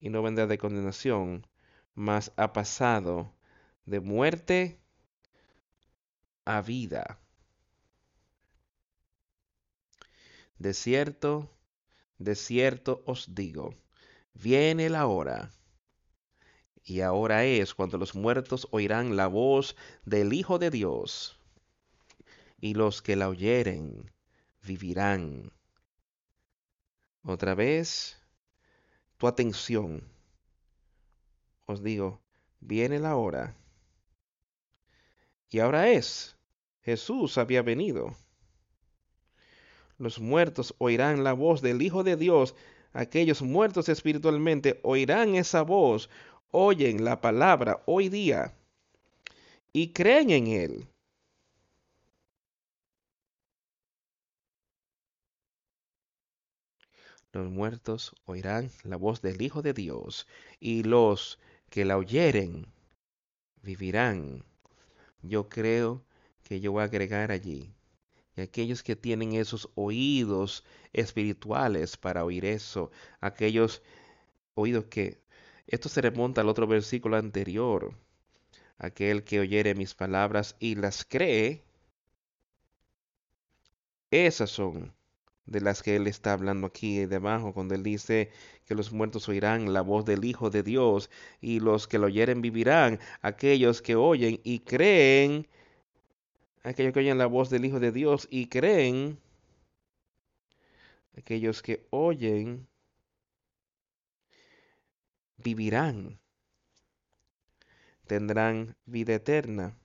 Y 0.00 0.08
no 0.08 0.22
vendrá 0.22 0.46
de 0.46 0.58
condenación, 0.58 1.46
mas 1.94 2.32
ha 2.36 2.52
pasado 2.52 3.34
de 3.84 4.00
muerte 4.00 4.80
a 6.44 6.62
vida. 6.62 7.20
De 10.58 10.74
cierto, 10.74 11.50
de 12.18 12.34
cierto 12.34 13.02
os 13.06 13.34
digo, 13.34 13.74
viene 14.34 14.90
la 14.90 15.06
hora, 15.06 15.50
y 16.90 17.02
ahora 17.02 17.44
es 17.44 17.72
cuando 17.72 17.98
los 17.98 18.16
muertos 18.16 18.66
oirán 18.72 19.14
la 19.14 19.28
voz 19.28 19.76
del 20.04 20.32
Hijo 20.32 20.58
de 20.58 20.70
Dios, 20.70 21.38
y 22.60 22.74
los 22.74 23.00
que 23.00 23.14
la 23.14 23.28
oyeren 23.28 24.10
vivirán. 24.62 25.52
Otra 27.22 27.54
vez, 27.54 28.20
tu 29.18 29.28
atención. 29.28 30.02
Os 31.64 31.80
digo, 31.80 32.20
viene 32.58 32.98
la 32.98 33.14
hora. 33.14 33.54
Y 35.48 35.60
ahora 35.60 35.90
es. 35.90 36.34
Jesús 36.82 37.38
había 37.38 37.62
venido. 37.62 38.16
Los 39.96 40.18
muertos 40.18 40.74
oirán 40.78 41.22
la 41.22 41.34
voz 41.34 41.62
del 41.62 41.82
Hijo 41.82 42.02
de 42.02 42.16
Dios. 42.16 42.56
Aquellos 42.92 43.42
muertos 43.42 43.88
espiritualmente 43.88 44.80
oirán 44.82 45.36
esa 45.36 45.62
voz, 45.62 46.10
oyen 46.50 47.04
la 47.04 47.20
palabra 47.20 47.82
hoy 47.86 48.08
día 48.08 48.52
y 49.72 49.92
creen 49.92 50.30
en 50.30 50.46
Él. 50.46 50.90
los 57.32 57.50
muertos 57.50 58.14
oirán 58.24 58.70
la 58.82 58.96
voz 58.96 59.22
del 59.22 59.40
Hijo 59.40 59.62
de 59.62 59.72
Dios, 59.72 60.26
y 60.58 60.82
los 60.82 61.38
que 61.68 61.84
la 61.84 61.96
oyeren 61.96 62.66
vivirán. 63.62 64.44
Yo 65.22 65.48
creo 65.48 66.04
que 66.42 66.60
yo 66.60 66.72
voy 66.72 66.82
a 66.82 66.84
agregar 66.84 67.30
allí. 67.30 67.72
Y 68.36 68.40
aquellos 68.42 68.82
que 68.82 68.96
tienen 68.96 69.32
esos 69.34 69.68
oídos 69.74 70.64
espirituales 70.92 71.96
para 71.96 72.24
oír 72.24 72.44
eso, 72.44 72.90
aquellos 73.20 73.82
oídos 74.54 74.86
que... 74.86 75.20
Esto 75.70 75.88
se 75.88 76.00
remonta 76.00 76.40
al 76.40 76.48
otro 76.48 76.66
versículo 76.66 77.16
anterior. 77.16 77.94
Aquel 78.76 79.22
que 79.22 79.38
oyere 79.38 79.76
mis 79.76 79.94
palabras 79.94 80.56
y 80.58 80.74
las 80.74 81.04
cree, 81.04 81.62
esas 84.10 84.50
son 84.50 84.92
de 85.46 85.60
las 85.60 85.82
que 85.82 85.94
él 85.94 86.08
está 86.08 86.32
hablando 86.32 86.66
aquí 86.66 87.06
debajo, 87.06 87.54
cuando 87.54 87.76
él 87.76 87.84
dice 87.84 88.32
que 88.66 88.74
los 88.74 88.92
muertos 88.92 89.28
oirán 89.28 89.72
la 89.72 89.82
voz 89.82 90.04
del 90.04 90.24
Hijo 90.24 90.50
de 90.50 90.64
Dios 90.64 91.08
y 91.40 91.60
los 91.60 91.86
que 91.86 91.98
lo 91.98 92.06
oyeren 92.06 92.42
vivirán, 92.42 92.98
aquellos 93.22 93.80
que 93.80 93.94
oyen 93.94 94.40
y 94.42 94.60
creen, 94.60 95.46
aquellos 96.64 96.92
que 96.92 97.00
oyen 97.00 97.18
la 97.18 97.26
voz 97.26 97.48
del 97.48 97.64
Hijo 97.64 97.78
de 97.78 97.92
Dios 97.92 98.26
y 98.28 98.46
creen, 98.46 99.20
aquellos 101.16 101.62
que 101.62 101.86
oyen 101.90 102.66
vivirán, 105.42 106.18
tendrán 108.06 108.76
vida 108.86 109.14
eterna. 109.14 109.76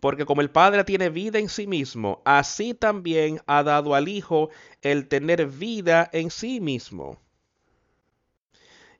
Porque 0.00 0.24
como 0.24 0.42
el 0.42 0.50
Padre 0.50 0.84
tiene 0.84 1.08
vida 1.08 1.38
en 1.38 1.48
sí 1.48 1.66
mismo, 1.66 2.22
así 2.24 2.74
también 2.74 3.40
ha 3.46 3.62
dado 3.62 3.94
al 3.94 4.08
Hijo 4.08 4.50
el 4.82 5.08
tener 5.08 5.46
vida 5.46 6.08
en 6.12 6.30
sí 6.30 6.60
mismo. 6.60 7.18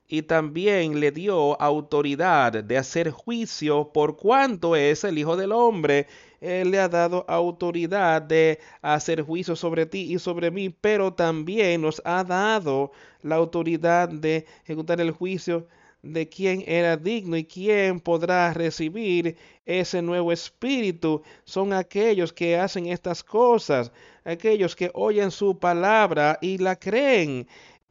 Y 0.09 0.22
también 0.22 1.00
le 1.00 1.11
dio 1.11 1.61
autoridad 1.61 2.52
de 2.52 2.78
hacer 2.78 3.11
juicio 3.11 3.90
por 3.92 4.16
cuanto 4.16 4.76
es 4.76 5.04
el 5.04 5.18
Hijo 5.18 5.36
del 5.36 5.52
Hombre. 5.52 6.07
Él 6.40 6.70
le 6.70 6.78
ha 6.78 6.88
dado 6.88 7.24
autoridad 7.28 8.22
de 8.22 8.61
hacer 8.82 9.22
juicio 9.22 9.57
sobre 9.57 9.86
ti 9.86 10.12
y 10.14 10.18
sobre 10.18 10.50
mí, 10.50 10.70
pero 10.70 11.12
también 11.12 11.82
nos 11.82 12.00
ha 12.04 12.22
dado 12.24 12.92
la 13.22 13.36
autoridad 13.36 14.09
de 14.09 14.46
ejecutar 14.64 15.00
el 15.00 15.11
juicio 15.11 15.66
de 16.02 16.28
quién 16.28 16.62
era 16.66 16.96
digno 16.96 17.36
y 17.36 17.44
quién 17.44 18.00
podrá 18.00 18.52
recibir 18.52 19.36
ese 19.64 20.02
nuevo 20.02 20.30
espíritu. 20.30 21.22
Son 21.44 21.72
aquellos 21.72 22.32
que 22.32 22.57
hacen 22.57 22.86
estas 22.86 23.24
cosas, 23.24 23.90
aquellos 24.24 24.76
que 24.76 24.90
oyen 24.94 25.30
su 25.30 25.59
palabra 25.59 26.38
y 26.40 26.59
la 26.59 26.76
creen. 26.76 27.48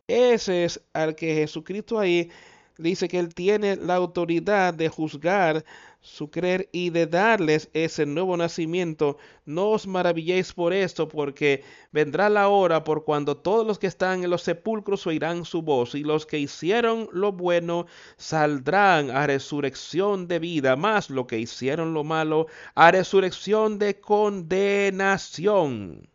Ese 0.08 0.66
es 0.66 0.82
al 0.94 1.16
que 1.16 1.34
Jesucristo 1.36 2.00
ahí 2.00 2.30
dice 2.78 3.08
que 3.08 3.20
él 3.20 3.34
tiene 3.34 3.76
la 3.76 3.96
autoridad 3.96 4.74
de 4.74 4.90
juzgar 4.90 5.64
su 6.02 6.30
creer 6.30 6.70
y 6.72 6.92
de 6.92 7.08
darles 7.08 7.70
ese 7.74 8.06
nuevo 8.06 8.38
nacimiento. 8.38 9.18
No 9.46 9.72
os 9.72 9.88
maravilléis 9.88 10.54
por 10.54 10.74
esto, 10.74 11.08
porque 11.08 11.64
vendrá 11.92 12.30
la 12.30 12.50
hora 12.50 12.84
por 12.84 13.04
cuando 13.04 13.38
todos 13.38 13.66
los 13.66 13.80
que 13.80 13.88
están 13.88 14.24
en 14.24 14.30
los 14.30 14.44
sepulcros 14.44 15.08
oirán 15.08 15.46
su 15.46 15.64
voz, 15.64 15.96
y 15.96 16.04
los 16.04 16.28
que 16.28 16.38
hicieron 16.38 17.10
lo 17.12 17.32
bueno 17.32 17.88
saldrán 18.18 19.10
a 19.10 19.26
resurrección 19.26 20.28
de 20.28 20.38
vida, 20.40 20.76
más 20.76 21.10
lo 21.10 21.26
que 21.26 21.40
hicieron 21.40 21.96
lo 21.96 22.04
malo 22.04 22.46
a 22.76 22.92
resurrección 22.92 23.80
de 23.80 24.00
condenación. 24.00 26.08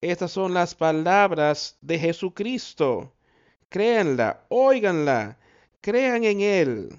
Estas 0.00 0.32
son 0.32 0.54
las 0.54 0.74
palabras 0.74 1.78
de 1.80 1.98
Jesucristo. 1.98 3.12
Créanla, 3.68 4.44
óiganla, 4.48 5.38
crean 5.80 6.24
en 6.24 6.40
Él. 6.40 6.98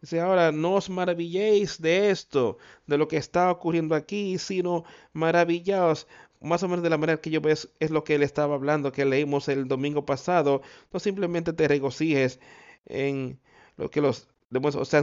Dice 0.00 0.20
ahora, 0.20 0.52
no 0.52 0.74
os 0.74 0.90
maravilléis 0.90 1.80
de 1.80 2.10
esto, 2.10 2.58
de 2.86 2.98
lo 2.98 3.08
que 3.08 3.16
está 3.16 3.50
ocurriendo 3.50 3.94
aquí, 3.94 4.38
sino 4.38 4.84
maravillaos 5.12 6.06
más 6.44 6.62
o 6.62 6.68
menos 6.68 6.82
de 6.82 6.90
la 6.90 6.98
manera 6.98 7.20
que 7.20 7.30
yo 7.30 7.40
veo 7.40 7.54
es 7.54 7.90
lo 7.90 8.04
que 8.04 8.16
él 8.16 8.22
estaba 8.22 8.54
hablando, 8.54 8.92
que 8.92 9.04
leímos 9.04 9.48
el 9.48 9.66
domingo 9.66 10.04
pasado. 10.04 10.62
No 10.92 11.00
simplemente 11.00 11.52
te 11.52 11.68
regocijes 11.68 12.38
en 12.86 13.40
lo 13.76 13.90
que 13.90 14.00
los 14.02 14.28
demás, 14.50 14.74
o 14.76 14.84
sea, 14.84 15.02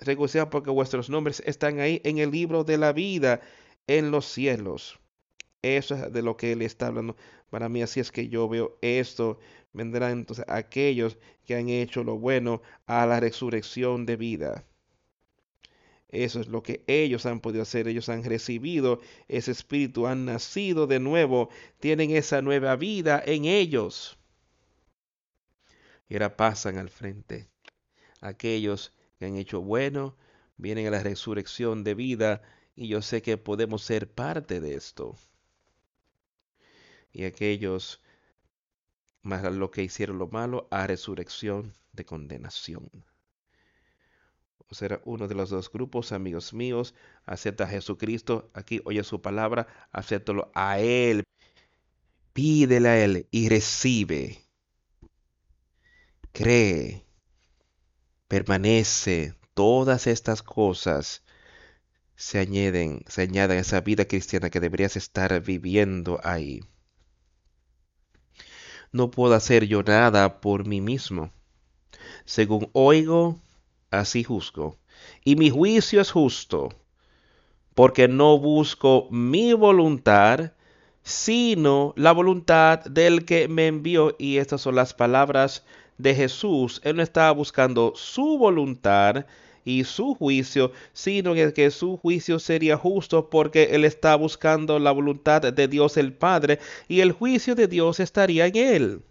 regocijan 0.00 0.50
porque 0.50 0.70
vuestros 0.70 1.10
nombres 1.10 1.42
están 1.46 1.80
ahí 1.80 2.00
en 2.04 2.18
el 2.18 2.30
libro 2.30 2.64
de 2.64 2.78
la 2.78 2.92
vida 2.92 3.40
en 3.86 4.10
los 4.10 4.26
cielos. 4.26 4.98
Eso 5.62 5.96
es 5.96 6.12
de 6.12 6.22
lo 6.22 6.36
que 6.36 6.52
él 6.52 6.62
está 6.62 6.86
hablando. 6.86 7.16
Para 7.50 7.68
mí 7.68 7.82
así 7.82 8.00
es 8.00 8.12
que 8.12 8.28
yo 8.28 8.48
veo 8.48 8.78
esto. 8.80 9.38
Vendrán 9.72 10.12
entonces 10.12 10.44
aquellos 10.48 11.18
que 11.44 11.56
han 11.56 11.68
hecho 11.68 12.04
lo 12.04 12.18
bueno 12.18 12.62
a 12.86 13.06
la 13.06 13.20
resurrección 13.20 14.06
de 14.06 14.16
vida. 14.16 14.64
Eso 16.10 16.40
es 16.40 16.48
lo 16.48 16.62
que 16.62 16.84
ellos 16.86 17.26
han 17.26 17.40
podido 17.40 17.62
hacer. 17.62 17.88
Ellos 17.88 18.08
han 18.08 18.22
recibido 18.24 19.00
ese 19.26 19.50
espíritu, 19.50 20.06
han 20.06 20.24
nacido 20.24 20.86
de 20.86 21.00
nuevo, 21.00 21.50
tienen 21.80 22.12
esa 22.12 22.40
nueva 22.40 22.76
vida 22.76 23.22
en 23.26 23.44
ellos. 23.44 24.16
Y 26.08 26.14
ahora 26.14 26.36
pasan 26.36 26.78
al 26.78 26.88
frente. 26.88 27.48
Aquellos 28.20 28.94
que 29.18 29.26
han 29.26 29.36
hecho 29.36 29.60
bueno, 29.60 30.16
vienen 30.56 30.86
a 30.86 30.90
la 30.90 31.02
resurrección 31.02 31.84
de 31.84 31.94
vida 31.94 32.42
y 32.76 32.88
yo 32.88 33.02
sé 33.02 33.22
que 33.22 33.36
podemos 33.36 33.82
ser 33.82 34.08
parte 34.10 34.60
de 34.60 34.74
esto 34.74 35.16
y 37.18 37.24
aquellos 37.24 38.00
más 39.22 39.42
lo 39.52 39.72
que 39.72 39.82
hicieron 39.82 40.18
lo 40.18 40.28
malo 40.28 40.68
a 40.70 40.86
resurrección 40.86 41.74
de 41.92 42.04
condenación. 42.04 42.88
O 44.68 44.74
será 44.74 45.00
uno 45.04 45.26
de 45.26 45.34
los 45.34 45.50
dos 45.50 45.68
grupos, 45.68 46.12
amigos 46.12 46.54
míos, 46.54 46.94
acepta 47.26 47.64
a 47.64 47.66
Jesucristo, 47.66 48.50
aquí 48.54 48.80
oye 48.84 49.02
su 49.02 49.20
palabra, 49.20 49.66
acéptalo 49.90 50.52
a 50.54 50.78
Él, 50.78 51.24
pídele 52.32 52.88
a 52.88 53.04
Él 53.04 53.26
y 53.32 53.48
recibe, 53.48 54.38
cree, 56.30 57.04
permanece, 58.28 59.34
todas 59.54 60.06
estas 60.06 60.44
cosas 60.44 61.24
se 62.14 62.38
añaden, 62.38 63.02
se 63.08 63.22
añaden 63.22 63.58
a 63.58 63.62
esa 63.62 63.80
vida 63.80 64.04
cristiana 64.04 64.50
que 64.50 64.60
deberías 64.60 64.96
estar 64.96 65.40
viviendo 65.42 66.20
ahí 66.22 66.60
no 68.92 69.10
puedo 69.10 69.34
hacer 69.34 69.66
yo 69.66 69.82
nada 69.82 70.40
por 70.40 70.66
mí 70.66 70.80
mismo. 70.80 71.30
Según 72.24 72.68
oigo, 72.72 73.38
así 73.90 74.24
juzgo. 74.24 74.76
Y 75.24 75.36
mi 75.36 75.50
juicio 75.50 76.00
es 76.00 76.10
justo, 76.10 76.70
porque 77.74 78.08
no 78.08 78.38
busco 78.38 79.08
mi 79.10 79.52
voluntad, 79.52 80.52
sino 81.02 81.94
la 81.96 82.12
voluntad 82.12 82.80
del 82.80 83.24
que 83.24 83.48
me 83.48 83.66
envió. 83.66 84.14
Y 84.18 84.38
estas 84.38 84.60
son 84.60 84.74
las 84.74 84.94
palabras 84.94 85.64
de 85.96 86.14
Jesús. 86.14 86.80
Él 86.84 86.96
no 86.96 87.02
estaba 87.02 87.30
buscando 87.32 87.92
su 87.94 88.38
voluntad, 88.38 89.26
y 89.68 89.84
su 89.84 90.14
juicio, 90.14 90.72
sino 90.94 91.34
que 91.34 91.70
su 91.70 91.98
juicio 91.98 92.38
sería 92.38 92.78
justo 92.78 93.28
porque 93.28 93.64
él 93.72 93.84
está 93.84 94.16
buscando 94.16 94.78
la 94.78 94.92
voluntad 94.92 95.42
de 95.42 95.68
Dios 95.68 95.98
el 95.98 96.14
Padre 96.14 96.58
y 96.88 97.00
el 97.00 97.12
juicio 97.12 97.54
de 97.54 97.68
Dios 97.68 98.00
estaría 98.00 98.46
en 98.46 98.56
él. 98.56 99.02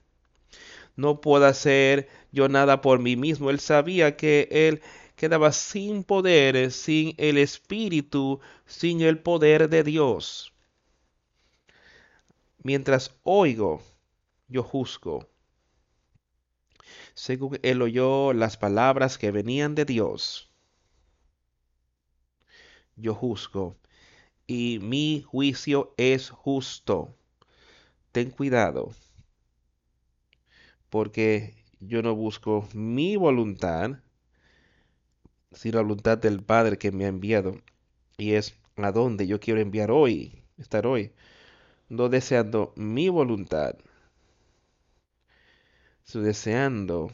No 0.95 1.21
puedo 1.21 1.45
hacer 1.45 2.09
yo 2.31 2.49
nada 2.49 2.81
por 2.81 2.97
mí 2.97 3.15
mismo. 3.15 3.51
Él 3.51 3.59
sabía 3.59 4.17
que 4.17 4.47
él 4.49 4.81
quedaba 5.15 5.51
sin 5.51 6.03
poder, 6.03 6.71
sin 6.71 7.13
el 7.17 7.37
Espíritu, 7.37 8.39
sin 8.65 9.01
el 9.01 9.19
poder 9.19 9.69
de 9.69 9.83
Dios. 9.83 10.53
Mientras 12.63 13.11
oigo, 13.23 13.83
yo 14.47 14.63
juzgo 14.63 15.27
según 17.17 17.59
él 17.63 17.81
oyó 17.81 18.31
las 18.31 18.57
palabras 18.57 19.17
que 19.17 19.31
venían 19.31 19.73
de 19.73 19.85
Dios. 19.85 20.46
Yo 22.97 23.13
juzgo, 23.15 23.77
y 24.47 24.79
mi 24.81 25.21
juicio 25.21 25.93
es 25.97 26.29
justo. 26.29 27.15
Ten 28.11 28.31
cuidado, 28.31 28.91
porque 30.89 31.55
yo 31.79 32.01
no 32.01 32.15
busco 32.15 32.67
mi 32.73 33.15
voluntad, 33.15 33.91
sino 35.53 35.77
la 35.77 35.83
voluntad 35.83 36.17
del 36.17 36.43
Padre 36.43 36.77
que 36.77 36.91
me 36.91 37.05
ha 37.05 37.09
enviado, 37.09 37.61
y 38.17 38.33
es 38.33 38.55
a 38.75 38.91
donde 38.91 39.27
yo 39.27 39.39
quiero 39.39 39.61
enviar 39.61 39.91
hoy, 39.91 40.43
estar 40.57 40.85
hoy, 40.87 41.13
no 41.89 42.09
deseando 42.09 42.73
mi 42.75 43.09
voluntad, 43.09 43.75
Estoy 46.07 46.23
deseando 46.23 47.11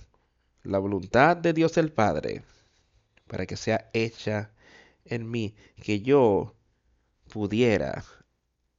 la 0.61 0.77
voluntad 0.77 1.35
de 1.35 1.51
Dios 1.53 1.79
el 1.79 1.91
Padre 1.91 2.43
para 3.27 3.47
que 3.47 3.57
sea 3.57 3.89
hecha 3.91 4.51
en 5.05 5.29
mí, 5.29 5.55
que 5.81 6.01
yo 6.01 6.55
pudiera 7.31 8.03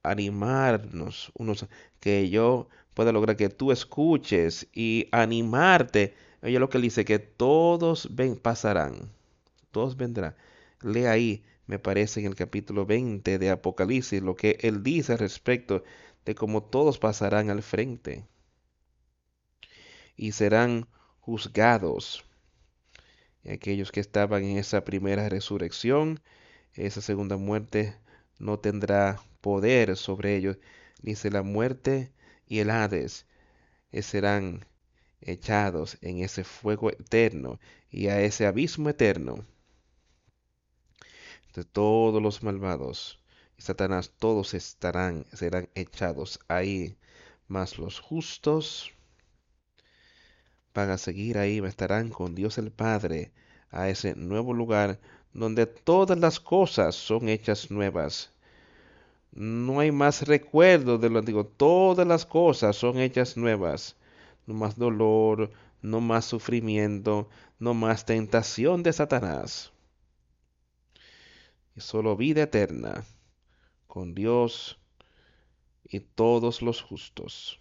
animarnos 0.02 1.32
unos, 1.34 1.66
que 2.00 2.30
yo 2.30 2.68
pueda 2.94 3.12
lograr 3.12 3.36
que 3.36 3.48
tú 3.48 3.72
escuches 3.72 4.68
y 4.72 5.08
animarte. 5.12 6.14
Oye 6.42 6.58
lo 6.58 6.68
que 6.68 6.78
él 6.78 6.82
dice, 6.82 7.04
que 7.04 7.18
todos 7.18 8.14
ven, 8.14 8.36
pasarán, 8.36 9.10
todos 9.72 9.96
vendrán. 9.96 10.36
Lee 10.82 11.06
ahí, 11.06 11.44
me 11.66 11.78
parece 11.78 12.20
en 12.20 12.26
el 12.26 12.34
capítulo 12.34 12.86
20 12.86 13.38
de 13.38 13.50
Apocalipsis, 13.50 14.22
lo 14.22 14.36
que 14.36 14.58
él 14.60 14.82
dice 14.82 15.16
respecto 15.16 15.84
de 16.24 16.34
cómo 16.34 16.62
todos 16.62 16.98
pasarán 16.98 17.50
al 17.50 17.62
frente 17.62 18.24
y 20.16 20.32
serán 20.32 20.86
juzgados. 21.20 22.24
Aquellos 23.48 23.92
que 23.92 24.00
estaban 24.00 24.44
en 24.44 24.58
esa 24.58 24.84
primera 24.84 25.28
resurrección, 25.28 26.20
esa 26.74 27.00
segunda 27.00 27.36
muerte 27.36 27.94
no 28.38 28.58
tendrá 28.58 29.20
poder 29.40 29.96
sobre 29.96 30.36
ellos. 30.36 30.58
Dice 31.02 31.30
la 31.30 31.42
muerte 31.42 32.12
y 32.46 32.60
el 32.60 32.70
Hades 32.70 33.26
eh, 33.92 34.02
serán 34.02 34.66
echados 35.20 35.98
en 36.00 36.18
ese 36.22 36.44
fuego 36.44 36.90
eterno 36.90 37.60
y 37.90 38.08
a 38.08 38.20
ese 38.22 38.46
abismo 38.46 38.88
eterno. 38.88 39.44
De 41.54 41.64
todos 41.64 42.22
los 42.22 42.42
malvados 42.42 43.22
y 43.58 43.62
Satanás, 43.62 44.12
todos 44.18 44.54
estarán, 44.54 45.26
serán 45.32 45.68
echados 45.74 46.40
ahí, 46.48 46.96
mas 47.46 47.78
los 47.78 48.00
justos 48.00 48.92
para 50.74 50.98
seguir 50.98 51.38
ahí, 51.38 51.58
estarán 51.60 52.10
con 52.10 52.34
Dios 52.34 52.58
el 52.58 52.72
Padre 52.72 53.30
a 53.70 53.88
ese 53.88 54.16
nuevo 54.16 54.52
lugar 54.52 54.98
donde 55.32 55.66
todas 55.66 56.18
las 56.18 56.40
cosas 56.40 56.96
son 56.96 57.28
hechas 57.28 57.70
nuevas. 57.70 58.32
No 59.30 59.78
hay 59.78 59.92
más 59.92 60.26
recuerdo 60.26 60.98
de 60.98 61.10
lo 61.10 61.20
antiguo, 61.20 61.46
todas 61.46 62.06
las 62.06 62.26
cosas 62.26 62.74
son 62.76 62.98
hechas 62.98 63.36
nuevas. 63.36 63.96
no 64.46 64.54
más 64.54 64.76
dolor, 64.76 65.52
no 65.80 66.00
más 66.00 66.24
sufrimiento, 66.24 67.28
no 67.60 67.72
más 67.72 68.04
tentación 68.04 68.82
de 68.82 68.92
Satanás. 68.92 69.72
Y 71.76 71.80
solo 71.80 72.16
vida 72.16 72.42
eterna 72.42 73.04
con 73.86 74.12
Dios 74.14 74.78
y 75.84 76.00
todos 76.00 76.62
los 76.62 76.82
justos. 76.82 77.60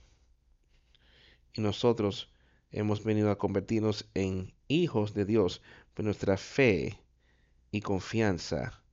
Y 1.53 1.61
nosotros 1.61 2.32
hemos 2.73 3.03
venido 3.03 3.31
a 3.31 3.37
convertirnos 3.37 4.09
en 4.13 4.53
hijos 4.67 5.13
de 5.13 5.25
Dios 5.25 5.61
por 5.93 6.03
nuestra 6.03 6.37
fe 6.37 6.99
y 7.71 7.81
confianza 7.81 8.83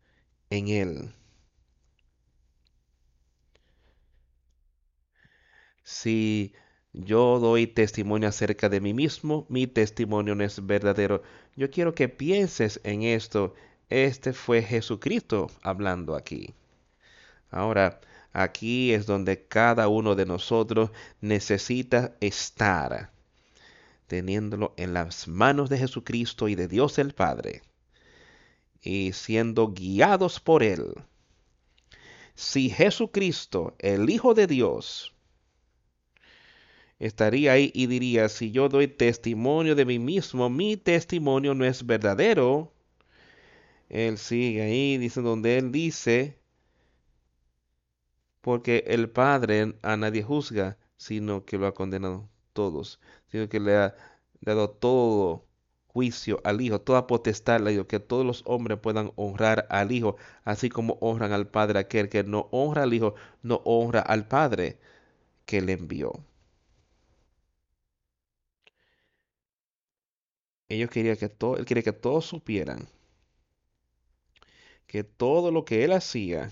en 0.51 0.69
Él. 0.69 1.15
Si 5.83 6.53
yo 6.93 7.39
doy 7.41 7.67
testimonio 7.67 8.29
acerca 8.29 8.69
de 8.69 8.81
mí 8.81 8.95
mismo, 8.95 9.47
mi 9.49 9.67
testimonio 9.67 10.35
no 10.35 10.45
es 10.45 10.65
verdadero. 10.65 11.23
Yo 11.57 11.71
quiero 11.71 11.95
que 11.95 12.09
pienses 12.09 12.81
en 12.85 13.03
esto. 13.03 13.55
Este 13.89 14.33
fue 14.33 14.63
Jesucristo 14.63 15.51
hablando 15.63 16.15
aquí. 16.15 16.55
Ahora, 17.51 18.01
aquí 18.33 18.93
es 18.93 19.07
donde 19.07 19.47
cada 19.47 19.89
uno 19.89 20.15
de 20.15 20.27
nosotros 20.27 20.91
necesita 21.21 22.17
estar, 22.21 23.11
teniéndolo 24.11 24.75
en 24.77 24.93
las 24.93 25.29
manos 25.29 25.71
de 25.71 25.79
Jesucristo 25.79 26.49
y 26.49 26.57
de 26.57 26.67
Dios 26.67 26.99
el 26.99 27.15
Padre, 27.15 27.63
y 28.83 29.13
siendo 29.13 29.69
guiados 29.69 30.41
por 30.41 30.65
Él. 30.65 30.95
Si 32.35 32.71
Jesucristo, 32.71 33.77
el 33.79 34.11
Hijo 34.11 34.35
de 34.35 34.49
Dios, 34.49 35.15
estaría 36.99 37.53
ahí 37.53 37.71
y 37.73 37.87
diría, 37.87 38.29
si 38.29 38.51
yo 38.51 38.69
doy 38.69 38.89
testimonio 38.89 39.77
de 39.77 39.85
mí 39.85 40.01
mismo, 40.01 40.51
mi 40.51 40.77
testimonio 40.77 41.55
no 41.55 41.65
es 41.65 41.87
verdadero. 41.87 42.73
Él 43.89 44.19
sigue 44.19 44.63
ahí, 44.63 44.99
dice 44.99 45.21
donde 45.21 45.57
él 45.57 45.71
dice, 45.71 46.37
porque 48.41 48.83
el 48.89 49.09
Padre 49.09 49.77
a 49.83 49.97
nadie 49.97 50.25
juzga, 50.25 50.79
sino 50.97 51.45
que 51.45 51.59
lo 51.59 51.69
ha 51.69 51.75
condenado 51.75 52.29
todos, 52.53 52.99
sino 53.31 53.49
que 53.49 53.61
le 53.61 53.77
ha 53.77 53.95
dado 54.41 54.71
todo 54.71 55.47
juicio 55.89 56.41
al 56.45 56.61
Hijo, 56.61 56.81
toda 56.81 57.07
potestad 57.07 57.61
le 57.61 57.87
que 57.87 58.01
todos 58.01 58.25
los 58.27 58.43
hombres 58.47 58.79
puedan 58.79 59.13
honrar 59.17 59.67
al 59.71 59.93
Hijo, 59.93 60.17
así 60.45 60.69
como 60.71 60.95
honran 61.01 61.33
al 61.33 61.49
Padre. 61.49 61.81
Aquel 61.81 62.09
que 62.09 62.25
no 62.25 62.49
honra 62.53 62.85
al 62.85 62.95
Hijo, 62.95 63.15
no 63.43 63.63
honra 63.65 64.01
al 64.01 64.27
Padre 64.29 64.79
que 65.47 65.61
le 65.61 65.73
envió. 65.75 66.13
ellos 70.71 70.91
querían 70.91 71.17
que 71.17 71.29
todo, 71.29 71.57
él 71.59 71.65
quería 71.67 71.83
que 71.83 71.93
todos 71.93 72.25
supieran 72.27 72.89
que 74.87 75.05
todo 75.05 75.51
lo 75.53 75.65
que 75.65 75.85
él 75.85 75.93
hacía 75.93 76.51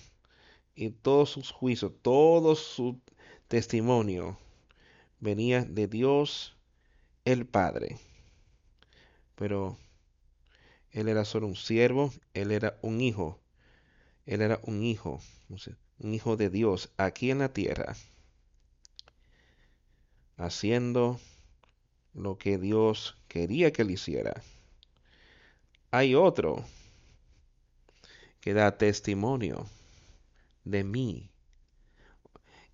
y 0.75 0.91
todos 0.91 1.29
sus 1.31 1.51
juicios, 1.51 1.91
todo 2.01 2.55
su 2.55 2.99
testimonio 3.47 4.37
venía 5.19 5.63
de 5.65 5.87
Dios 5.87 6.57
el 7.25 7.45
Padre. 7.45 7.97
Pero 9.35 9.77
él 10.91 11.07
era 11.07 11.25
solo 11.25 11.47
un 11.47 11.55
siervo, 11.55 12.11
él 12.33 12.51
era 12.51 12.77
un 12.81 13.01
hijo, 13.01 13.39
él 14.25 14.41
era 14.41 14.59
un 14.63 14.83
hijo, 14.83 15.21
un 15.99 16.13
hijo 16.13 16.35
de 16.35 16.49
Dios 16.49 16.91
aquí 16.97 17.31
en 17.31 17.39
la 17.39 17.53
tierra, 17.53 17.95
haciendo 20.37 21.19
lo 22.13 22.37
que 22.37 22.57
Dios 22.57 23.17
quería 23.27 23.71
que 23.71 23.83
él 23.83 23.91
hiciera. 23.91 24.41
Hay 25.91 26.15
otro 26.15 26.63
que 28.39 28.53
da 28.53 28.77
testimonio 28.77 29.67
de 30.63 30.83
mí. 30.83 31.29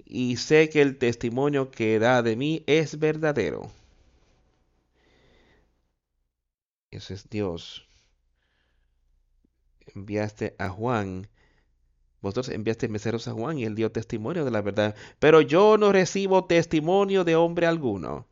Y 0.06 0.38
sé 0.38 0.70
que 0.70 0.82
el 0.82 0.98
testimonio 0.98 1.72
que 1.72 1.98
da 2.00 2.22
de 2.22 2.36
mí 2.36 2.64
es 2.68 3.00
verdadero. 3.00 3.72
Ese 6.96 7.14
es 7.14 7.30
Dios. 7.30 7.86
Enviaste 9.94 10.56
a 10.58 10.70
Juan. 10.70 11.28
Vosotros 12.22 12.48
enviaste 12.48 12.88
meseros 12.88 13.28
a 13.28 13.34
Juan 13.34 13.60
y 13.60 13.66
él 13.66 13.76
dio 13.76 13.92
testimonio 13.92 14.46
de 14.46 14.52
la 14.52 14.62
verdad. 14.62 14.96
Pero 15.20 15.42
yo 15.42 15.78
no 15.78 15.92
recibo 15.92 16.46
testimonio 16.46 17.26
de 17.26 17.36
hombre 17.36 17.68
alguno. 17.68 18.26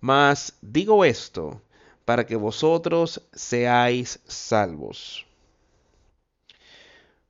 Mas 0.00 0.58
digo 0.60 1.06
esto 1.06 1.62
para 2.04 2.26
que 2.26 2.36
vosotros 2.36 3.22
seáis 3.32 4.20
salvos. 4.26 5.26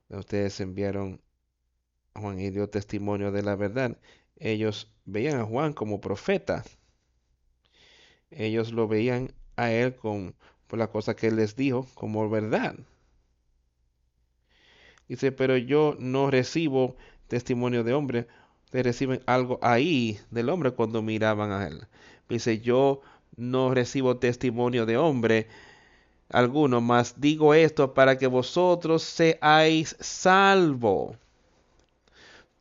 Ustedes 0.08 0.58
enviaron 0.58 1.20
a 2.14 2.20
Juan 2.20 2.40
y 2.40 2.50
dio 2.50 2.68
testimonio 2.68 3.30
de 3.30 3.42
la 3.42 3.54
verdad. 3.54 3.96
Ellos 4.36 4.92
veían 5.04 5.40
a 5.40 5.44
Juan 5.44 5.72
como 5.72 6.00
profeta. 6.00 6.64
Ellos 8.32 8.72
lo 8.72 8.88
veían 8.88 9.32
a 9.56 9.70
él 9.70 9.94
con, 9.94 10.34
por 10.66 10.78
la 10.78 10.88
cosa 10.88 11.14
que 11.14 11.28
él 11.28 11.36
les 11.36 11.56
dijo 11.56 11.86
como 11.94 12.28
verdad. 12.28 12.76
Dice, 15.08 15.32
pero 15.32 15.56
yo 15.56 15.96
no 15.98 16.30
recibo 16.30 16.96
testimonio 17.28 17.84
de 17.84 17.92
hombre. 17.94 18.26
Ustedes 18.64 18.86
reciben 18.86 19.22
algo 19.26 19.58
ahí 19.62 20.18
del 20.30 20.48
hombre 20.48 20.70
cuando 20.72 21.02
miraban 21.02 21.52
a 21.52 21.66
él. 21.66 21.86
Dice, 22.28 22.60
yo 22.60 23.02
no 23.36 23.74
recibo 23.74 24.16
testimonio 24.16 24.86
de 24.86 24.96
hombre 24.96 25.48
alguno, 26.30 26.80
mas 26.80 27.20
digo 27.20 27.54
esto 27.54 27.94
para 27.94 28.18
que 28.18 28.26
vosotros 28.26 29.02
seáis 29.02 29.96
salvo. 30.00 31.16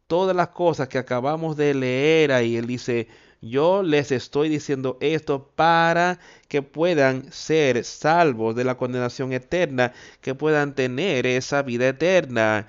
Todas 0.08 0.36
las 0.36 0.49
cosas 0.49 0.88
que 0.89 0.97
acabamos 0.97 1.58
de 1.58 1.74
leer 1.74 2.32
ahí, 2.32 2.56
él 2.58 2.68
dice, 2.68 3.08
yo 3.44 3.84
les 3.84 4.12
estoy 4.12 4.48
diciendo 4.50 4.98
esto 5.02 5.50
para 5.56 6.20
que 6.48 6.62
puedan 6.62 7.32
ser 7.32 7.84
salvos 7.84 8.56
de 8.56 8.64
la 8.64 8.78
condenación 8.78 9.34
eterna, 9.34 9.94
que 10.22 10.34
puedan 10.34 10.76
tener 10.76 11.26
esa 11.28 11.62
vida 11.62 11.89
eterna. 11.89 12.68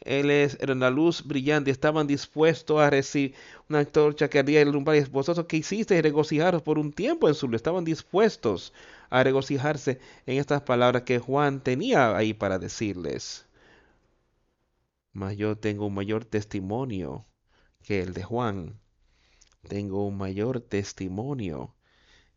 Él 0.00 0.30
es, 0.30 0.58
era 0.60 0.72
una 0.72 0.90
luz 0.90 1.24
brillante, 1.24 1.70
estaban 1.70 2.06
dispuestos 2.08 2.80
a 2.80 2.90
recibir 2.90 3.34
una 3.68 3.80
antorcha 3.80 4.28
que 4.28 4.40
ardía 4.40 4.62
el 4.62 4.74
y 4.74 5.04
Vosotros 5.10 5.46
que 5.46 5.58
hicisteis 5.58 6.02
regocijaros 6.02 6.62
por 6.62 6.78
un 6.78 6.92
tiempo 6.92 7.28
en 7.28 7.34
su 7.34 7.46
luz, 7.48 7.56
estaban 7.56 7.84
dispuestos 7.84 8.72
a 9.10 9.22
regocijarse 9.22 10.00
en 10.26 10.38
estas 10.38 10.62
palabras 10.62 11.02
que 11.02 11.18
Juan 11.20 11.60
tenía 11.60 12.16
ahí 12.16 12.34
para 12.34 12.58
decirles. 12.58 13.46
Mas 15.12 15.36
yo 15.36 15.56
tengo 15.56 15.86
un 15.86 15.94
mayor 15.94 16.24
testimonio 16.24 17.26
que 17.82 18.00
el 18.02 18.12
de 18.14 18.22
Juan. 18.24 18.78
Tengo 19.68 20.06
un 20.06 20.16
mayor 20.18 20.60
testimonio 20.60 21.74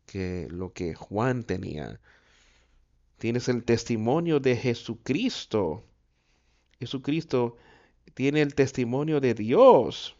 que 0.06 0.48
lo 0.50 0.72
que 0.72 0.94
Juan 0.94 1.44
tenía. 1.44 2.00
Tienes 3.18 3.48
el 3.48 3.64
testimonio 3.64 4.40
de 4.40 4.56
Jesucristo 4.56 5.84
Jesucristo 6.80 7.58
tiene 8.14 8.40
el 8.40 8.54
testimonio 8.54 9.20
de 9.20 9.34
Dios. 9.34 10.16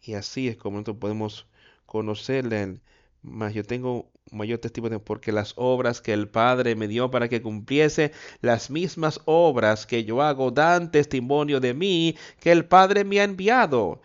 Y 0.00 0.14
así 0.14 0.48
es 0.48 0.56
como 0.56 0.76
nosotros 0.76 0.98
podemos 0.98 1.46
conocerle. 1.86 2.80
Mas 3.20 3.52
yo 3.52 3.64
tengo 3.64 4.10
mayor 4.30 4.58
testimonio 4.58 5.02
porque 5.02 5.32
las 5.32 5.54
obras 5.56 6.00
que 6.00 6.12
el 6.12 6.28
Padre 6.28 6.74
me 6.74 6.88
dio 6.88 7.10
para 7.10 7.28
que 7.28 7.42
cumpliese, 7.42 8.12
las 8.40 8.70
mismas 8.70 9.20
obras 9.24 9.86
que 9.86 10.04
yo 10.04 10.22
hago 10.22 10.50
dan 10.50 10.90
testimonio 10.90 11.60
de 11.60 11.74
mí 11.74 12.16
que 12.40 12.52
el 12.52 12.64
Padre 12.64 13.04
me 13.04 13.20
ha 13.20 13.24
enviado. 13.24 14.00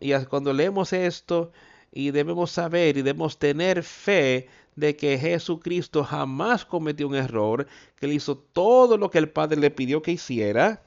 Y 0.00 0.12
cuando 0.24 0.52
leemos 0.52 0.92
esto, 0.92 1.52
y 1.92 2.10
debemos 2.10 2.50
saber 2.50 2.96
y 2.96 3.02
debemos 3.02 3.38
tener 3.38 3.82
fe 3.82 4.48
de 4.76 4.96
que 4.96 5.18
Jesucristo 5.18 6.04
jamás 6.04 6.64
cometió 6.64 7.08
un 7.08 7.16
error, 7.16 7.66
que 7.96 8.06
él 8.06 8.12
hizo 8.12 8.36
todo 8.36 8.96
lo 8.96 9.10
que 9.10 9.18
el 9.18 9.28
Padre 9.28 9.58
le 9.58 9.70
pidió 9.70 10.02
que 10.02 10.12
hiciera. 10.12 10.82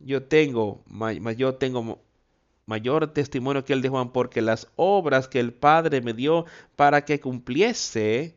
Yo 0.00 0.24
tengo, 0.24 0.82
yo 1.36 1.54
tengo 1.54 1.98
mayor 2.66 3.12
testimonio 3.12 3.64
que 3.64 3.72
el 3.72 3.82
de 3.82 3.88
Juan, 3.88 4.12
porque 4.12 4.42
las 4.42 4.68
obras 4.76 5.28
que 5.28 5.40
el 5.40 5.52
Padre 5.52 6.00
me 6.00 6.14
dio 6.14 6.46
para 6.76 7.04
que 7.04 7.20
cumpliese, 7.20 8.34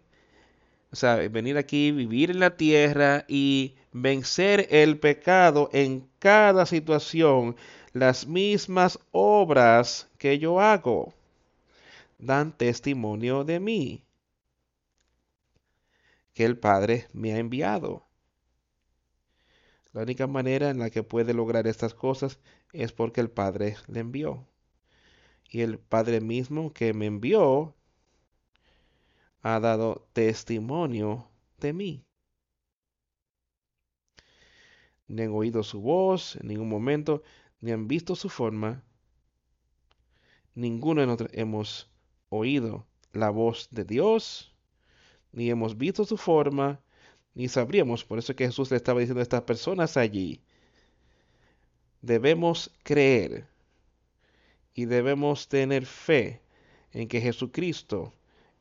o 0.92 0.96
sea, 0.96 1.16
venir 1.30 1.58
aquí, 1.58 1.92
vivir 1.92 2.32
en 2.32 2.40
la 2.40 2.56
tierra 2.58 3.26
y 3.28 3.76
vencer 3.92 4.68
el 4.72 5.00
pecado 5.00 5.70
en 5.74 6.08
cada 6.20 6.66
situación, 6.66 7.56
las 7.94 8.28
mismas 8.28 9.00
obras 9.12 10.10
que 10.18 10.40
yo 10.40 10.60
hago 10.60 11.14
dan 12.20 12.52
testimonio 12.52 13.44
de 13.44 13.60
mí, 13.60 14.04
que 16.34 16.46
el 16.46 16.58
Padre 16.58 17.08
me 17.14 17.34
ha 17.34 17.38
enviado. 17.38 18.07
La 19.98 20.04
única 20.04 20.28
manera 20.28 20.70
en 20.70 20.78
la 20.78 20.91
que 20.91 21.02
puede 21.02 21.34
lograr 21.34 21.66
estas 21.66 21.95
cosas 21.95 22.39
es 22.72 22.91
porque 22.91 23.20
el 23.20 23.32
Padre 23.32 23.78
le 23.88 24.02
envió. 24.02 24.48
y 25.50 25.62
el 25.62 25.80
Padre 25.80 26.22
mismo 26.22 26.72
que 26.72 26.93
me 26.93 27.08
envió 27.08 27.74
ha 29.41 29.60
dado 29.60 30.08
testimonio 30.14 31.32
de 31.58 31.74
mí. 31.74 32.06
Ni 35.08 35.24
han 35.24 35.32
oído 35.32 35.64
su 35.64 35.82
voz 35.82 36.36
en 36.36 36.50
ningún 36.50 36.70
momento, 36.70 37.24
ni 37.60 37.72
han 37.72 37.88
visto 37.88 38.16
su 38.16 38.30
forma. 38.30 38.84
Ninguno 40.54 41.02
de 41.02 41.08
nosotros 41.08 41.32
hemos 41.34 41.89
oído 42.30 42.86
la 43.14 43.32
voz 43.32 43.68
de 43.72 43.84
Dios, 43.84 44.56
ni 45.32 45.50
hemos 45.50 45.76
visto 45.76 46.06
su 46.06 46.18
forma, 46.18 46.84
ni 47.38 47.48
sabríamos. 47.48 48.04
Por 48.04 48.18
eso 48.18 48.36
que 48.36 48.48
Jesús 48.48 48.72
le 48.72 48.78
estaba 48.78 49.00
diciendo 49.00 49.20
a 49.20 49.24
estas 49.24 49.44
personas 49.44 49.96
allí. 49.96 50.42
Debemos 52.02 52.72
creer 52.84 53.46
y 54.74 54.86
debemos 54.86 55.48
tener 55.48 55.86
fe 55.86 56.42
en 56.94 57.08
que 57.08 57.22
Jesucristo 57.22 58.12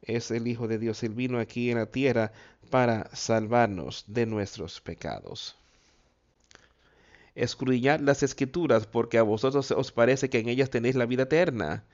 es 0.03 0.31
el 0.31 0.47
Hijo 0.47 0.69
de 0.69 0.79
Dios. 0.79 1.03
Él 1.03 1.15
vino 1.15 1.39
aquí 1.39 1.71
en 1.71 1.79
la 1.79 1.87
tierra 1.87 2.33
para 2.69 3.09
salvarnos 3.15 4.05
de 4.09 4.27
nuestros 4.27 4.83
pecados. 4.83 5.57
Escudriñad 7.35 8.01
las 8.01 8.23
escrituras 8.23 8.87
porque 8.87 9.17
a 9.17 9.23
vosotros 9.23 9.71
os 9.71 9.91
parece 9.91 10.29
que 10.29 10.39
en 10.39 10.51
ellas 10.51 10.69
tenéis 10.69 10.97
la 10.97 11.07
vida 11.07 11.23
eterna 11.23 11.85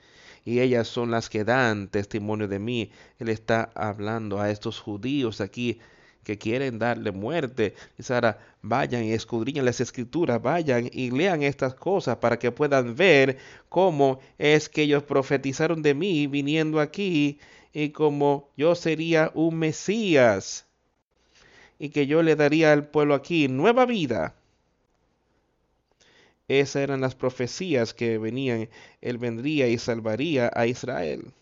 y 0.43 0.59
ellas 0.59 0.89
son 0.89 1.11
las 1.11 1.29
que 1.29 1.45
dan 1.45 1.87
testimonio 1.87 2.49
de 2.49 2.59
mí. 2.59 2.91
Él 3.19 3.29
está 3.29 3.71
hablando 3.73 4.41
a 4.41 4.49
estos 4.49 4.81
judíos 4.81 5.39
aquí 5.39 5.79
que 6.23 6.37
quieren 6.37 6.79
darle 6.79 7.11
muerte. 7.11 7.75
Ahora, 8.09 8.39
vayan 8.61 9.03
y 9.03 9.13
escudriñen 9.13 9.65
las 9.65 9.81
escrituras, 9.81 10.41
vayan 10.41 10.89
y 10.91 11.11
lean 11.11 11.43
estas 11.43 11.75
cosas 11.75 12.17
para 12.17 12.39
que 12.39 12.51
puedan 12.51 12.95
ver 12.95 13.37
cómo 13.69 14.19
es 14.37 14.69
que 14.69 14.83
ellos 14.83 15.03
profetizaron 15.03 15.81
de 15.81 15.93
mí 15.93 16.27
viniendo 16.27 16.79
aquí 16.79 17.39
y 17.73 17.89
como 17.89 18.49
yo 18.55 18.75
sería 18.75 19.31
un 19.33 19.57
Mesías 19.57 20.65
y 21.79 21.89
que 21.89 22.07
yo 22.07 22.23
le 22.23 22.35
daría 22.35 22.71
al 22.71 22.87
pueblo 22.87 23.15
aquí 23.15 23.47
nueva 23.47 23.85
vida. 23.85 24.35
Esas 26.47 26.77
eran 26.77 27.01
las 27.01 27.15
profecías 27.15 27.93
que 27.93 28.17
venían. 28.17 28.69
Él 29.01 29.17
vendría 29.17 29.67
y 29.67 29.77
salvaría 29.77 30.51
a 30.53 30.67
Israel. 30.67 31.33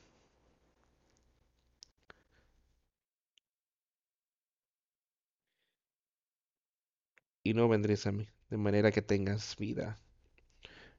Y 7.43 7.53
no 7.53 7.67
vendréis 7.67 8.05
a 8.07 8.11
mí, 8.11 8.27
de 8.49 8.57
manera 8.57 8.91
que 8.91 9.01
tengas 9.01 9.55
vida. 9.57 9.97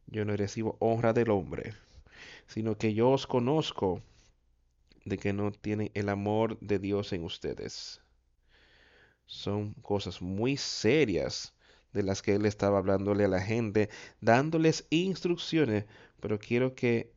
Yo 0.07 0.25
no 0.25 0.37
recibo 0.37 0.77
honra 0.81 1.13
del 1.13 1.31
hombre, 1.31 1.75
sino 2.47 2.77
que 2.77 2.95
yo 2.95 3.11
os 3.11 3.27
conozco 3.27 4.03
de 5.05 5.19
que 5.19 5.33
no 5.33 5.53
tienen 5.53 5.91
el 5.95 6.09
amor 6.09 6.59
de 6.61 6.79
Dios 6.79 7.13
en 7.13 7.25
ustedes. 7.25 8.01
Son 9.27 9.75
cosas 9.75 10.21
muy 10.21 10.57
serias 10.57 11.55
de 11.93 12.03
las 12.03 12.23
que 12.23 12.35
él 12.35 12.47
estaba 12.47 12.79
hablándole 12.79 13.25
a 13.25 13.29
la 13.29 13.41
gente, 13.41 13.89
dándoles 14.21 14.87
instrucciones, 14.91 15.85
pero 16.21 16.39
quiero 16.39 16.75
que 16.75 17.13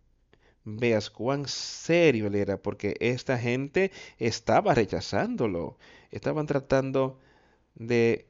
veas 0.63 1.09
cuán 1.09 1.47
serio 1.47 2.27
él 2.27 2.35
era, 2.35 2.57
porque 2.57 2.95
esta 2.99 3.37
gente 3.37 3.91
estaba 4.17 4.73
rechazándolo, 4.73 5.77
estaban 6.11 6.47
tratando 6.47 7.19
de 7.75 8.27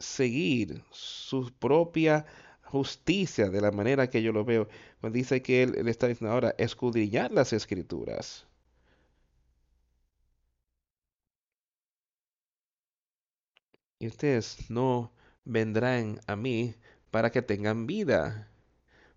seguir 0.00 0.82
su 0.90 1.52
propia 1.58 2.26
justicia 2.64 3.50
de 3.50 3.60
la 3.60 3.70
manera 3.72 4.10
que 4.10 4.22
yo 4.22 4.32
lo 4.32 4.44
veo. 4.44 4.68
Cuando 5.00 5.16
dice 5.16 5.42
que 5.42 5.62
él, 5.62 5.74
él 5.76 5.88
está 5.88 6.08
diciendo 6.08 6.32
ahora, 6.34 6.54
escudriñar 6.58 7.32
las 7.32 7.52
escrituras. 7.52 8.46
Y 14.00 14.08
ustedes 14.08 14.70
no 14.70 15.12
vendrán 15.44 16.20
a 16.26 16.34
mí 16.36 16.74
para 17.10 17.30
que 17.30 17.42
tengan 17.42 17.86
vida. 17.86 18.48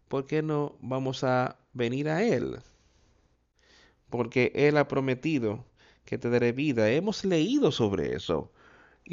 ¿Por 0.07 0.27
qué 0.27 0.41
no 0.43 0.77
vamos 0.81 1.23
a 1.23 1.57
venir 1.73 2.09
a 2.09 2.23
Él? 2.23 2.61
Porque 4.09 4.51
Él 4.55 4.77
ha 4.77 4.87
prometido 4.87 5.65
que 6.05 6.17
te 6.17 6.29
daré 6.29 6.51
vida. 6.51 6.89
Hemos 6.91 7.25
leído 7.25 7.71
sobre 7.71 8.13
eso. 8.15 8.51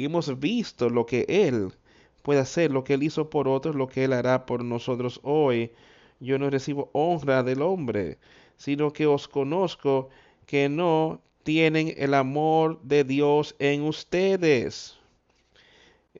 Hemos 0.05 0.39
visto 0.39 0.89
lo 0.89 1.05
que 1.05 1.25
Él 1.27 1.73
puede 2.21 2.39
hacer, 2.39 2.71
lo 2.71 2.83
que 2.83 2.93
Él 2.95 3.03
hizo 3.03 3.29
por 3.29 3.47
otros, 3.47 3.75
lo 3.75 3.87
que 3.87 4.05
Él 4.05 4.13
hará 4.13 4.45
por 4.45 4.63
nosotros 4.63 5.19
hoy. 5.23 5.71
Yo 6.19 6.37
no 6.39 6.49
recibo 6.49 6.89
honra 6.93 7.43
del 7.43 7.61
hombre, 7.61 8.17
sino 8.57 8.91
que 8.91 9.07
os 9.07 9.27
conozco 9.27 10.09
que 10.45 10.69
no 10.69 11.21
tienen 11.43 11.93
el 11.97 12.13
amor 12.13 12.81
de 12.81 13.03
Dios 13.03 13.55
en 13.59 13.83
ustedes 13.83 14.99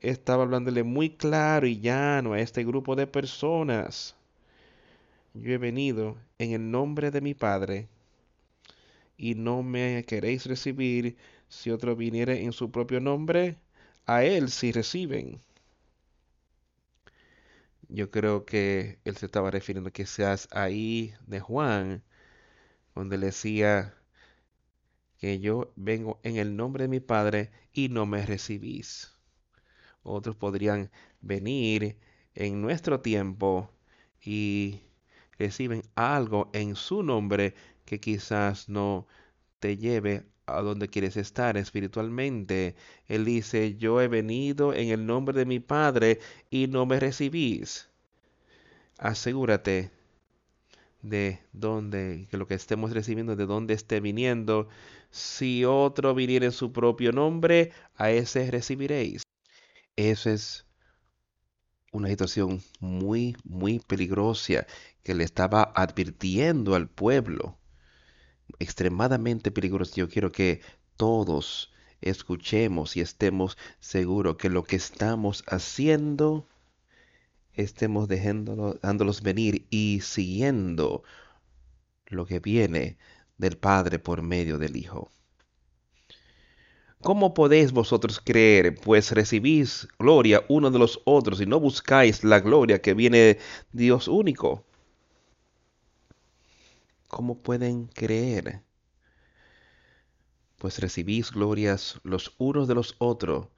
estaba 0.00 0.44
hablándole 0.44 0.82
muy 0.82 1.10
claro 1.10 1.66
y 1.66 1.80
llano 1.80 2.32
a 2.32 2.40
este 2.40 2.64
grupo 2.64 2.96
de 2.96 3.06
personas. 3.06 4.16
Yo 5.34 5.52
he 5.52 5.58
venido 5.58 6.16
en 6.38 6.52
el 6.52 6.70
nombre 6.70 7.10
de 7.10 7.20
mi 7.20 7.34
Padre 7.34 7.88
y 9.16 9.34
no 9.34 9.62
me 9.62 10.04
queréis 10.06 10.46
recibir. 10.46 11.16
Si 11.48 11.70
otro 11.70 11.96
viniere 11.96 12.44
en 12.44 12.52
su 12.52 12.70
propio 12.70 13.00
nombre, 13.00 13.56
a 14.10 14.24
él 14.24 14.50
sí 14.50 14.72
reciben. 14.72 15.40
Yo 17.88 18.10
creo 18.10 18.44
que 18.46 18.98
él 19.04 19.16
se 19.16 19.26
estaba 19.26 19.50
refiriendo 19.50 19.92
quizás 19.92 20.48
ahí 20.52 21.14
de 21.26 21.40
Juan, 21.40 22.02
donde 22.94 23.18
le 23.18 23.26
decía 23.26 23.94
que 25.18 25.38
yo 25.40 25.72
vengo 25.76 26.20
en 26.24 26.36
el 26.36 26.56
nombre 26.56 26.84
de 26.84 26.88
mi 26.88 27.00
Padre 27.00 27.50
y 27.72 27.88
no 27.88 28.06
me 28.06 28.26
recibís 28.26 29.16
otros 30.02 30.36
podrían 30.36 30.90
venir 31.20 31.98
en 32.34 32.60
nuestro 32.62 33.00
tiempo 33.00 33.70
y 34.22 34.80
reciben 35.38 35.82
algo 35.94 36.50
en 36.52 36.76
su 36.76 37.02
nombre 37.02 37.54
que 37.84 38.00
quizás 38.00 38.68
no 38.68 39.06
te 39.58 39.76
lleve 39.76 40.24
a 40.56 40.62
donde 40.62 40.88
quieres 40.88 41.16
estar 41.16 41.56
espiritualmente. 41.56 42.74
Él 43.08 43.24
dice, 43.24 43.76
yo 43.76 44.00
he 44.00 44.08
venido 44.08 44.74
en 44.74 44.88
el 44.88 45.06
nombre 45.06 45.38
de 45.38 45.46
mi 45.46 45.60
Padre 45.60 46.20
y 46.50 46.66
no 46.68 46.86
me 46.86 47.00
recibís. 47.00 47.88
Asegúrate 48.98 49.90
de 51.02 51.40
dónde, 51.52 52.26
que 52.30 52.36
lo 52.36 52.46
que 52.46 52.54
estemos 52.54 52.92
recibiendo, 52.92 53.36
de 53.36 53.46
dónde 53.46 53.74
esté 53.74 54.00
viniendo. 54.00 54.68
Si 55.10 55.64
otro 55.64 56.14
viniera 56.14 56.46
en 56.46 56.52
su 56.52 56.72
propio 56.72 57.12
nombre, 57.12 57.72
a 57.96 58.10
ese 58.10 58.50
recibiréis. 58.50 59.22
Eso 59.96 60.30
es 60.30 60.66
una 61.92 62.08
situación 62.08 62.62
muy, 62.78 63.36
muy 63.44 63.80
peligrosa 63.80 64.66
que 65.02 65.14
le 65.14 65.24
estaba 65.24 65.72
advirtiendo 65.74 66.74
al 66.74 66.88
pueblo. 66.88 67.59
Extremadamente 68.58 69.50
peligroso. 69.50 69.94
Yo 69.96 70.08
quiero 70.08 70.32
que 70.32 70.60
todos 70.96 71.72
escuchemos 72.00 72.96
y 72.96 73.00
estemos 73.00 73.56
seguros 73.78 74.36
que 74.36 74.48
lo 74.48 74.64
que 74.64 74.76
estamos 74.76 75.44
haciendo, 75.46 76.46
estemos 77.54 78.08
dejándolos 78.08 79.22
venir 79.22 79.66
y 79.70 80.00
siguiendo 80.00 81.02
lo 82.06 82.26
que 82.26 82.40
viene 82.40 82.98
del 83.38 83.56
Padre 83.56 83.98
por 83.98 84.22
medio 84.22 84.58
del 84.58 84.76
Hijo. 84.76 85.10
¿Cómo 87.02 87.32
podéis 87.32 87.72
vosotros 87.72 88.20
creer, 88.22 88.74
pues 88.74 89.10
recibís 89.12 89.88
gloria 89.98 90.44
uno 90.48 90.70
de 90.70 90.78
los 90.78 91.00
otros 91.04 91.40
y 91.40 91.46
no 91.46 91.58
buscáis 91.58 92.24
la 92.24 92.40
gloria 92.40 92.82
que 92.82 92.92
viene 92.92 93.18
de 93.18 93.38
Dios 93.72 94.06
único? 94.06 94.66
¿Cómo 97.10 97.42
pueden 97.42 97.88
creer? 97.88 98.62
Pues 100.58 100.78
recibís 100.78 101.32
glorias 101.32 102.00
los 102.04 102.36
unos 102.38 102.68
de 102.68 102.76
los 102.76 102.94
otros 102.98 103.48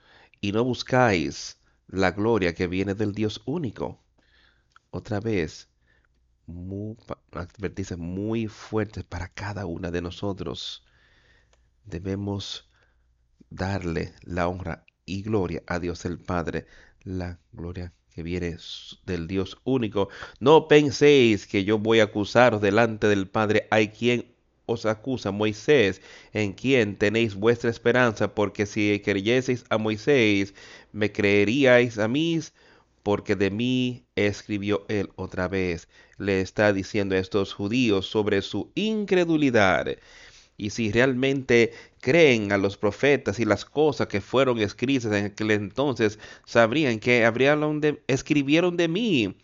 y 0.41 0.53
no 0.53 0.65
buscáis 0.65 1.59
la 1.87 2.13
gloria 2.13 2.55
que 2.55 2.67
viene 2.67 2.95
del 2.95 3.13
Dios 3.13 3.43
único. 3.45 4.03
Otra 4.91 5.21
vez, 5.21 5.69
muy, 6.47 6.97
muy 7.99 8.49
fuertes 8.49 9.05
para 9.05 9.29
cada 9.29 9.67
una 9.67 9.91
de 9.91 10.01
nosotros. 10.01 10.87
Debemos 11.85 12.71
darle 13.51 14.15
la 14.23 14.49
honra 14.49 14.87
y 15.05 15.23
gloria 15.23 15.63
a 15.67 15.79
Dios 15.79 16.07
el 16.07 16.19
Padre, 16.19 16.67
la 17.03 17.39
gloria 17.53 17.93
que 18.15 18.23
viene 18.23 18.57
del 19.07 19.27
Dios 19.27 19.59
único. 19.65 20.09
No 20.41 20.69
penséis 20.69 21.47
que 21.47 21.65
yo 21.65 21.79
voy 21.79 22.01
a 22.01 22.05
acusaros 22.05 22.61
delante 22.61 23.09
del 23.09 23.29
Padre. 23.29 23.67
Hay 23.71 23.89
quien 23.89 24.33
os 24.67 24.87
acusa, 24.87 25.31
Moisés, 25.31 26.01
en 26.33 26.53
quien 26.53 26.97
tenéis 26.97 27.35
vuestra 27.35 27.71
esperanza, 27.71 28.35
porque 28.35 28.67
si 28.67 29.01
creyeseis 29.05 29.65
a 29.71 29.79
Moisés, 29.79 30.55
me 30.93 31.11
creeríais 31.13 31.99
a 31.99 32.09
mí, 32.09 32.41
porque 33.03 33.35
de 33.37 33.51
mí 33.51 34.05
escribió 34.15 34.85
él 34.89 35.11
otra 35.17 35.49
vez. 35.49 35.89
Le 36.19 36.41
está 36.41 36.73
diciendo 36.73 37.15
a 37.15 37.19
estos 37.19 37.53
judíos 37.53 38.07
sobre 38.07 38.43
su 38.43 38.71
incredulidad. 38.75 39.87
Y 40.57 40.71
si 40.71 40.93
realmente 40.93 41.73
creen 42.01 42.53
a 42.53 42.59
los 42.59 42.77
profetas 42.77 43.39
y 43.41 43.45
las 43.45 43.65
cosas 43.65 44.07
que 44.09 44.21
fueron 44.21 44.59
escritas 44.59 45.13
en 45.13 45.27
aquel 45.27 45.51
entonces, 45.53 46.19
sabrían 46.45 46.99
que 47.01 47.21
de, 47.81 48.03
escribieron 48.07 48.77
de 48.77 48.89
mí. 48.89 49.37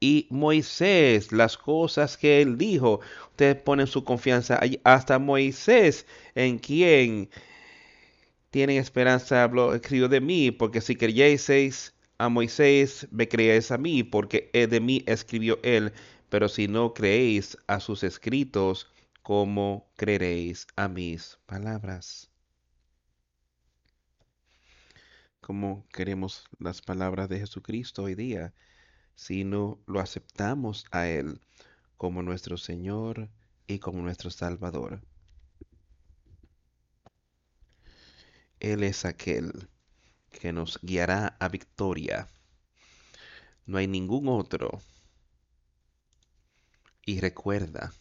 Y 0.00 0.26
Moisés, 0.30 1.30
las 1.30 1.58
cosas 1.58 2.16
que 2.16 2.40
él 2.40 2.56
dijo, 2.56 3.00
ustedes 3.30 3.56
ponen 3.56 3.86
su 3.86 4.02
confianza 4.02 4.58
hasta 4.84 5.18
Moisés, 5.18 6.06
en 6.34 6.58
quien 6.58 7.28
tienen 8.50 8.78
esperanza, 8.78 9.50
escribió 9.74 10.08
de 10.08 10.20
mí, 10.20 10.50
porque 10.50 10.80
si 10.80 10.96
creyeseis 10.96 11.94
a 12.18 12.28
Moisés, 12.28 13.06
me 13.10 13.28
creéis 13.28 13.70
a 13.70 13.78
mí, 13.78 14.02
porque 14.02 14.50
de 14.52 14.80
mí 14.80 15.04
escribió 15.06 15.58
él, 15.62 15.92
pero 16.28 16.48
si 16.48 16.66
no 16.68 16.94
creéis 16.94 17.56
a 17.66 17.80
sus 17.80 18.02
escritos, 18.02 18.90
¿cómo 19.22 19.92
creeréis 19.96 20.66
a 20.76 20.88
mis 20.88 21.38
palabras? 21.46 22.30
¿Cómo 25.40 25.86
queremos 25.92 26.44
las 26.58 26.80
palabras 26.80 27.28
de 27.28 27.40
Jesucristo 27.40 28.04
hoy 28.04 28.14
día 28.14 28.54
si 29.14 29.44
no 29.44 29.78
lo 29.86 30.00
aceptamos 30.00 30.86
a 30.90 31.06
Él 31.06 31.40
como 31.96 32.22
nuestro 32.22 32.56
Señor 32.56 33.28
y 33.66 33.78
como 33.78 34.00
nuestro 34.02 34.30
Salvador? 34.30 35.02
Él 38.58 38.82
es 38.82 39.04
aquel 39.04 39.68
que 40.30 40.52
nos 40.52 40.78
guiará 40.82 41.36
a 41.40 41.48
victoria. 41.48 42.28
No 43.66 43.78
hay 43.78 43.86
ningún 43.86 44.28
otro. 44.28 44.80
Y 47.04 47.20
recuerda 47.20 47.92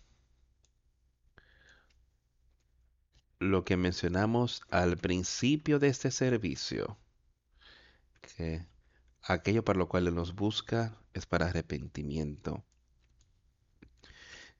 lo 3.40 3.64
que 3.64 3.78
mencionamos 3.78 4.62
al 4.70 4.98
principio 4.98 5.80
de 5.80 5.88
este 5.88 6.12
servicio, 6.12 6.98
que 8.22 8.66
aquello 9.22 9.64
para 9.64 9.80
lo 9.80 9.88
cual 9.88 10.08
Él 10.08 10.16
nos 10.16 10.36
busca 10.36 10.98
es 11.14 11.26
para 11.26 11.48
arrepentimiento. 11.48 12.64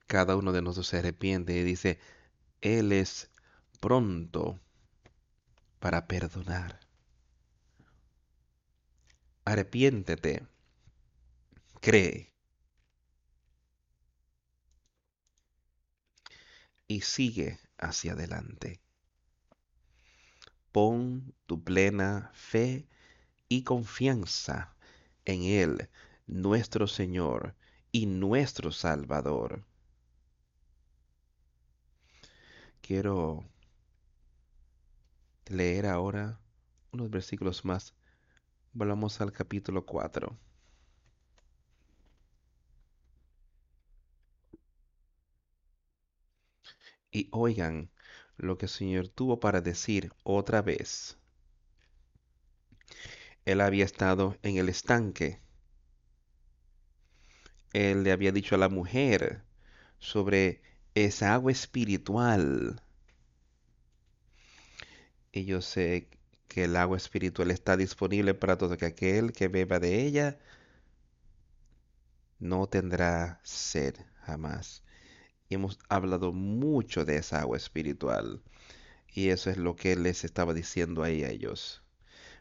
Cada 0.06 0.34
uno 0.36 0.52
de 0.52 0.62
nosotros 0.62 0.88
se 0.88 0.98
arrepiente 0.98 1.56
y 1.56 1.62
dice, 1.62 2.00
Él 2.62 2.92
es 2.92 3.30
pronto 3.80 4.58
para 5.78 6.06
perdonar. 6.06 6.80
Arrepiéntete. 9.44 10.46
Cree. 11.80 12.32
Y 16.88 17.02
sigue 17.02 17.58
hacia 17.80 18.12
adelante. 18.12 18.80
Pon 20.72 21.34
tu 21.46 21.64
plena 21.64 22.30
fe 22.34 22.86
y 23.48 23.64
confianza 23.64 24.76
en 25.24 25.42
Él, 25.42 25.90
nuestro 26.26 26.86
Señor 26.86 27.56
y 27.90 28.06
nuestro 28.06 28.70
Salvador. 28.70 29.64
Quiero 32.80 33.44
leer 35.46 35.86
ahora 35.86 36.40
unos 36.92 37.10
versículos 37.10 37.64
más. 37.64 37.94
Volvamos 38.72 39.20
al 39.20 39.32
capítulo 39.32 39.84
4. 39.84 40.38
Y 47.12 47.28
oigan 47.32 47.90
lo 48.36 48.58
que 48.58 48.66
el 48.66 48.70
Señor 48.70 49.08
tuvo 49.08 49.40
para 49.40 49.60
decir 49.60 50.12
otra 50.24 50.62
vez. 50.62 51.18
Él 53.44 53.60
había 53.60 53.84
estado 53.84 54.36
en 54.42 54.56
el 54.56 54.68
estanque. 54.68 55.40
Él 57.72 58.02
le 58.04 58.12
había 58.12 58.32
dicho 58.32 58.54
a 58.54 58.58
la 58.58 58.68
mujer 58.68 59.42
sobre 59.98 60.62
esa 60.94 61.34
agua 61.34 61.52
espiritual 61.52 62.82
y 65.32 65.44
yo 65.44 65.60
sé 65.62 66.08
que 66.48 66.64
el 66.64 66.76
agua 66.76 66.96
espiritual 66.96 67.50
está 67.50 67.76
disponible 67.76 68.34
para 68.34 68.58
todo 68.58 68.74
aquel 68.74 69.32
que 69.32 69.48
beba 69.48 69.78
de 69.78 70.04
ella 70.06 70.38
no 72.40 72.66
tendrá 72.66 73.40
sed 73.44 73.94
jamás. 74.26 74.82
Hemos 75.50 75.78
hablado 75.88 76.32
mucho 76.32 77.04
de 77.04 77.16
esa 77.16 77.40
agua 77.40 77.56
espiritual. 77.56 78.40
Y 79.12 79.28
eso 79.28 79.50
es 79.50 79.56
lo 79.56 79.76
que 79.76 79.96
les 79.96 80.24
estaba 80.24 80.54
diciendo 80.54 81.02
ahí 81.02 81.24
a 81.24 81.30
ellos. 81.30 81.82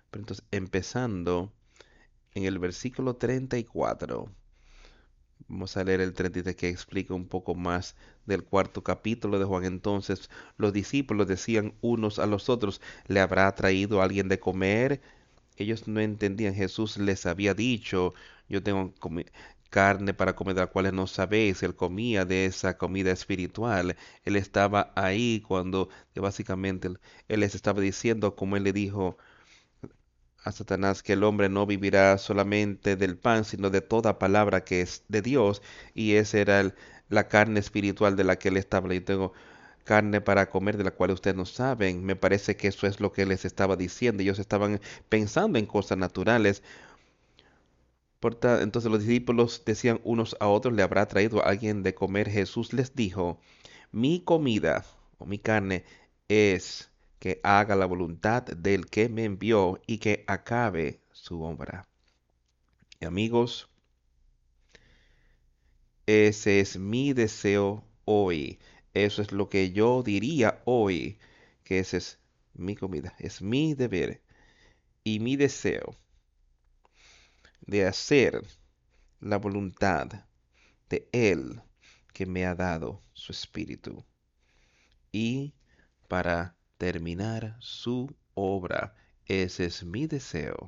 Pero 0.09 0.21
entonces, 0.21 0.45
empezando 0.51 1.51
en 2.33 2.45
el 2.45 2.59
versículo 2.59 3.15
34. 3.15 4.31
Vamos 5.47 5.77
a 5.77 5.83
leer 5.83 6.01
el 6.01 6.13
33 6.13 6.55
que 6.55 6.69
explica 6.69 7.13
un 7.13 7.27
poco 7.27 7.55
más 7.55 7.95
del 8.25 8.43
cuarto 8.43 8.83
capítulo 8.83 9.39
de 9.39 9.45
Juan. 9.45 9.65
Entonces 9.65 10.29
los 10.57 10.73
discípulos 10.73 11.27
decían 11.27 11.73
unos 11.81 12.19
a 12.19 12.27
los 12.27 12.49
otros, 12.49 12.81
¿le 13.07 13.19
habrá 13.19 13.53
traído 13.55 14.01
alguien 14.01 14.29
de 14.29 14.39
comer? 14.39 15.01
Ellos 15.57 15.87
no 15.87 15.99
entendían. 15.99 16.53
Jesús 16.53 16.97
les 16.97 17.25
había 17.25 17.53
dicho, 17.53 18.13
yo 18.47 18.61
tengo 18.63 18.93
carne 19.69 20.13
para 20.13 20.35
comer 20.35 20.55
de 20.55 20.61
la 20.61 20.67
cual 20.67 20.93
no 20.95 21.07
sabéis. 21.07 21.63
Él 21.63 21.75
comía 21.75 22.25
de 22.25 22.45
esa 22.45 22.77
comida 22.77 23.11
espiritual. 23.11 23.95
Él 24.25 24.35
estaba 24.35 24.91
ahí 24.95 25.41
cuando 25.47 25.89
básicamente 26.15 26.89
él 27.27 27.39
les 27.39 27.55
estaba 27.55 27.81
diciendo, 27.81 28.35
como 28.35 28.57
él 28.57 28.63
le 28.63 28.73
dijo, 28.73 29.17
a 30.43 30.51
Satanás 30.51 31.03
que 31.03 31.13
el 31.13 31.23
hombre 31.23 31.49
no 31.49 31.65
vivirá 31.65 32.17
solamente 32.17 32.95
del 32.95 33.17
pan, 33.17 33.45
sino 33.45 33.69
de 33.69 33.81
toda 33.81 34.19
palabra 34.19 34.63
que 34.63 34.81
es 34.81 35.03
de 35.07 35.21
Dios. 35.21 35.61
Y 35.93 36.13
esa 36.15 36.39
era 36.39 36.73
la 37.09 37.27
carne 37.27 37.59
espiritual 37.59 38.15
de 38.15 38.23
la 38.23 38.37
que 38.37 38.49
él 38.49 38.57
estaba. 38.57 38.93
Yo 38.93 39.03
tengo 39.03 39.33
carne 39.83 40.21
para 40.21 40.49
comer 40.49 40.77
de 40.77 40.83
la 40.83 40.91
cual 40.91 41.11
ustedes 41.11 41.35
no 41.37 41.45
saben. 41.45 42.05
Me 42.05 42.15
parece 42.15 42.55
que 42.55 42.67
eso 42.67 42.87
es 42.87 42.99
lo 42.99 43.11
que 43.11 43.25
les 43.25 43.45
estaba 43.45 43.75
diciendo. 43.75 44.23
Ellos 44.23 44.39
estaban 44.39 44.79
pensando 45.09 45.59
en 45.59 45.65
cosas 45.65 45.97
naturales. 45.97 46.63
Entonces 48.21 48.91
los 48.91 49.01
discípulos 49.05 49.63
decían 49.65 50.01
unos 50.03 50.35
a 50.39 50.47
otros, 50.47 50.73
¿le 50.73 50.83
habrá 50.83 51.07
traído 51.07 51.43
a 51.43 51.49
alguien 51.49 51.83
de 51.83 51.95
comer? 51.95 52.29
Jesús 52.29 52.73
les 52.73 52.95
dijo, 52.95 53.39
mi 53.91 54.21
comida 54.21 54.85
o 55.17 55.25
mi 55.25 55.39
carne 55.39 55.85
es 56.27 56.91
que 57.19 57.39
haga 57.43 57.75
la 57.75 57.85
voluntad 57.85 58.43
del 58.43 58.87
que 58.87 59.09
me 59.09 59.25
envió 59.25 59.81
y 59.87 59.99
que 59.99 60.25
acabe 60.27 61.01
su 61.11 61.43
obra. 61.43 61.87
amigos, 63.01 63.69
ese 66.05 66.59
es 66.59 66.77
mi 66.77 67.13
deseo 67.13 67.85
hoy. 68.05 68.59
Eso 68.93 69.21
es 69.21 69.31
lo 69.31 69.49
que 69.49 69.71
yo 69.71 70.03
diría 70.03 70.61
hoy, 70.65 71.19
que 71.63 71.79
esa 71.79 71.97
es 71.97 72.19
mi 72.53 72.75
comida, 72.75 73.15
es 73.19 73.41
mi 73.41 73.75
deber 73.75 74.21
y 75.03 75.19
mi 75.19 75.35
deseo 75.37 75.95
de 77.69 77.85
hacer 77.85 78.43
la 79.19 79.37
voluntad 79.37 80.25
de 80.89 81.07
Él 81.11 81.61
que 82.13 82.25
me 82.25 82.45
ha 82.45 82.55
dado 82.55 83.03
su 83.13 83.31
espíritu 83.31 84.03
y 85.11 85.53
para 86.07 86.55
terminar 86.77 87.55
su 87.59 88.15
obra. 88.33 88.95
Ese 89.25 89.65
es 89.65 89.83
mi 89.83 90.07
deseo, 90.07 90.65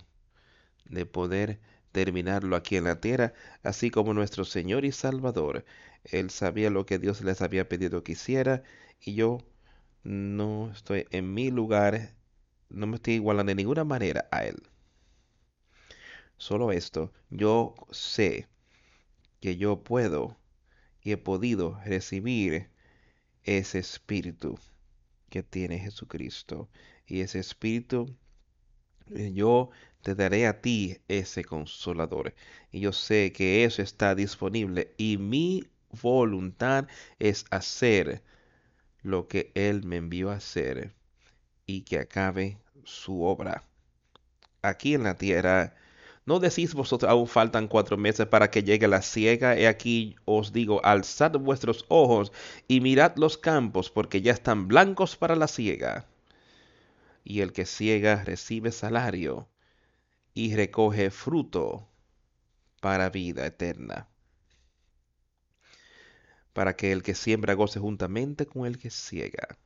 de 0.85 1.05
poder 1.07 1.59
terminarlo 1.91 2.55
aquí 2.55 2.75
en 2.75 2.83
la 2.83 3.01
tierra, 3.01 3.33
así 3.63 3.89
como 3.89 4.13
nuestro 4.13 4.45
Señor 4.45 4.85
y 4.85 4.91
Salvador. 4.91 5.65
Él 6.03 6.29
sabía 6.29 6.69
lo 6.69 6.85
que 6.85 6.99
Dios 6.99 7.21
les 7.21 7.41
había 7.41 7.67
pedido 7.67 8.03
que 8.03 8.11
hiciera 8.13 8.63
y 8.99 9.15
yo 9.15 9.39
no 10.03 10.71
estoy 10.71 11.07
en 11.09 11.33
mi 11.33 11.49
lugar, 11.49 12.15
no 12.69 12.85
me 12.85 12.97
estoy 12.97 13.15
igualando 13.15 13.49
de 13.49 13.55
ninguna 13.55 13.83
manera 13.83 14.27
a 14.31 14.45
Él. 14.45 14.61
Solo 16.41 16.71
esto, 16.71 17.13
yo 17.29 17.75
sé 17.91 18.47
que 19.41 19.57
yo 19.57 19.83
puedo 19.83 20.39
y 21.03 21.11
he 21.11 21.17
podido 21.17 21.79
recibir 21.85 22.71
ese 23.43 23.77
espíritu 23.77 24.57
que 25.29 25.43
tiene 25.43 25.77
Jesucristo. 25.77 26.67
Y 27.05 27.21
ese 27.21 27.37
espíritu, 27.37 28.17
eh, 29.13 29.31
yo 29.33 29.69
te 30.01 30.15
daré 30.15 30.47
a 30.47 30.61
ti 30.61 30.97
ese 31.07 31.43
consolador. 31.43 32.33
Y 32.71 32.79
yo 32.79 32.91
sé 32.91 33.31
que 33.31 33.63
eso 33.63 33.83
está 33.83 34.15
disponible. 34.15 34.95
Y 34.97 35.19
mi 35.19 35.69
voluntad 36.01 36.87
es 37.19 37.45
hacer 37.51 38.23
lo 39.03 39.27
que 39.27 39.51
Él 39.53 39.83
me 39.83 39.97
envió 39.97 40.31
a 40.31 40.37
hacer 40.37 40.95
y 41.67 41.83
que 41.83 41.99
acabe 41.99 42.57
su 42.83 43.21
obra. 43.21 43.63
Aquí 44.63 44.95
en 44.95 45.03
la 45.03 45.19
tierra 45.19 45.75
¿No 46.25 46.39
decís 46.39 46.73
vosotros 46.75 47.09
aún 47.09 47.27
faltan 47.27 47.67
cuatro 47.67 47.97
meses 47.97 48.27
para 48.27 48.51
que 48.51 48.63
llegue 48.63 48.87
la 48.87 49.01
siega? 49.01 49.57
He 49.57 49.67
aquí 49.67 50.15
os 50.25 50.53
digo, 50.53 50.83
alzad 50.85 51.31
vuestros 51.39 51.85
ojos 51.87 52.31
y 52.67 52.79
mirad 52.79 53.15
los 53.15 53.37
campos, 53.37 53.89
porque 53.89 54.21
ya 54.21 54.31
están 54.31 54.67
blancos 54.67 55.15
para 55.15 55.35
la 55.35 55.47
siega. 55.47 56.05
Y 57.23 57.41
el 57.41 57.53
que 57.53 57.65
ciega 57.65 58.23
recibe 58.23 58.71
salario 58.71 59.47
y 60.33 60.55
recoge 60.55 61.09
fruto 61.09 61.87
para 62.81 63.09
vida 63.09 63.45
eterna. 63.45 64.07
Para 66.53 66.75
que 66.75 66.91
el 66.91 67.01
que 67.01 67.15
siembra 67.15 67.53
goce 67.55 67.79
juntamente 67.79 68.45
con 68.45 68.65
el 68.65 68.77
que 68.77 68.91
ciega. 68.91 69.57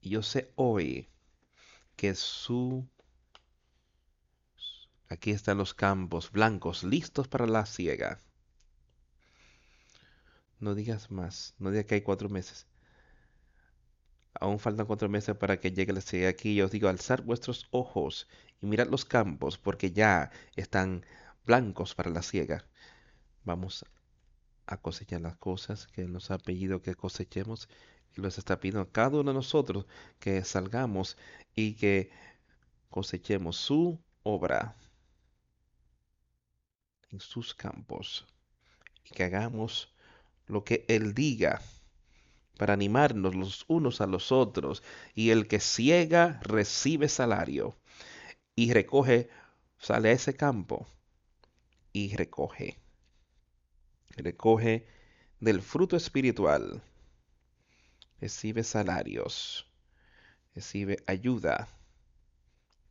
Y 0.00 0.10
yo 0.10 0.22
sé 0.22 0.52
hoy 0.54 1.08
que 1.96 2.14
su 2.14 2.86
Aquí 5.08 5.30
están 5.30 5.58
los 5.58 5.72
campos 5.72 6.32
blancos 6.32 6.82
listos 6.82 7.28
para 7.28 7.46
la 7.46 7.64
siega. 7.64 8.18
No 10.58 10.74
digas 10.74 11.12
más, 11.12 11.54
no 11.58 11.70
digas 11.70 11.86
que 11.86 11.94
hay 11.96 12.00
cuatro 12.00 12.28
meses. 12.28 12.66
Aún 14.34 14.58
faltan 14.58 14.86
cuatro 14.86 15.08
meses 15.08 15.36
para 15.36 15.60
que 15.60 15.70
llegue 15.70 15.92
la 15.92 16.00
siega. 16.00 16.28
Aquí 16.28 16.56
yo 16.56 16.64
os 16.64 16.72
digo, 16.72 16.88
alzar 16.88 17.22
vuestros 17.22 17.68
ojos 17.70 18.26
y 18.60 18.66
mirad 18.66 18.88
los 18.88 19.04
campos, 19.04 19.58
porque 19.58 19.92
ya 19.92 20.30
están 20.56 21.06
blancos 21.44 21.94
para 21.94 22.10
la 22.10 22.22
siega. 22.22 22.66
Vamos 23.44 23.84
a 24.66 24.76
cosechar 24.78 25.20
las 25.20 25.36
cosas 25.36 25.86
que 25.86 26.04
nos 26.04 26.32
ha 26.32 26.38
pedido 26.38 26.82
que 26.82 26.96
cosechemos 26.96 27.68
y 28.16 28.20
nos 28.20 28.38
está 28.38 28.58
pidiendo 28.58 28.90
cada 28.90 29.20
uno 29.20 29.30
de 29.30 29.34
nosotros 29.34 29.86
que 30.18 30.42
salgamos 30.44 31.16
y 31.54 31.74
que 31.74 32.10
cosechemos 32.90 33.56
su 33.56 34.02
obra 34.24 34.76
en 37.10 37.20
sus 37.20 37.54
campos 37.54 38.26
y 39.04 39.10
que 39.10 39.24
hagamos 39.24 39.92
lo 40.46 40.64
que 40.64 40.84
Él 40.88 41.14
diga 41.14 41.60
para 42.56 42.74
animarnos 42.74 43.34
los 43.34 43.64
unos 43.68 44.00
a 44.00 44.06
los 44.06 44.32
otros. 44.32 44.82
Y 45.14 45.30
el 45.30 45.46
que 45.46 45.60
ciega 45.60 46.40
recibe 46.42 47.08
salario 47.08 47.76
y 48.54 48.72
recoge, 48.72 49.28
sale 49.78 50.10
a 50.10 50.12
ese 50.12 50.34
campo 50.34 50.86
y 51.92 52.16
recoge. 52.16 52.78
Recoge 54.16 54.86
del 55.40 55.60
fruto 55.60 55.96
espiritual. 55.96 56.82
Recibe 58.20 58.64
salarios. 58.64 59.70
Recibe 60.54 61.02
ayuda 61.06 61.68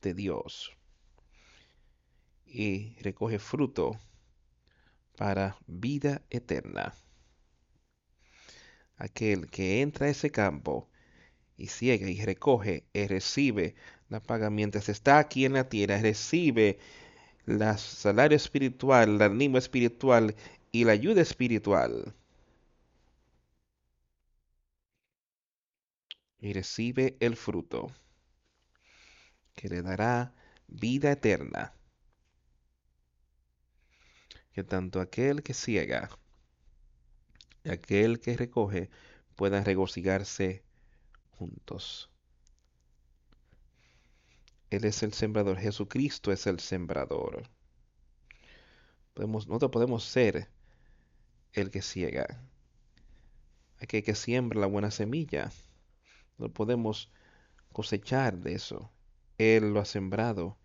de 0.01 0.13
Dios 0.13 0.72
y 2.56 2.95
recoge 3.01 3.38
fruto 3.38 3.99
para 5.18 5.58
vida 5.68 6.22
eterna. 6.30 6.93
Aquel 8.95 9.49
que 9.49 9.82
entra 9.82 10.08
a 10.08 10.10
ese 10.10 10.32
campo 10.32 10.88
y 11.58 11.68
ciega 11.68 12.10
y 12.10 12.24
recoge 12.24 12.86
y 12.93 13.08
recibe 13.08 13.76
la 14.08 14.22
paga 14.22 14.49
mientras 14.49 14.88
está 14.88 15.20
aquí 15.20 15.43
en 15.43 15.53
la 15.53 15.68
tierra, 15.68 15.99
recibe 15.99 16.80
el 17.45 17.60
salario 17.78 18.38
espiritual, 18.38 19.16
el 19.16 19.22
ánimo 19.22 19.58
espiritual 19.58 20.34
y 20.72 20.86
la 20.86 20.93
ayuda 20.93 21.22
espiritual. 21.22 22.16
Y 26.39 26.53
recibe 26.53 27.18
el 27.20 27.36
fruto 27.36 27.91
que 29.56 29.68
le 29.68 29.82
dará 29.82 30.34
vida 30.68 31.12
eterna 31.12 31.74
que 34.56 34.64
tanto 34.64 35.01
aquel 35.01 35.43
que 35.43 35.53
ciega 35.53 36.10
y 37.66 37.70
aquel 37.72 38.22
que 38.22 38.38
recoge 38.38 38.89
puedan 39.36 39.66
regocijarse 39.66 40.64
juntos. 41.32 42.10
Él 44.70 44.86
es 44.86 45.03
el 45.03 45.12
sembrador, 45.12 45.58
Jesucristo 45.58 46.32
es 46.32 46.47
el 46.47 46.62
sembrador. 46.62 47.43
Podemos, 49.14 49.45
nosotros 49.45 49.72
podemos 49.72 50.06
ser 50.06 50.47
el 51.51 51.70
que 51.70 51.82
ciega, 51.82 52.41
aquel 53.82 54.03
que 54.03 54.16
siembra 54.16 54.62
la 54.62 54.68
buena 54.68 54.89
semilla. 54.89 55.51
No 56.38 56.47
podemos 56.47 57.12
cosechar 57.74 58.38
de 58.38 58.53
eso. 58.53 58.89
Él 59.38 59.74
lo 59.74 59.82
ha 59.82 59.86
sembrado. 59.86 60.58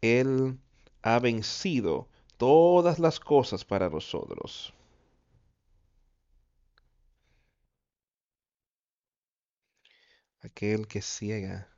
Él 0.00 0.58
ha 1.02 1.18
vencido 1.18 2.08
todas 2.36 2.98
las 2.98 3.20
cosas 3.20 3.64
para 3.64 3.88
nosotros. 3.88 4.72
Aquel 10.40 10.86
que 10.86 11.02
ciega 11.02 11.68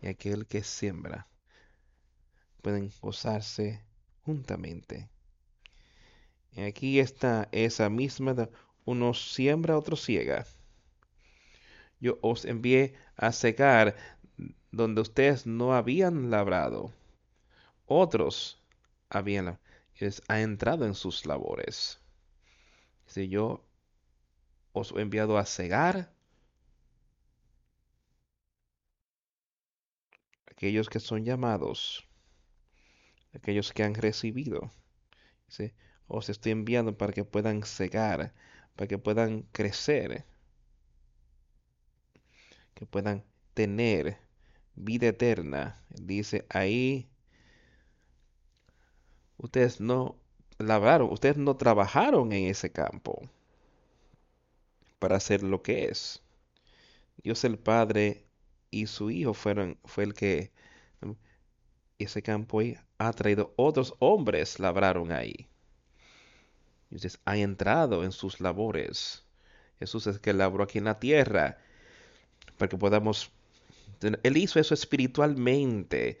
y 0.00 0.08
aquel 0.08 0.46
que 0.46 0.64
siembra 0.64 1.28
pueden 2.62 2.90
gozarse 3.00 3.84
juntamente. 4.24 5.08
Y 6.52 6.62
aquí 6.62 6.98
está 6.98 7.48
esa 7.52 7.88
misma, 7.88 8.48
uno 8.84 9.14
siembra, 9.14 9.78
otro 9.78 9.96
ciega. 9.96 10.46
Yo 12.00 12.18
os 12.22 12.44
envié 12.44 12.94
a 13.16 13.30
cegar 13.30 13.94
donde 14.72 15.02
ustedes 15.02 15.46
no 15.46 15.74
habían 15.74 16.30
labrado. 16.30 16.92
Otros 17.86 18.60
habían 19.08 19.44
labrado 19.44 19.69
ha 20.28 20.40
entrado 20.40 20.86
en 20.86 20.94
sus 20.94 21.26
labores. 21.26 22.00
Si 23.06 23.28
yo 23.28 23.64
os 24.72 24.92
he 24.92 25.00
enviado 25.00 25.36
a 25.36 25.44
cegar, 25.44 26.12
aquellos 30.46 30.88
que 30.88 31.00
son 31.00 31.24
llamados, 31.24 32.06
aquellos 33.34 33.72
que 33.72 33.82
han 33.82 33.94
recibido, 33.94 34.70
os 36.06 36.28
estoy 36.28 36.52
enviando 36.52 36.96
para 36.96 37.12
que 37.12 37.24
puedan 37.24 37.62
cegar, 37.64 38.32
para 38.76 38.88
que 38.88 38.98
puedan 38.98 39.42
crecer, 39.52 40.24
que 42.74 42.86
puedan 42.86 43.24
tener 43.54 44.18
vida 44.74 45.08
eterna. 45.08 45.84
Dice 45.90 46.46
ahí 46.48 47.09
Ustedes 49.42 49.80
no 49.80 50.16
labraron, 50.58 51.10
ustedes 51.10 51.38
no 51.38 51.56
trabajaron 51.56 52.32
en 52.32 52.44
ese 52.46 52.70
campo 52.70 53.22
para 54.98 55.16
hacer 55.16 55.42
lo 55.42 55.62
que 55.62 55.86
es. 55.86 56.22
Dios 57.22 57.42
el 57.44 57.58
Padre 57.58 58.26
y 58.70 58.86
su 58.86 59.10
Hijo 59.10 59.32
fueron, 59.32 59.78
fue 59.84 60.04
el 60.04 60.14
que 60.14 60.52
ese 61.98 62.22
campo 62.22 62.60
ha 62.98 63.12
traído 63.12 63.54
otros 63.56 63.94
hombres 63.98 64.58
labraron 64.58 65.10
ahí. 65.10 65.48
Ustedes 66.90 67.18
han 67.24 67.38
entrado 67.38 68.04
en 68.04 68.12
sus 68.12 68.40
labores. 68.40 69.24
Jesús 69.78 70.06
es 70.06 70.18
que 70.18 70.34
labró 70.34 70.64
aquí 70.64 70.78
en 70.78 70.84
la 70.84 70.98
tierra 70.98 71.58
para 72.58 72.68
que 72.68 72.76
podamos... 72.76 73.30
Él 74.22 74.36
hizo 74.36 74.58
eso 74.60 74.74
espiritualmente 74.74 76.18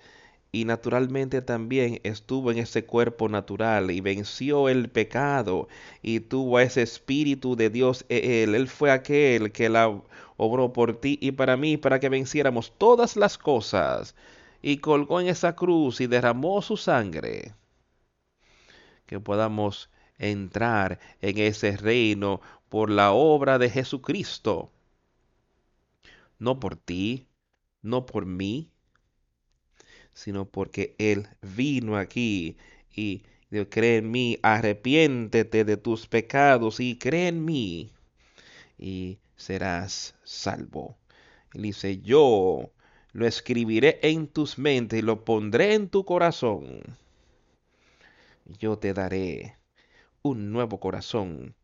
y 0.52 0.64
naturalmente 0.64 1.42
también 1.42 2.00
estuvo 2.02 2.50
en 2.50 2.58
ese 2.58 2.84
cuerpo 2.84 3.28
natural 3.28 3.90
y 3.90 4.00
venció 4.00 4.68
el 4.68 4.90
pecado 4.90 5.68
y 6.02 6.20
tuvo 6.20 6.58
ese 6.58 6.82
espíritu 6.82 7.56
de 7.56 7.70
Dios 7.70 8.04
en 8.08 8.48
él. 8.48 8.54
Él 8.54 8.68
fue 8.68 8.90
aquel 8.90 9.52
que 9.52 9.68
la 9.68 10.02
obró 10.36 10.72
por 10.72 11.00
ti 11.00 11.18
y 11.20 11.32
para 11.32 11.56
mí 11.56 11.76
para 11.76 12.00
que 12.00 12.08
venciéramos 12.08 12.72
todas 12.78 13.16
las 13.16 13.38
cosas 13.38 14.14
y 14.62 14.78
colgó 14.78 15.20
en 15.20 15.28
esa 15.28 15.54
cruz 15.54 16.00
y 16.00 16.06
derramó 16.06 16.62
su 16.62 16.76
sangre. 16.76 17.54
Que 19.06 19.20
podamos 19.20 19.90
entrar 20.18 20.98
en 21.20 21.38
ese 21.38 21.76
reino 21.76 22.40
por 22.68 22.90
la 22.90 23.12
obra 23.12 23.58
de 23.58 23.70
Jesucristo. 23.70 24.70
No 26.38 26.58
por 26.58 26.76
ti, 26.76 27.28
no 27.82 28.06
por 28.06 28.26
mí, 28.26 28.70
sino 30.12 30.44
porque 30.44 30.94
Él 30.98 31.28
vino 31.42 31.96
aquí 31.96 32.56
y 32.94 33.22
Dios, 33.50 33.66
cree 33.70 33.98
en 33.98 34.10
mí, 34.10 34.38
arrepiéntete 34.42 35.64
de 35.64 35.76
tus 35.76 36.06
pecados 36.06 36.78
y 36.78 36.96
cree 36.96 37.28
en 37.28 37.44
mí 37.44 37.90
y 38.78 39.18
serás 39.36 40.14
salvo. 40.22 40.96
Él 41.54 41.62
dice, 41.62 42.00
yo 42.00 42.70
lo 43.12 43.26
escribiré 43.26 43.98
en 44.02 44.28
tus 44.28 44.58
mentes 44.58 45.00
y 45.00 45.02
lo 45.02 45.24
pondré 45.24 45.74
en 45.74 45.88
tu 45.88 46.04
corazón. 46.04 46.96
Yo 48.58 48.78
te 48.78 48.94
daré 48.94 49.56
un 50.22 50.52
nuevo 50.52 50.78
corazón, 50.78 51.54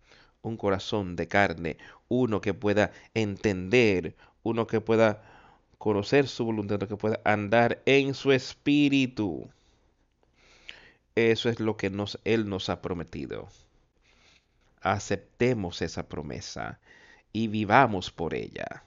un 0.43 0.57
corazón 0.57 1.15
de 1.15 1.29
carne, 1.29 1.79
uno 2.09 2.41
que 2.41 2.55
pueda 2.55 2.93
entender, 3.15 4.17
uno 4.43 4.67
que 4.67 4.81
pueda 4.81 5.23
conocer 5.79 6.29
su 6.29 6.45
voluntad, 6.45 6.79
que 6.81 6.97
pueda 6.97 7.21
andar 7.25 7.83
en 7.87 8.15
su 8.15 8.33
espíritu. 8.33 9.49
Eso 11.15 11.49
es 11.49 11.61
lo 11.61 11.77
que 11.77 11.91
nos, 11.91 12.19
Él 12.25 12.49
nos 12.49 12.69
ha 12.69 12.83
prometido. 12.83 13.49
Aceptemos 14.81 15.83
esa 15.83 16.09
promesa 16.09 16.81
y 17.33 17.49
vivamos 17.49 18.11
por 18.11 18.35
ella. 18.35 18.85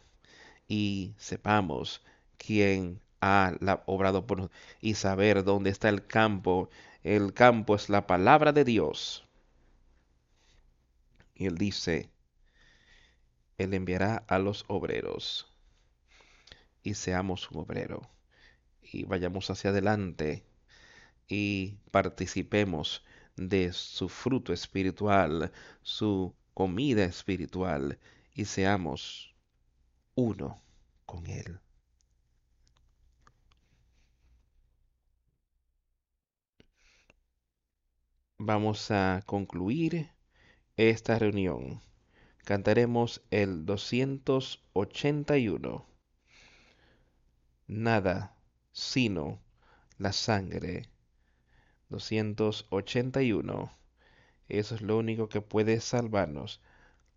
Y 0.68 1.14
sepamos 1.18 2.03
quién 2.38 3.02
ha 3.22 3.53
obrado 3.86 4.26
por 4.26 4.38
nosotros 4.38 4.60
y 4.82 4.94
saber 4.95 5.44
dónde 5.44 5.72
está 5.72 5.90
el 5.90 6.06
campo. 6.06 6.70
El 7.03 7.34
campo 7.34 7.76
es 7.76 7.90
la 7.90 8.07
palabra 8.07 8.53
de 8.53 8.64
Dios. 8.64 9.26
Y 11.36 11.48
Él 11.48 11.57
dice, 11.57 12.10
Él 13.57 13.74
enviará 13.74 14.24
a 14.28 14.38
los 14.40 14.66
obreros 14.68 15.48
y 16.90 16.95
seamos 16.95 17.52
un 17.52 17.60
obrero 17.60 18.10
y 18.82 19.03
vayamos 19.03 19.52
hacia 19.52 19.70
adelante 19.70 20.44
y 21.28 21.78
participemos 21.91 23.06
de 23.36 23.72
su 23.74 24.10
fruto 24.10 24.53
espiritual, 24.53 25.52
su 25.84 26.34
comida 26.56 27.03
espiritual 27.03 27.99
y 28.34 28.45
seamos 28.45 29.36
uno 30.16 30.60
con 31.06 31.28
Él. 31.28 31.60
Vamos 38.40 38.90
a 38.90 39.22
concluir 39.28 40.10
esta 40.76 41.20
reunión. 41.20 41.82
Cantaremos 42.45 43.22
el 43.30 43.66
281. 43.66 45.89
Nada 47.69 48.35
sino 48.71 49.39
la 49.99 50.11
sangre 50.11 50.89
281. 51.89 53.71
Eso 54.47 54.75
es 54.75 54.81
lo 54.81 54.97
único 54.97 55.29
que 55.29 55.41
puede 55.41 55.79
salvarnos, 55.79 56.61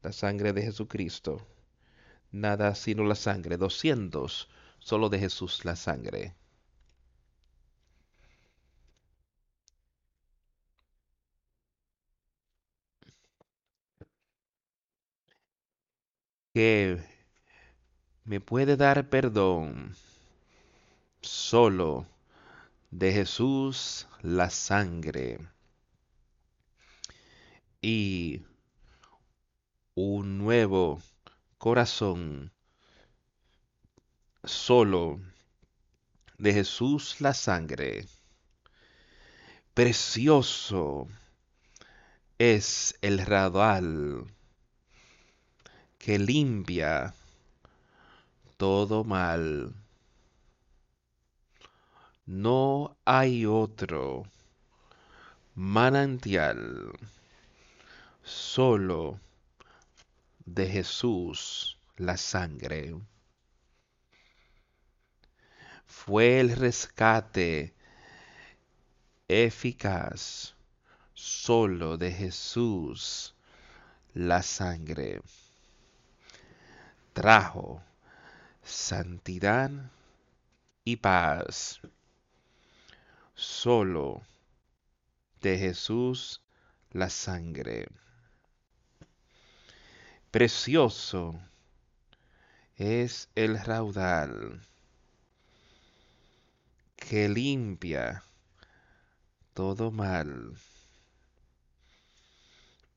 la 0.03 0.13
sangre 0.13 0.53
de 0.53 0.63
Jesucristo. 0.63 1.47
Nada 2.33 2.75
sino 2.75 3.05
la 3.05 3.15
sangre. 3.15 3.57
200, 3.57 4.51
solo 4.79 5.09
de 5.09 5.19
Jesús 5.21 5.65
la 5.65 5.77
sangre. 5.77 6.35
Que 16.55 16.99
me 18.25 18.41
puede 18.41 18.77
dar 18.77 19.09
perdón 19.09 19.95
solo 21.23 22.07
de 22.91 23.13
Jesús 23.13 24.07
la 24.21 24.51
sangre 24.51 25.39
y 27.81 28.43
un 29.95 30.39
nuevo 30.39 31.01
corazón 31.59 32.53
solo 34.45 35.21
de 36.39 36.53
Jesús 36.53 37.21
la 37.21 37.35
sangre. 37.35 38.07
Precioso 39.75 41.09
es 42.39 42.97
el 43.01 43.19
radal 43.19 44.27
que 45.99 46.19
limpia 46.19 47.15
todo 48.57 49.05
mal. 49.05 49.73
No 52.25 52.97
hay 53.05 53.47
otro 53.47 54.23
manantial 55.57 56.93
solo 58.23 59.19
de 60.45 60.69
Jesús 60.69 61.79
la 61.97 62.17
sangre. 62.17 62.95
Fue 65.85 66.39
el 66.39 66.55
rescate 66.55 67.75
eficaz 69.27 70.55
solo 71.15 71.97
de 71.97 72.13
Jesús 72.13 73.35
la 74.15 74.43
sangre. 74.43 75.21
Trajo 77.15 77.83
santidad 78.63 79.73
y 80.85 80.97
paz 80.97 81.81
solo 83.43 84.23
de 85.41 85.59
Jesús 85.59 86.41
la 86.93 87.11
sangre. 87.11 87.89
Precioso 90.31 91.41
es 92.77 93.29
el 93.35 93.59
raudal 93.59 94.61
que 96.97 97.29
limpia 97.29 98.23
todo 99.55 99.91
mal. 99.91 100.57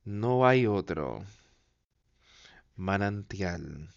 No 0.04 0.48
hay 0.48 0.68
otro 0.68 1.26
manantial, 2.76 3.90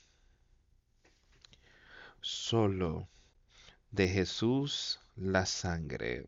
solo 2.23 3.07
de 3.91 4.09
Jesús 4.09 4.99
la 5.15 5.45
sangre. 5.45 6.27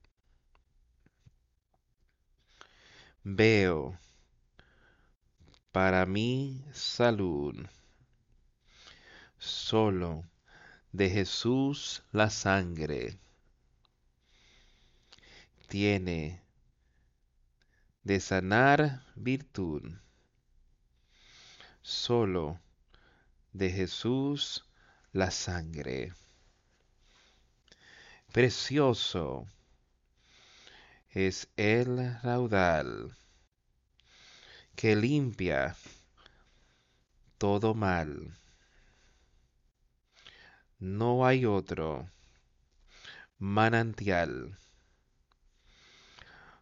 Veo. 3.22 3.98
Para 5.72 6.06
mi 6.06 6.64
salud. 6.72 7.54
Solo 9.38 10.24
de 10.92 11.08
Jesús 11.10 12.02
la 12.12 12.30
sangre 12.30 13.18
tiene 15.70 16.42
de 18.02 18.18
sanar 18.18 19.04
virtud. 19.14 19.82
Solo 21.80 22.60
de 23.52 23.70
Jesús 23.70 24.64
la 25.12 25.30
sangre. 25.30 26.12
Precioso 28.32 29.46
es 31.12 31.48
el 31.56 32.20
raudal 32.22 33.16
que 34.76 34.94
limpia 34.94 35.74
todo 37.36 37.74
mal. 37.74 38.32
No 40.78 41.26
hay 41.26 41.46
otro 41.46 42.08
manantial, 43.38 44.56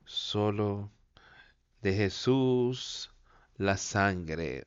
solo 0.06 0.90
de 1.82 1.94
Jesús 1.94 3.10
la 3.58 3.76
sangre. 3.76 4.66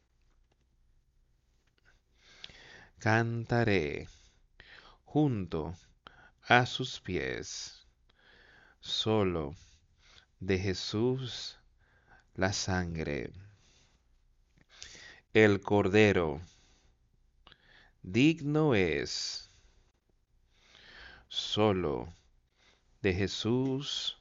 Cantaré 2.99 4.07
junto 5.05 5.75
a 6.43 6.67
sus 6.67 6.99
pies 6.99 7.87
solo 8.79 9.55
de 10.41 10.57
Jesús 10.57 11.59
la 12.33 12.51
sangre. 12.51 13.31
El 15.33 15.61
Cordero 15.61 16.41
digno 18.01 18.73
es 18.73 19.51
solo 21.29 22.11
de 23.03 23.13
Jesús 23.13 24.17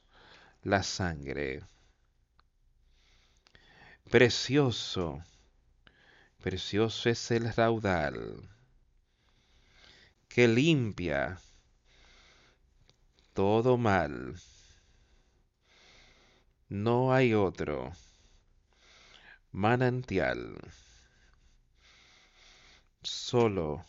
la 0.61 0.83
sangre. 0.83 1.63
Precioso, 4.11 5.23
precioso 6.43 7.09
es 7.09 7.31
el 7.31 7.51
raudal 7.51 8.47
que 10.29 10.47
limpia 10.47 11.39
todo 13.33 13.75
mal. 13.77 14.35
No 16.71 17.13
hay 17.13 17.33
otro 17.33 17.91
manantial, 19.51 20.57
solo 23.03 23.85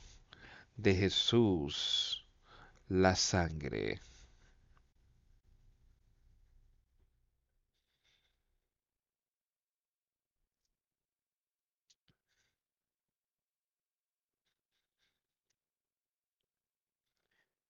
de 0.77 0.95
Jesús 0.95 2.27
la 2.89 3.15
sangre. 3.15 4.01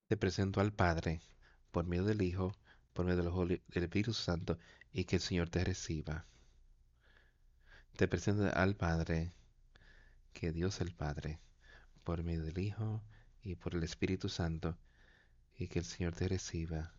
Te 0.07 0.17
presento 0.17 0.59
al 0.59 0.73
Padre 0.73 1.21
por 1.71 1.85
medio 1.85 2.03
del 2.05 2.21
Hijo 2.21 2.55
por 2.93 3.05
medio 3.05 3.23
del, 3.23 3.61
del 3.67 3.83
Espíritu 3.83 4.13
Santo 4.13 4.57
y 4.93 5.05
que 5.05 5.15
el 5.15 5.21
Señor 5.21 5.49
te 5.49 5.63
reciba. 5.63 6.25
Te 7.97 8.07
presento 8.07 8.49
al 8.55 8.75
Padre, 8.75 9.33
que 10.33 10.51
Dios 10.51 10.81
el 10.81 10.93
Padre, 10.93 11.39
por 12.03 12.23
medio 12.23 12.43
del 12.43 12.59
Hijo 12.59 13.03
y 13.41 13.55
por 13.55 13.73
el 13.75 13.83
Espíritu 13.83 14.29
Santo, 14.29 14.77
y 15.55 15.67
que 15.67 15.79
el 15.79 15.85
Señor 15.85 16.15
te 16.15 16.27
reciba. 16.27 16.93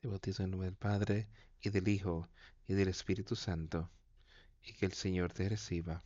Te 0.00 0.08
bautizo 0.08 0.42
en 0.42 0.50
nombre 0.50 0.66
del 0.66 0.76
Padre, 0.76 1.28
y 1.62 1.70
del 1.70 1.88
Hijo, 1.88 2.28
y 2.68 2.74
del 2.74 2.88
Espíritu 2.88 3.34
Santo, 3.34 3.90
y 4.62 4.74
que 4.74 4.84
el 4.84 4.92
Señor 4.92 5.32
te 5.32 5.48
reciba. 5.48 6.04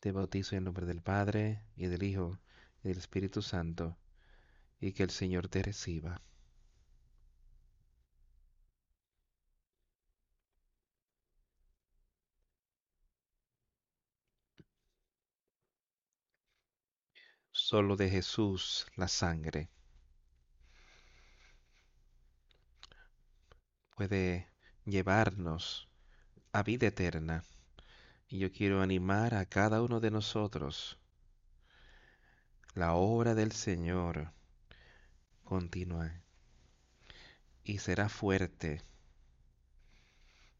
Te 0.00 0.12
bautizo 0.12 0.56
en 0.56 0.64
nombre 0.64 0.86
del 0.86 1.02
Padre, 1.02 1.62
y 1.76 1.86
del 1.86 2.02
Hijo, 2.02 2.38
y 2.82 2.88
del 2.88 2.98
Espíritu 2.98 3.42
Santo, 3.42 3.96
y 4.80 4.92
que 4.92 5.02
el 5.04 5.10
Señor 5.10 5.48
te 5.48 5.62
reciba. 5.62 6.20
Solo 17.52 17.94
de 17.96 18.10
Jesús 18.10 18.86
la 18.96 19.06
sangre 19.06 19.70
puede 23.94 24.48
llevarnos 24.84 25.88
a 26.52 26.62
vida 26.62 26.88
eterna. 26.88 27.44
Y 28.32 28.38
yo 28.38 28.52
quiero 28.52 28.80
animar 28.80 29.34
a 29.34 29.44
cada 29.44 29.82
uno 29.82 29.98
de 29.98 30.12
nosotros. 30.12 30.96
La 32.74 32.94
obra 32.94 33.34
del 33.34 33.50
Señor 33.50 34.32
continúa 35.42 36.22
y 37.64 37.78
será 37.78 38.08
fuerte. 38.08 38.82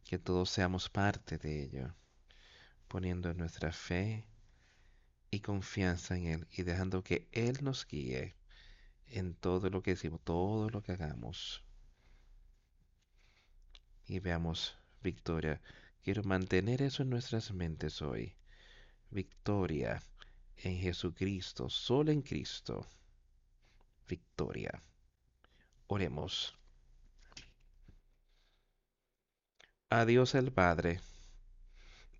Que 0.05 0.19
todos 0.19 0.51
seamos 0.51 0.89
parte 0.89 1.39
de 1.39 1.63
ello, 1.63 1.95
poniendo 2.89 3.33
nuestra 3.35 3.71
fe 3.71 4.27
y 5.31 5.39
confianza 5.39 6.17
en 6.17 6.27
Él 6.27 6.49
y 6.51 6.65
dejando 6.65 7.05
que 7.05 7.29
Él 7.31 7.63
nos 7.63 7.87
guíe 7.87 8.35
en 9.07 9.35
todo 9.37 9.71
lo 9.71 9.81
que 9.81 9.93
decimos, 9.93 10.21
todo 10.25 10.71
lo 10.71 10.83
que 10.83 10.91
hagamos. 10.91 11.63
Y 14.07 14.19
veamos 14.19 14.77
victoria. 15.03 15.61
Quiero 16.02 16.22
mantener 16.22 16.82
eso 16.82 17.02
en 17.02 17.10
nuestras 17.10 17.52
mentes 17.52 18.01
hoy. 18.02 18.35
Victoria 19.10 20.02
en 20.56 20.78
Jesucristo, 20.78 21.68
solo 21.68 22.10
en 22.12 22.22
Cristo. 22.22 22.86
Victoria. 24.09 24.82
Oremos. 25.86 26.55
A 29.89 30.05
Dios 30.05 30.35
el 30.35 30.52
Padre, 30.52 31.01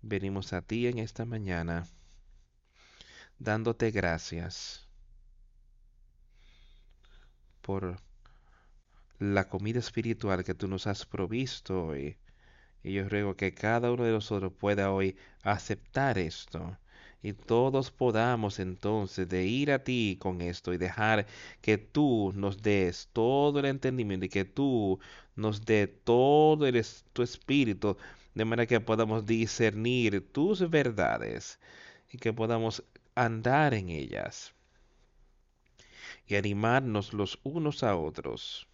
venimos 0.01 0.51
a 0.53 0.61
ti 0.61 0.87
en 0.87 0.99
esta 0.99 1.25
mañana 1.25 1.87
dándote 3.39 3.89
gracias 3.91 4.87
por 7.61 7.97
la 9.19 9.47
comida 9.47 9.79
espiritual 9.79 10.43
que 10.43 10.53
tú 10.53 10.67
nos 10.67 10.85
has 10.85 11.05
provisto 11.05 11.85
hoy. 11.85 12.17
Y 12.83 12.93
yo 12.93 13.07
ruego 13.09 13.35
que 13.35 13.53
cada 13.53 13.91
uno 13.91 14.03
de 14.03 14.11
nosotros 14.11 14.53
pueda 14.59 14.91
hoy 14.91 15.15
aceptar 15.43 16.17
esto. 16.17 16.77
Y 17.23 17.33
todos 17.33 17.91
podamos 17.91 18.59
entonces 18.59 19.29
de 19.29 19.45
ir 19.45 19.71
a 19.71 19.83
ti 19.83 20.17
con 20.19 20.41
esto 20.41 20.73
y 20.73 20.77
dejar 20.77 21.27
que 21.61 21.77
tú 21.77 22.31
nos 22.35 22.61
des 22.61 23.09
todo 23.13 23.59
el 23.59 23.65
entendimiento 23.65 24.25
y 24.25 24.29
que 24.29 24.45
tú 24.45 24.99
nos 25.35 25.63
dé 25.65 25.87
todo 25.87 26.65
el, 26.65 26.83
tu 27.13 27.21
espíritu 27.21 27.97
de 28.33 28.45
manera 28.45 28.65
que 28.65 28.79
podamos 28.79 29.25
discernir 29.25 30.31
tus 30.31 30.67
verdades 30.69 31.59
y 32.11 32.17
que 32.17 32.33
podamos 32.33 32.83
andar 33.15 33.73
en 33.73 33.89
ellas 33.89 34.53
y 36.27 36.35
animarnos 36.35 37.13
los 37.13 37.39
unos 37.43 37.83
a 37.83 37.95
otros. 37.95 38.70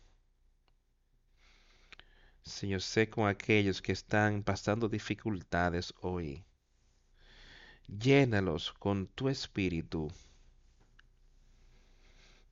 Señor, 2.48 2.82
sé 2.82 3.10
con 3.10 3.28
aquellos 3.28 3.82
que 3.82 3.91
están 3.91 4.41
pasando 4.41 4.90
dificultades 4.90 5.94
hoy. 6.02 6.45
Llénalos 7.88 8.74
con 8.74 9.07
tu 9.07 9.30
espíritu. 9.30 10.11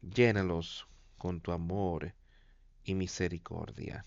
Llénalos 0.01 0.87
con 1.17 1.41
tu 1.41 1.51
amor 1.51 2.13
y 2.83 2.93
misericordia. 2.93 4.05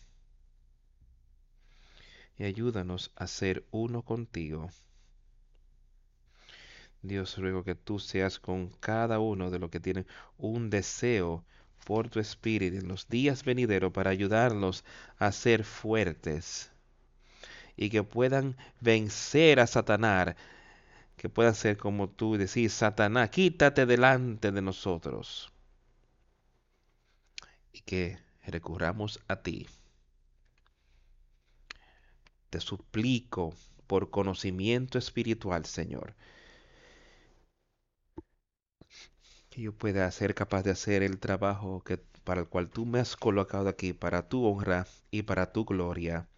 Y 2.37 2.45
ayúdanos 2.45 3.11
a 3.17 3.27
ser 3.27 3.67
uno 3.71 4.03
contigo 4.03 4.71
Dios, 7.03 7.39
ruego 7.39 7.63
que 7.63 7.77
tú 7.77 8.01
seas 8.01 8.41
con 8.41 8.71
cada 8.71 9.21
uno 9.21 9.51
de 9.51 9.61
los 9.61 9.71
que 9.71 9.79
tienen 9.79 10.07
un 10.37 10.69
deseo 10.69 11.45
por 11.85 12.09
tu 12.09 12.21
espíritu 12.21 12.77
en 12.77 12.89
los 12.89 13.09
días 13.09 13.45
venideros 13.45 13.93
para 13.93 14.11
ayudarlos 14.11 14.85
a 15.19 15.33
ser 15.33 15.65
fuertes 15.65 16.71
y 17.77 17.91
que 17.91 18.03
puedan 18.03 18.57
vencer 18.81 19.61
a 19.61 19.67
Satanás, 19.67 20.35
que 21.17 21.29
puedan 21.29 21.55
ser 21.55 21.77
como 21.77 22.09
tú 22.09 22.35
y 22.35 22.39
decir, 22.39 22.71
Satanás, 22.71 23.31
quítate 23.31 23.87
delante 23.87 24.51
de 24.51 24.63
nosotros 24.63 25.53
y 27.73 27.81
que 27.81 28.19
recurramos 28.45 29.21
a 29.29 29.37
ti. 29.37 29.67
Te 32.51 32.61
suplico 32.61 33.55
por 33.87 34.11
conocimiento 34.11 34.99
espiritual, 34.99 35.65
Señor, 35.65 36.15
yo 39.63 39.73
pueda 39.73 40.11
ser 40.11 40.35
capaz 40.35 40.63
de 40.63 40.71
hacer 40.71 41.03
el 41.03 41.19
trabajo 41.19 41.83
que, 41.85 41.99
para 42.25 42.41
el 42.43 42.49
cual 42.49 42.71
tú 42.71 42.87
me 42.87 43.01
has 43.01 43.17
colocado 43.17 43.69
aquí, 43.69 43.93
para 43.93 44.29
tu 44.29 44.45
honra 44.47 44.87
y 45.11 45.23
para 45.23 45.53
tu 45.53 45.65
gloria, 45.65 46.29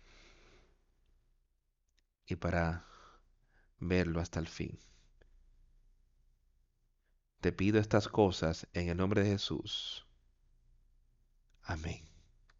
y 2.26 2.36
para 2.36 2.86
verlo 3.78 4.20
hasta 4.20 4.40
el 4.40 4.48
fin. 4.48 4.78
Te 7.40 7.52
pido 7.52 7.78
estas 7.80 8.08
cosas 8.08 8.66
en 8.72 8.88
el 8.88 8.96
nombre 8.96 9.22
de 9.22 9.30
Jesús. 9.30 10.06
Amén. 11.62 12.09